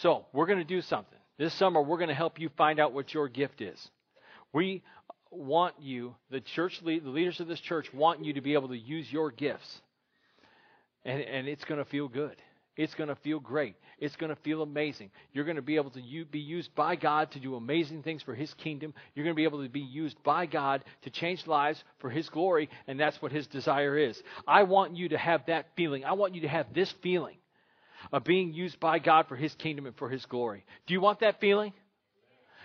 So, 0.02 0.26
we're 0.32 0.46
going 0.46 0.60
to 0.60 0.64
do 0.66 0.82
something. 0.82 1.18
This 1.40 1.54
summer, 1.56 1.82
we're 1.82 1.98
going 1.98 2.10
to 2.10 2.16
help 2.16 2.40
you 2.40 2.50
find 2.58 2.80
out 2.80 2.94
what 2.94 3.14
your 3.14 3.28
gift 3.28 3.62
is. 3.62 3.80
We 4.54 4.84
want 5.32 5.76
you, 5.80 6.16
the 6.30 6.40
church, 6.40 6.80
the 6.84 7.00
leaders 7.04 7.40
of 7.40 7.48
this 7.48 7.60
church, 7.60 7.92
want 7.94 8.24
you 8.24 8.34
to 8.34 8.42
be 8.42 8.54
able 8.54 8.70
to 8.70 8.78
use 8.78 9.12
your 9.12 9.32
gifts. 9.32 9.82
And, 11.04 11.22
and 11.22 11.48
it's 11.48 11.66
going 11.66 11.84
to 11.84 11.90
feel 11.90 12.08
good. 12.08 12.36
It's 12.76 12.94
going 12.94 13.10
to 13.10 13.16
feel 13.16 13.40
great. 13.40 13.76
It's 13.98 14.16
going 14.16 14.30
to 14.30 14.40
feel 14.44 14.62
amazing. 14.62 15.10
You're 15.34 15.46
going 15.46 15.56
to 15.56 15.64
be 15.64 15.78
able 15.78 15.90
to 15.90 16.26
be 16.26 16.40
used 16.40 16.76
by 16.76 16.96
God 16.96 17.32
to 17.32 17.40
do 17.40 17.56
amazing 17.56 18.04
things 18.04 18.22
for 18.22 18.36
His 18.36 18.54
kingdom. 18.54 18.94
You're 19.16 19.24
going 19.24 19.36
to 19.36 19.40
be 19.40 19.46
able 19.46 19.64
to 19.64 19.70
be 19.70 19.80
used 19.80 20.22
by 20.22 20.46
God 20.46 20.84
to 21.02 21.10
change 21.10 21.48
lives 21.48 21.84
for 21.98 22.12
His 22.12 22.30
glory, 22.30 22.70
and 22.86 23.00
that's 23.00 23.20
what 23.20 23.32
His 23.32 23.48
desire 23.48 23.98
is. 23.98 24.22
I 24.48 24.64
want 24.64 24.96
you 24.96 25.10
to 25.10 25.18
have 25.18 25.48
that 25.48 25.70
feeling. 25.76 26.06
I 26.06 26.14
want 26.14 26.36
you 26.36 26.42
to 26.42 26.48
have 26.48 26.72
this 26.76 26.94
feeling 27.02 27.38
of 28.12 28.24
being 28.24 28.54
used 28.54 28.80
by 28.80 29.00
God 29.00 29.28
for 29.28 29.36
His 29.36 29.54
kingdom 29.56 29.86
and 29.86 29.96
for 29.96 30.10
His 30.10 30.26
glory. 30.26 30.66
Do 30.86 30.94
you 30.94 31.02
want 31.02 31.20
that 31.22 31.40
feeling? 31.40 31.74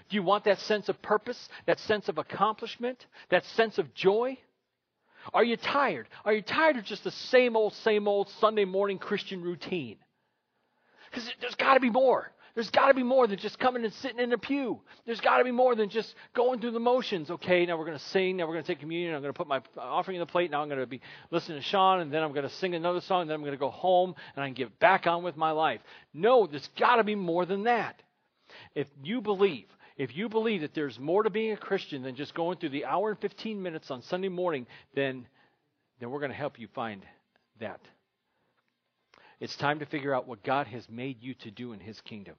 Do 0.09 0.17
you 0.17 0.23
want 0.23 0.45
that 0.45 0.59
sense 0.61 0.89
of 0.89 1.01
purpose, 1.01 1.49
that 1.67 1.79
sense 1.81 2.09
of 2.09 2.19
accomplishment, 2.19 3.07
that 3.31 3.45
sense 3.57 3.79
of 3.79 3.95
joy? 3.95 4.37
Are 5.33 5.45
you 5.45 5.57
tired? 5.57 6.09
Are 6.25 6.33
you 6.33 6.43
tired 6.43 6.77
of 6.77 6.85
just 6.85 7.05
the 7.05 7.11
same 7.11 7.57
old, 7.57 7.75
same 7.75 8.09
old 8.09 8.29
Sunday 8.41 8.65
morning 8.65 8.99
Christian 8.99 9.43
routine? 9.43 9.97
Because 11.11 11.31
there's 11.41 11.55
got 11.55 11.75
to 11.75 11.81
be 11.81 11.91
more. 11.91 12.33
There's 12.55 12.71
got 12.71 12.89
to 12.89 12.95
be 12.95 13.03
more 13.03 13.27
than 13.27 13.39
just 13.39 13.59
coming 13.59 13.85
and 13.85 13.93
sitting 13.95 14.19
in 14.19 14.33
a 14.33 14.39
pew. 14.39 14.81
There's 15.07 15.21
got 15.21 15.39
to 15.39 15.45
be 15.45 15.51
more 15.51 15.75
than 15.75 15.89
just 15.89 16.15
going 16.35 16.61
through 16.61 16.73
the 16.73 16.81
motions. 16.81 17.31
Okay, 17.31 17.65
now 17.65 17.79
we're 17.79 17.87
going 17.87 17.99
to 17.99 18.05
sing. 18.07 18.37
Now 18.37 18.47
we're 18.47 18.55
going 18.55 18.65
to 18.65 18.69
take 18.69 18.81
communion. 18.81 19.15
I'm 19.15 19.23
going 19.23 19.33
to 19.33 19.37
put 19.37 19.49
my 19.49 19.63
offering 19.79 20.17
in 20.17 20.21
the 20.21 20.27
plate. 20.27 20.51
Now 20.51 20.61
I'm 20.61 20.69
going 20.69 20.81
to 20.81 20.87
be 20.87 21.01
listening 21.31 21.59
to 21.59 21.65
Sean, 21.65 22.01
and 22.01 22.13
then 22.13 22.23
I'm 22.23 22.33
going 22.33 22.47
to 22.49 22.55
sing 22.57 22.75
another 22.75 23.01
song. 23.01 23.23
And 23.23 23.31
then 23.31 23.37
I'm 23.37 23.41
going 23.41 23.53
to 23.53 23.59
go 23.59 23.71
home 23.71 24.15
and 24.37 24.43
I 24.45 24.49
can 24.49 24.55
get 24.55 24.79
back 24.79 25.07
on 25.07 25.23
with 25.23 25.37
my 25.37 25.53
life. 25.53 25.81
No, 26.13 26.47
there's 26.47 26.69
got 26.79 26.97
to 26.97 27.05
be 27.05 27.15
more 27.15 27.47
than 27.47 27.65
that. 27.65 28.03
If 28.75 28.87
you 29.03 29.23
believe, 29.23 29.67
if 29.97 30.15
you 30.15 30.29
believe 30.29 30.61
that 30.61 30.75
there's 30.75 30.99
more 30.99 31.23
to 31.23 31.31
being 31.31 31.53
a 31.53 31.57
Christian 31.57 32.03
than 32.03 32.17
just 32.17 32.35
going 32.35 32.59
through 32.59 32.71
the 32.71 32.85
hour 32.85 33.11
and 33.11 33.19
15 33.19 33.63
minutes 33.63 33.91
on 33.91 34.03
Sunday 34.03 34.29
morning, 34.29 34.67
then 34.95 35.27
then 36.03 36.11
we're 36.11 36.19
going 36.19 36.33
to 36.33 36.37
help 36.37 36.59
you 36.59 36.67
find 36.75 37.03
that. 37.61 37.81
It's 39.43 39.57
time 39.57 39.81
to 39.81 39.87
figure 39.87 40.15
out 40.15 40.29
what 40.29 40.45
God 40.45 40.69
has 40.69 40.89
made 40.89 41.21
you 41.21 41.35
to 41.35 41.51
do 41.51 41.73
in 41.73 41.81
His 41.81 42.01
kingdom. 42.03 42.37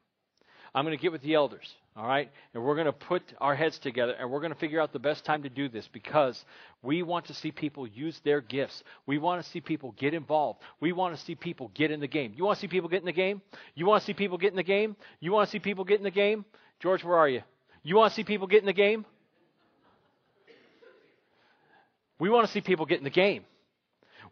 I'm 0.74 0.86
going 0.86 0.98
to 0.98 1.02
get 1.02 1.12
with 1.12 1.22
the 1.22 1.34
elders, 1.34 1.70
all 1.98 2.08
right? 2.08 2.32
And 2.54 2.64
we're 2.64 2.76
going 2.76 2.86
to 2.86 2.94
put 2.94 3.22
our 3.42 3.56
heads 3.56 3.78
together 3.78 4.14
and 4.14 4.32
we're 4.32 4.40
going 4.40 4.54
to 4.54 4.58
figure 4.58 4.80
out 4.80 4.94
the 4.94 5.00
best 5.00 5.26
time 5.26 5.44
to 5.44 5.50
do 5.50 5.68
this 5.68 5.86
because 5.92 6.46
we 6.82 7.04
want 7.04 7.26
to 7.26 7.34
see 7.34 7.52
people 7.52 7.86
use 7.86 8.18
their 8.24 8.40
gifts. 8.40 8.86
We 9.06 9.18
want 9.18 9.44
to 9.44 9.50
see 9.52 9.60
people 9.60 9.94
get 9.98 10.14
involved. 10.14 10.62
We 10.80 10.94
want 10.94 11.14
to 11.14 11.22
see 11.22 11.36
people 11.36 11.72
get 11.74 11.92
in 11.92 12.00
the 12.00 12.08
game. 12.08 12.36
You 12.38 12.46
want 12.46 12.60
to 12.60 12.62
see 12.62 12.70
people 12.70 12.88
get 12.88 13.02
in 13.02 13.06
the 13.06 13.12
game? 13.12 13.42
You 13.76 13.86
want 13.86 14.02
to 14.02 14.06
see 14.06 14.14
people 14.14 14.38
get 14.38 14.52
in 14.52 14.56
the 14.56 14.64
game? 14.64 14.96
You 15.20 15.34
want 15.34 15.50
to 15.50 15.52
see 15.52 15.60
people 15.60 15.84
get 15.84 15.98
in 15.98 16.06
the 16.06 16.10
game? 16.10 16.46
George, 16.80 17.04
where 17.04 17.18
are 17.18 17.28
you? 17.28 17.42
You 17.84 17.98
want 17.98 18.14
to 18.14 18.16
see 18.16 18.24
people 18.24 18.48
get 18.48 18.62
in 18.62 18.66
the 18.66 18.72
game? 18.72 19.06
We 22.18 22.30
want 22.30 22.48
to 22.48 22.54
see 22.54 22.62
people 22.62 22.86
get 22.86 23.00
in 23.00 23.04
the 23.04 23.10
game. 23.10 23.44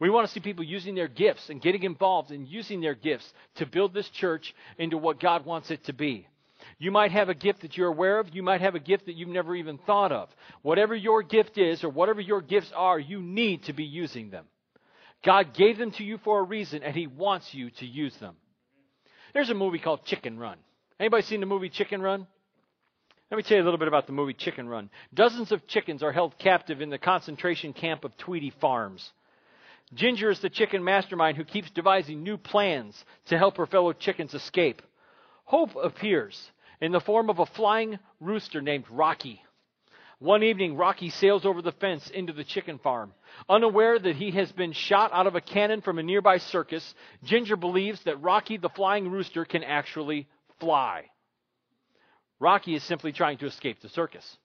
We 0.01 0.09
want 0.09 0.27
to 0.27 0.33
see 0.33 0.39
people 0.39 0.65
using 0.65 0.95
their 0.95 1.07
gifts 1.07 1.49
and 1.49 1.61
getting 1.61 1.83
involved 1.83 2.31
and 2.31 2.47
using 2.47 2.81
their 2.81 2.95
gifts 2.95 3.31
to 3.57 3.67
build 3.67 3.93
this 3.93 4.09
church 4.09 4.55
into 4.79 4.97
what 4.97 5.19
God 5.19 5.45
wants 5.45 5.69
it 5.69 5.85
to 5.85 5.93
be. 5.93 6.27
You 6.79 6.89
might 6.89 7.11
have 7.11 7.29
a 7.29 7.35
gift 7.35 7.61
that 7.61 7.77
you're 7.77 7.87
aware 7.87 8.19
of. 8.19 8.33
You 8.33 8.41
might 8.41 8.61
have 8.61 8.73
a 8.73 8.79
gift 8.79 9.05
that 9.05 9.13
you've 9.13 9.29
never 9.29 9.55
even 9.55 9.77
thought 9.77 10.11
of. 10.11 10.29
Whatever 10.63 10.95
your 10.95 11.21
gift 11.21 11.59
is 11.59 11.83
or 11.83 11.89
whatever 11.89 12.19
your 12.19 12.41
gifts 12.41 12.71
are, 12.75 12.97
you 12.97 13.21
need 13.21 13.65
to 13.65 13.73
be 13.73 13.83
using 13.83 14.31
them. 14.31 14.45
God 15.23 15.53
gave 15.53 15.77
them 15.77 15.91
to 15.91 16.03
you 16.03 16.17
for 16.23 16.39
a 16.39 16.43
reason 16.43 16.81
and 16.81 16.95
He 16.95 17.05
wants 17.05 17.53
you 17.53 17.69
to 17.69 17.85
use 17.85 18.15
them. 18.17 18.35
There's 19.35 19.51
a 19.51 19.55
movie 19.55 19.77
called 19.77 20.03
Chicken 20.05 20.39
Run. 20.39 20.57
Anybody 20.99 21.21
seen 21.23 21.41
the 21.41 21.45
movie 21.45 21.69
Chicken 21.69 22.01
Run? 22.01 22.25
Let 23.29 23.37
me 23.37 23.43
tell 23.43 23.57
you 23.57 23.63
a 23.63 23.65
little 23.65 23.77
bit 23.77 23.87
about 23.87 24.07
the 24.07 24.13
movie 24.13 24.33
Chicken 24.33 24.67
Run. 24.67 24.89
Dozens 25.13 25.51
of 25.51 25.67
chickens 25.67 26.01
are 26.01 26.11
held 26.11 26.39
captive 26.39 26.81
in 26.81 26.89
the 26.89 26.97
concentration 26.97 27.71
camp 27.71 28.03
of 28.03 28.17
Tweedy 28.17 28.51
Farms. 28.59 29.11
Ginger 29.93 30.29
is 30.29 30.39
the 30.39 30.49
chicken 30.49 30.83
mastermind 30.83 31.37
who 31.37 31.43
keeps 31.43 31.69
devising 31.71 32.23
new 32.23 32.37
plans 32.37 33.03
to 33.25 33.37
help 33.37 33.57
her 33.57 33.65
fellow 33.65 33.93
chickens 33.93 34.33
escape. 34.33 34.81
Hope 35.43 35.75
appears 35.75 36.51
in 36.79 36.91
the 36.91 37.01
form 37.01 37.29
of 37.29 37.39
a 37.39 37.45
flying 37.45 37.99
rooster 38.19 38.61
named 38.61 38.85
Rocky. 38.89 39.41
One 40.19 40.43
evening, 40.43 40.77
Rocky 40.77 41.09
sails 41.09 41.45
over 41.45 41.61
the 41.61 41.71
fence 41.71 42.09
into 42.11 42.31
the 42.31 42.43
chicken 42.43 42.77
farm. 42.77 43.13
Unaware 43.49 43.97
that 43.97 44.15
he 44.15 44.31
has 44.31 44.51
been 44.51 44.71
shot 44.71 45.11
out 45.13 45.25
of 45.27 45.35
a 45.35 45.41
cannon 45.41 45.81
from 45.81 45.97
a 45.97 46.03
nearby 46.03 46.37
circus, 46.37 46.93
Ginger 47.23 47.55
believes 47.55 48.03
that 48.03 48.21
Rocky 48.21 48.57
the 48.57 48.69
flying 48.69 49.09
rooster 49.09 49.45
can 49.45 49.63
actually 49.63 50.27
fly. 50.59 51.05
Rocky 52.39 52.75
is 52.75 52.83
simply 52.83 53.11
trying 53.11 53.39
to 53.39 53.47
escape 53.47 53.81
the 53.81 53.89
circus. 53.89 54.37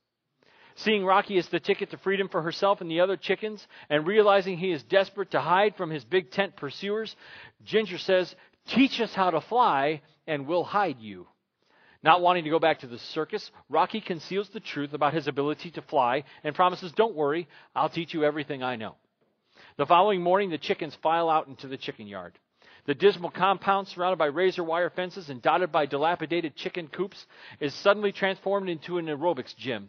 Seeing 0.76 1.06
Rocky 1.06 1.38
as 1.38 1.48
the 1.48 1.58
ticket 1.58 1.90
to 1.90 1.96
freedom 1.98 2.28
for 2.28 2.42
herself 2.42 2.82
and 2.82 2.90
the 2.90 3.00
other 3.00 3.16
chickens, 3.16 3.66
and 3.88 4.06
realizing 4.06 4.58
he 4.58 4.72
is 4.72 4.82
desperate 4.82 5.30
to 5.30 5.40
hide 5.40 5.74
from 5.74 5.88
his 5.88 6.04
big 6.04 6.30
tent 6.30 6.54
pursuers, 6.54 7.16
Ginger 7.64 7.96
says, 7.96 8.34
Teach 8.68 9.00
us 9.00 9.14
how 9.14 9.30
to 9.30 9.40
fly, 9.40 10.02
and 10.26 10.46
we'll 10.46 10.64
hide 10.64 11.00
you. 11.00 11.26
Not 12.02 12.20
wanting 12.20 12.44
to 12.44 12.50
go 12.50 12.58
back 12.58 12.80
to 12.80 12.86
the 12.86 12.98
circus, 12.98 13.50
Rocky 13.70 14.02
conceals 14.02 14.50
the 14.50 14.60
truth 14.60 14.92
about 14.92 15.14
his 15.14 15.28
ability 15.28 15.70
to 15.72 15.82
fly 15.82 16.24
and 16.44 16.54
promises, 16.54 16.92
Don't 16.92 17.16
worry, 17.16 17.48
I'll 17.74 17.88
teach 17.88 18.12
you 18.12 18.24
everything 18.24 18.62
I 18.62 18.76
know. 18.76 18.96
The 19.78 19.86
following 19.86 20.22
morning, 20.22 20.50
the 20.50 20.58
chickens 20.58 20.94
file 21.02 21.30
out 21.30 21.48
into 21.48 21.68
the 21.68 21.78
chicken 21.78 22.06
yard. 22.06 22.38
The 22.84 22.94
dismal 22.94 23.30
compound, 23.30 23.88
surrounded 23.88 24.18
by 24.18 24.26
razor 24.26 24.62
wire 24.62 24.90
fences 24.90 25.30
and 25.30 25.40
dotted 25.40 25.72
by 25.72 25.86
dilapidated 25.86 26.54
chicken 26.54 26.88
coops, 26.88 27.26
is 27.60 27.74
suddenly 27.74 28.12
transformed 28.12 28.68
into 28.68 28.98
an 28.98 29.06
aerobics 29.06 29.56
gym. 29.56 29.88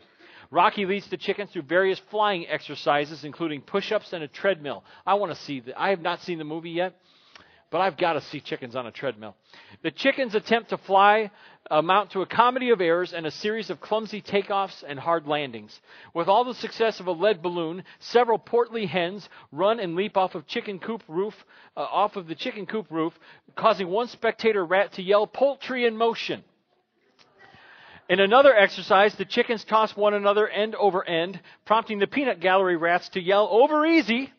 Rocky 0.50 0.86
leads 0.86 1.08
the 1.08 1.18
chickens 1.18 1.52
through 1.52 1.64
various 1.64 2.00
flying 2.10 2.48
exercises, 2.48 3.24
including 3.24 3.62
push 3.62 3.92
ups 3.92 4.14
and 4.14 4.24
a 4.24 4.28
treadmill. 4.28 4.84
I 5.06 5.16
want 5.16 5.34
to 5.34 5.42
see 5.42 5.60
that. 5.62 5.80
I 5.80 5.90
have 5.90 6.02
not 6.02 6.22
seen 6.22 6.38
the 6.38 6.46
movie 6.46 6.70
yet, 6.72 6.94
but 7.70 7.82
I've 7.82 7.98
got 7.98 8.14
to 8.14 8.22
see 8.22 8.40
chickens 8.40 8.76
on 8.76 8.88
a 8.88 8.92
treadmill. 8.92 9.36
The 9.84 9.92
chickens 9.92 10.36
attempt 10.36 10.70
to 10.70 10.78
fly 10.78 11.32
amount 11.70 12.12
to 12.12 12.22
a 12.22 12.26
comedy 12.26 12.70
of 12.70 12.80
errors 12.80 13.12
and 13.12 13.26
a 13.26 13.32
series 13.32 13.70
of 13.70 13.82
clumsy 13.82 14.22
takeoffs 14.22 14.84
and 14.88 14.98
hard 14.98 15.28
landings. 15.28 15.82
With 16.14 16.30
all 16.30 16.46
the 16.46 16.54
success 16.54 17.02
of 17.02 17.08
a 17.08 17.12
lead 17.12 17.42
balloon, 17.42 17.84
several 18.00 18.38
portly 18.38 18.86
hens 18.86 19.28
run 19.52 19.82
and 19.82 19.96
leap 19.96 20.16
off 20.16 20.34
of 20.34 20.48
chicken 20.48 20.80
coop 20.80 21.04
roof, 21.10 21.36
uh, 21.76 21.82
off 21.82 22.16
of 22.16 22.28
the 22.28 22.36
chicken 22.36 22.66
coop 22.66 22.88
roof, 22.90 23.14
causing 23.56 23.90
one 23.90 24.08
spectator 24.08 24.66
rat 24.66 24.94
to 24.94 25.02
yell 25.02 25.28
"Poultry 25.28 25.86
in 25.86 25.98
motion!" 25.98 26.46
In 28.10 28.22
another 28.22 28.56
exercise, 28.56 29.14
the 29.16 29.26
chickens 29.26 29.66
toss 29.66 29.96
one 29.96 30.14
another 30.14 30.48
end 30.48 30.76
over 30.76 31.04
end, 31.04 31.42
prompting 31.66 32.00
the 32.00 32.08
peanut 32.08 32.40
gallery 32.40 32.78
rats 32.78 33.10
to 33.10 33.22
yell 33.22 33.50
over 33.52 33.86
easy. 33.86 34.32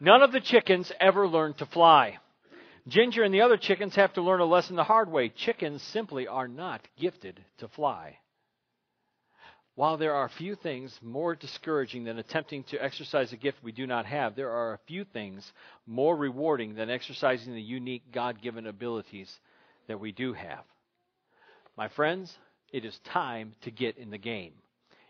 None 0.00 0.22
of 0.22 0.32
the 0.32 0.40
chickens 0.40 0.90
ever 0.98 1.28
learned 1.28 1.58
to 1.58 1.66
fly. 1.66 2.18
Ginger 2.88 3.22
and 3.22 3.32
the 3.32 3.42
other 3.42 3.56
chickens 3.56 3.94
have 3.94 4.12
to 4.14 4.22
learn 4.22 4.40
a 4.40 4.44
lesson 4.44 4.74
the 4.74 4.82
hard 4.82 5.10
way. 5.10 5.28
Chickens 5.28 5.82
simply 5.82 6.26
are 6.26 6.48
not 6.48 6.80
gifted 6.98 7.44
to 7.58 7.68
fly. 7.68 8.18
While 9.76 9.96
there 9.96 10.14
are 10.14 10.28
few 10.28 10.56
things 10.56 10.98
more 11.00 11.36
discouraging 11.36 12.02
than 12.02 12.18
attempting 12.18 12.64
to 12.64 12.82
exercise 12.82 13.32
a 13.32 13.36
gift 13.36 13.58
we 13.62 13.70
do 13.70 13.86
not 13.86 14.06
have, 14.06 14.34
there 14.34 14.50
are 14.50 14.72
a 14.72 14.80
few 14.88 15.04
things 15.04 15.52
more 15.86 16.16
rewarding 16.16 16.74
than 16.74 16.90
exercising 16.90 17.54
the 17.54 17.62
unique 17.62 18.10
God 18.10 18.42
given 18.42 18.66
abilities 18.66 19.32
that 19.86 20.00
we 20.00 20.10
do 20.10 20.32
have. 20.32 20.64
My 21.76 21.86
friends, 21.86 22.36
it 22.72 22.84
is 22.84 22.98
time 23.04 23.54
to 23.62 23.70
get 23.70 23.98
in 23.98 24.10
the 24.10 24.18
game. 24.18 24.52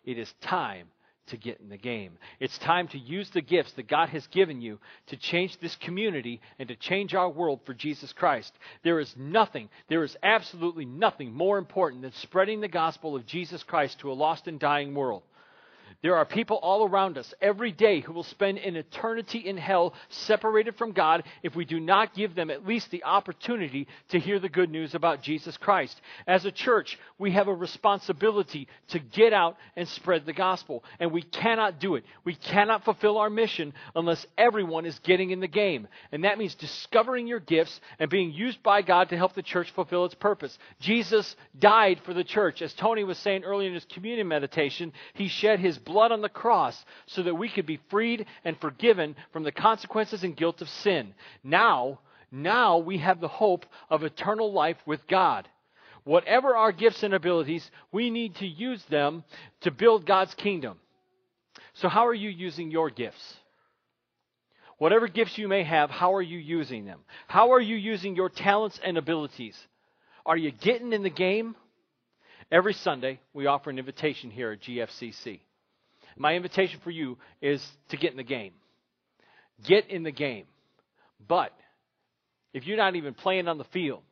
It 0.04 0.18
is 0.18 0.32
time 0.40 0.88
to 1.28 1.36
get 1.36 1.60
in 1.60 1.68
the 1.68 1.76
game. 1.76 2.12
It's 2.40 2.56
time 2.58 2.88
to 2.88 2.98
use 2.98 3.28
the 3.30 3.40
gifts 3.40 3.72
that 3.72 3.88
God 3.88 4.08
has 4.10 4.26
given 4.28 4.60
you 4.60 4.78
to 5.08 5.16
change 5.16 5.58
this 5.58 5.76
community 5.76 6.40
and 6.58 6.68
to 6.68 6.76
change 6.76 7.14
our 7.14 7.28
world 7.28 7.60
for 7.64 7.74
Jesus 7.74 8.12
Christ. 8.12 8.52
There 8.82 9.00
is 9.00 9.14
nothing, 9.16 9.68
there 9.88 10.04
is 10.04 10.16
absolutely 10.22 10.86
nothing 10.86 11.32
more 11.32 11.58
important 11.58 12.02
than 12.02 12.12
spreading 12.12 12.60
the 12.60 12.68
gospel 12.68 13.14
of 13.14 13.26
Jesus 13.26 13.62
Christ 13.62 14.00
to 14.00 14.10
a 14.10 14.14
lost 14.14 14.46
and 14.48 14.58
dying 14.58 14.94
world. 14.94 15.22
There 16.00 16.14
are 16.14 16.24
people 16.24 16.58
all 16.58 16.86
around 16.86 17.18
us 17.18 17.34
every 17.40 17.72
day 17.72 17.98
who 18.00 18.12
will 18.12 18.22
spend 18.22 18.58
an 18.58 18.76
eternity 18.76 19.40
in 19.40 19.56
hell 19.56 19.94
separated 20.10 20.76
from 20.76 20.92
God 20.92 21.24
if 21.42 21.56
we 21.56 21.64
do 21.64 21.80
not 21.80 22.14
give 22.14 22.36
them 22.36 22.50
at 22.50 22.64
least 22.64 22.92
the 22.92 23.02
opportunity 23.02 23.88
to 24.10 24.20
hear 24.20 24.38
the 24.38 24.48
good 24.48 24.70
news 24.70 24.94
about 24.94 25.22
Jesus 25.22 25.56
Christ. 25.56 26.00
As 26.24 26.44
a 26.44 26.52
church, 26.52 26.96
we 27.18 27.32
have 27.32 27.48
a 27.48 27.54
responsibility 27.54 28.68
to 28.88 29.00
get 29.00 29.32
out 29.32 29.56
and 29.74 29.88
spread 29.88 30.24
the 30.24 30.32
gospel. 30.32 30.84
And 31.00 31.10
we 31.10 31.22
cannot 31.22 31.80
do 31.80 31.96
it. 31.96 32.04
We 32.22 32.36
cannot 32.36 32.84
fulfill 32.84 33.18
our 33.18 33.30
mission 33.30 33.72
unless 33.96 34.24
everyone 34.36 34.86
is 34.86 35.00
getting 35.00 35.30
in 35.30 35.40
the 35.40 35.48
game. 35.48 35.88
And 36.12 36.22
that 36.22 36.38
means 36.38 36.54
discovering 36.54 37.26
your 37.26 37.40
gifts 37.40 37.80
and 37.98 38.08
being 38.08 38.30
used 38.30 38.62
by 38.62 38.82
God 38.82 39.08
to 39.08 39.16
help 39.16 39.34
the 39.34 39.42
church 39.42 39.72
fulfill 39.72 40.04
its 40.04 40.14
purpose. 40.14 40.56
Jesus 40.78 41.34
died 41.58 42.00
for 42.04 42.14
the 42.14 42.22
church. 42.22 42.62
As 42.62 42.72
Tony 42.74 43.02
was 43.02 43.18
saying 43.18 43.42
earlier 43.42 43.66
in 43.66 43.74
his 43.74 43.84
communion 43.86 44.28
meditation, 44.28 44.92
he 45.14 45.26
shed 45.26 45.58
his 45.58 45.76
blood 45.88 46.12
on 46.12 46.20
the 46.20 46.28
cross 46.28 46.84
so 47.06 47.22
that 47.24 47.34
we 47.34 47.48
could 47.48 47.66
be 47.66 47.80
freed 47.88 48.26
and 48.44 48.60
forgiven 48.60 49.16
from 49.32 49.42
the 49.42 49.50
consequences 49.50 50.22
and 50.22 50.36
guilt 50.36 50.62
of 50.62 50.68
sin. 50.68 51.14
Now, 51.42 51.98
now 52.30 52.78
we 52.78 52.98
have 52.98 53.20
the 53.20 53.26
hope 53.26 53.66
of 53.90 54.04
eternal 54.04 54.52
life 54.52 54.76
with 54.86 55.04
God. 55.08 55.48
Whatever 56.04 56.54
our 56.54 56.70
gifts 56.70 57.02
and 57.02 57.14
abilities, 57.14 57.68
we 57.90 58.10
need 58.10 58.36
to 58.36 58.46
use 58.46 58.84
them 58.84 59.24
to 59.62 59.70
build 59.70 60.06
God's 60.06 60.34
kingdom. 60.34 60.78
So, 61.74 61.88
how 61.88 62.06
are 62.06 62.14
you 62.14 62.28
using 62.28 62.70
your 62.70 62.90
gifts? 62.90 63.36
Whatever 64.78 65.08
gifts 65.08 65.36
you 65.38 65.48
may 65.48 65.64
have, 65.64 65.90
how 65.90 66.14
are 66.14 66.22
you 66.22 66.38
using 66.38 66.84
them? 66.84 67.00
How 67.26 67.52
are 67.52 67.60
you 67.60 67.74
using 67.74 68.14
your 68.14 68.28
talents 68.28 68.78
and 68.82 68.96
abilities? 68.96 69.58
Are 70.24 70.36
you 70.36 70.52
getting 70.52 70.92
in 70.92 71.02
the 71.02 71.10
game? 71.10 71.56
Every 72.50 72.74
Sunday, 72.74 73.20
we 73.34 73.46
offer 73.46 73.70
an 73.70 73.78
invitation 73.78 74.30
here 74.30 74.52
at 74.52 74.60
GFCC. 74.60 75.40
My 76.18 76.34
invitation 76.34 76.80
for 76.82 76.90
you 76.90 77.16
is 77.40 77.64
to 77.90 77.96
get 77.96 78.10
in 78.10 78.16
the 78.16 78.22
game. 78.22 78.52
Get 79.64 79.88
in 79.90 80.02
the 80.02 80.12
game. 80.12 80.44
But 81.26 81.52
if 82.52 82.66
you're 82.66 82.76
not 82.76 82.96
even 82.96 83.14
playing 83.14 83.48
on 83.48 83.58
the 83.58 83.64
field, 83.64 84.02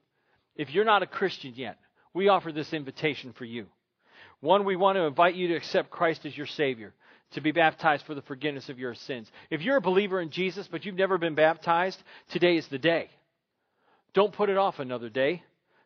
if 0.56 0.72
you're 0.72 0.84
not 0.84 1.02
a 1.02 1.06
Christian 1.06 1.52
yet, 1.56 1.78
we 2.14 2.28
offer 2.28 2.52
this 2.52 2.72
invitation 2.72 3.34
for 3.36 3.44
you. 3.44 3.66
One, 4.40 4.64
we 4.64 4.76
want 4.76 4.96
to 4.96 5.02
invite 5.02 5.34
you 5.34 5.48
to 5.48 5.56
accept 5.56 5.90
Christ 5.90 6.24
as 6.24 6.36
your 6.36 6.46
Savior, 6.46 6.94
to 7.32 7.40
be 7.40 7.52
baptized 7.52 8.04
for 8.06 8.14
the 8.14 8.22
forgiveness 8.22 8.68
of 8.68 8.78
your 8.78 8.94
sins. 8.94 9.30
If 9.50 9.62
you're 9.62 9.76
a 9.76 9.82
believer 9.82 10.20
in 10.20 10.30
Jesus, 10.30 10.68
but 10.70 10.84
you've 10.84 10.94
never 10.94 11.18
been 11.18 11.34
baptized, 11.34 12.02
today 12.30 12.56
is 12.56 12.66
the 12.68 12.78
day. 12.78 13.10
Don't 14.14 14.32
put 14.32 14.48
it 14.48 14.56
off 14.56 14.78
another 14.78 15.08
day. 15.08 15.42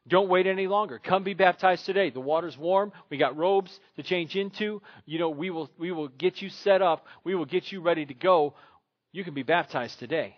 Don't 0.09 0.29
wait 0.29 0.47
any 0.47 0.67
longer. 0.67 0.99
Come 0.99 1.25
be 1.25 1.35
baptized 1.35 1.85
today. 1.85 2.11
The 2.11 2.21
water's 2.21 2.57
warm. 2.57 2.93
We 3.11 3.19
got 3.19 3.37
robes 3.37 3.79
to 3.97 4.03
change 4.03 4.35
into. 4.35 4.81
You 5.05 5.19
know, 5.19 5.31
we 5.31 5.51
will 5.51 5.71
we 5.79 5.93
will 5.93 6.09
get 6.09 6.41
you 6.41 6.49
set 6.49 6.83
up. 6.83 7.07
We 7.23 7.35
will 7.35 7.45
get 7.45 7.71
you 7.71 7.81
ready 7.81 8.07
to 8.07 8.15
go. 8.15 8.55
You 9.13 9.25
can 9.25 9.35
be 9.35 9.43
baptized 9.43 9.99
today. 9.99 10.37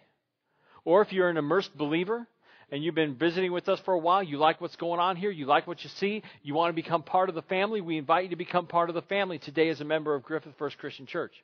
Or 0.84 1.02
if 1.02 1.12
you're 1.12 1.28
an 1.28 1.36
immersed 1.36 1.76
believer 1.76 2.26
and 2.70 2.82
you've 2.82 2.94
been 2.94 3.14
visiting 3.14 3.52
with 3.52 3.68
us 3.68 3.78
for 3.80 3.94
a 3.94 3.98
while, 3.98 4.22
you 4.22 4.38
like 4.38 4.60
what's 4.60 4.76
going 4.76 4.98
on 4.98 5.14
here, 5.14 5.30
you 5.30 5.46
like 5.46 5.66
what 5.66 5.84
you 5.84 5.90
see, 5.90 6.22
you 6.42 6.54
want 6.54 6.70
to 6.70 6.82
become 6.82 7.02
part 7.02 7.28
of 7.28 7.34
the 7.34 7.42
family, 7.42 7.80
we 7.80 7.98
invite 7.98 8.24
you 8.24 8.30
to 8.30 8.36
become 8.36 8.66
part 8.66 8.88
of 8.88 8.94
the 8.94 9.02
family 9.02 9.38
today 9.38 9.68
as 9.68 9.80
a 9.80 9.84
member 9.84 10.14
of 10.14 10.22
Griffith 10.22 10.54
First 10.58 10.78
Christian 10.78 11.06
Church. 11.06 11.34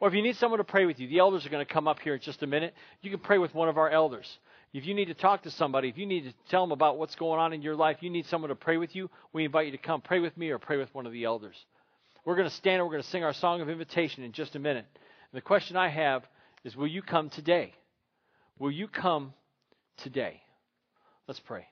Or 0.00 0.08
if 0.08 0.14
you 0.14 0.22
need 0.22 0.36
someone 0.36 0.58
to 0.58 0.64
pray 0.64 0.86
with 0.86 0.98
you, 0.98 1.08
the 1.08 1.18
elders 1.18 1.44
are 1.44 1.50
going 1.50 1.64
to 1.64 1.72
come 1.72 1.86
up 1.86 2.00
here 2.00 2.14
in 2.14 2.20
just 2.20 2.42
a 2.42 2.46
minute. 2.46 2.74
You 3.02 3.10
can 3.10 3.20
pray 3.20 3.36
with 3.36 3.54
one 3.54 3.68
of 3.68 3.76
our 3.76 3.90
elders. 3.90 4.26
If 4.72 4.86
you 4.86 4.94
need 4.94 5.06
to 5.06 5.14
talk 5.14 5.42
to 5.42 5.50
somebody, 5.50 5.88
if 5.88 5.98
you 5.98 6.06
need 6.06 6.24
to 6.24 6.34
tell 6.48 6.62
them 6.62 6.70
about 6.70 6.96
what's 6.96 7.16
going 7.16 7.40
on 7.40 7.52
in 7.52 7.62
your 7.62 7.74
life, 7.74 7.98
you 8.00 8.10
need 8.10 8.26
someone 8.26 8.50
to 8.50 8.54
pray 8.54 8.76
with 8.76 8.94
you, 8.94 9.10
we 9.32 9.44
invite 9.44 9.66
you 9.66 9.72
to 9.72 9.78
come 9.78 10.00
pray 10.00 10.20
with 10.20 10.36
me 10.36 10.50
or 10.50 10.58
pray 10.58 10.76
with 10.76 10.94
one 10.94 11.06
of 11.06 11.12
the 11.12 11.24
elders. 11.24 11.56
We're 12.24 12.36
going 12.36 12.48
to 12.48 12.54
stand 12.54 12.76
and 12.76 12.84
we're 12.84 12.92
going 12.92 13.02
to 13.02 13.08
sing 13.08 13.24
our 13.24 13.32
song 13.32 13.60
of 13.60 13.68
invitation 13.68 14.22
in 14.22 14.32
just 14.32 14.54
a 14.54 14.60
minute. 14.60 14.86
And 15.32 15.38
the 15.38 15.40
question 15.40 15.76
I 15.76 15.88
have 15.88 16.22
is 16.62 16.76
will 16.76 16.86
you 16.86 17.02
come 17.02 17.30
today? 17.30 17.74
Will 18.58 18.70
you 18.70 18.86
come 18.86 19.32
today? 19.98 20.40
Let's 21.26 21.40
pray. 21.40 21.66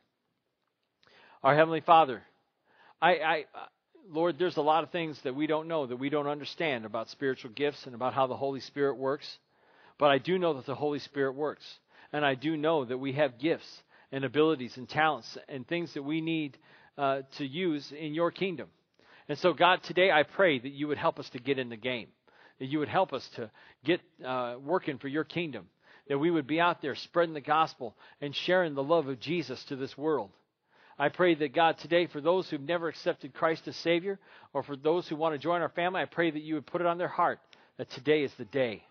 Our 1.45 1.55
Heavenly 1.55 1.83
Father, 1.83 2.23
I, 3.01 3.11
I, 3.11 3.45
Lord, 4.11 4.39
there's 4.39 4.57
a 4.57 4.63
lot 4.63 4.83
of 4.83 4.91
things 4.91 5.21
that 5.23 5.37
we 5.37 5.47
don't 5.47 5.69
know, 5.69 5.87
that 5.87 5.97
we 5.97 6.09
don't 6.09 6.27
understand 6.27 6.85
about 6.85 7.11
spiritual 7.11 7.53
gifts 7.53 7.87
and 7.87 7.95
about 7.95 8.15
how 8.15 8.27
the 8.27 8.37
Holy 8.37 8.61
Spirit 8.61 8.97
works. 8.97 9.39
But 9.99 10.11
I 10.11 10.19
do 10.19 10.39
know 10.39 10.55
that 10.55 10.67
the 10.67 10.75
Holy 10.75 10.99
Spirit 10.99 11.35
works. 11.35 11.65
And 12.13 12.25
I 12.25 12.35
do 12.35 12.57
know 12.57 12.85
that 12.85 12.99
we 12.99 13.13
have 13.13 13.39
gifts 13.39 13.83
and 14.13 14.25
abilities 14.25 14.77
and 14.77 14.89
talents 14.89 15.37
and 15.49 15.67
things 15.67 15.93
that 15.95 16.03
we 16.03 16.21
need 16.21 16.57
uh, 16.97 17.23
to 17.37 17.47
use 17.47 17.93
in 17.93 18.15
your 18.15 18.31
kingdom. 18.31 18.69
And 19.29 19.39
so, 19.39 19.53
God, 19.53 19.83
today 19.83 20.11
I 20.11 20.23
pray 20.23 20.59
that 20.59 20.73
you 20.73 20.89
would 20.89 20.99
help 20.99 21.19
us 21.19 21.29
to 21.31 21.39
get 21.39 21.59
in 21.59 21.69
the 21.69 21.77
game, 21.77 22.09
that 22.59 22.67
you 22.67 22.79
would 22.79 22.89
help 22.89 23.13
us 23.13 23.29
to 23.37 23.51
get 23.85 24.01
uh, 24.25 24.57
working 24.63 24.99
for 24.99 25.09
your 25.09 25.25
kingdom, 25.25 25.67
that 26.09 26.19
we 26.19 26.31
would 26.31 26.47
be 26.47 26.61
out 26.61 26.81
there 26.81 26.95
spreading 26.95 27.35
the 27.35 27.41
gospel 27.41 27.95
and 28.23 28.35
sharing 28.35 28.75
the 28.75 28.83
love 28.83 29.07
of 29.09 29.21
Jesus 29.21 29.63
to 29.65 29.77
this 29.77 29.97
world. 29.99 30.31
I 30.99 31.11
pray 31.11 31.35
that 31.37 31.55
God 31.55 31.79
today, 31.79 32.07
for 32.07 32.21
those 32.21 32.49
who've 32.49 32.61
never 32.61 32.89
accepted 32.89 33.35
Christ 33.35 33.69
as 33.69 33.77
Savior, 33.77 34.19
or 34.53 34.63
for 34.63 34.75
those 34.75 35.07
who 35.07 35.15
want 35.15 35.35
to 35.35 35.39
join 35.39 35.61
our 35.61 35.69
family, 35.69 36.01
I 36.01 36.07
pray 36.07 36.31
that 36.31 36.43
you 36.43 36.55
would 36.55 36.67
put 36.67 36.81
it 36.81 36.87
on 36.89 36.99
their 36.99 37.07
heart 37.07 37.39
that 37.77 37.91
today 37.91 38.25
is 38.25 38.33
the 38.39 38.47
day 38.47 38.83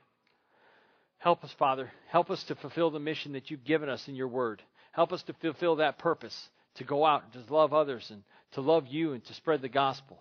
Help 1.20 1.44
us, 1.44 1.54
Father. 1.58 1.92
Help 2.10 2.30
us 2.30 2.44
to 2.46 2.56
fulfill 2.56 2.92
the 2.92 3.00
mission 3.00 3.34
that 3.34 3.50
you've 3.50 3.64
given 3.64 3.90
us 3.90 4.08
in 4.08 4.16
your 4.16 4.28
word. 4.28 4.62
Help 4.92 5.12
us 5.12 5.24
to 5.24 5.34
fulfill 5.34 5.78
that 5.78 5.98
purpose 5.98 6.50
to 6.76 6.84
go 6.84 7.06
out 7.06 7.24
and 7.24 7.46
to 7.46 7.54
love 7.54 7.74
others 7.74 8.10
and 8.12 8.24
to 8.52 8.62
love 8.62 8.88
you 8.88 9.14
and 9.14 9.24
to 9.26 9.34
spread 9.34 9.62
the 9.62 9.70
gospel. 9.70 10.20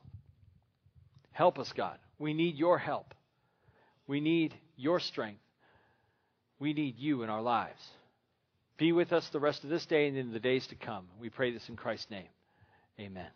Help 1.32 1.58
us, 1.58 1.72
God. 1.76 1.98
We 2.18 2.32
need 2.32 2.56
your 2.56 2.78
help. 2.78 3.14
We 4.06 4.20
need 4.20 4.54
your 4.76 5.00
strength. 5.00 5.40
We 6.58 6.72
need 6.72 6.98
you 6.98 7.22
in 7.22 7.30
our 7.30 7.42
lives. 7.42 7.82
Be 8.78 8.92
with 8.92 9.12
us 9.12 9.28
the 9.30 9.40
rest 9.40 9.64
of 9.64 9.70
this 9.70 9.86
day 9.86 10.08
and 10.08 10.16
in 10.16 10.32
the 10.32 10.40
days 10.40 10.66
to 10.68 10.74
come. 10.74 11.06
We 11.20 11.28
pray 11.28 11.52
this 11.52 11.68
in 11.68 11.76
Christ's 11.76 12.10
name. 12.10 12.28
Amen. 12.98 13.28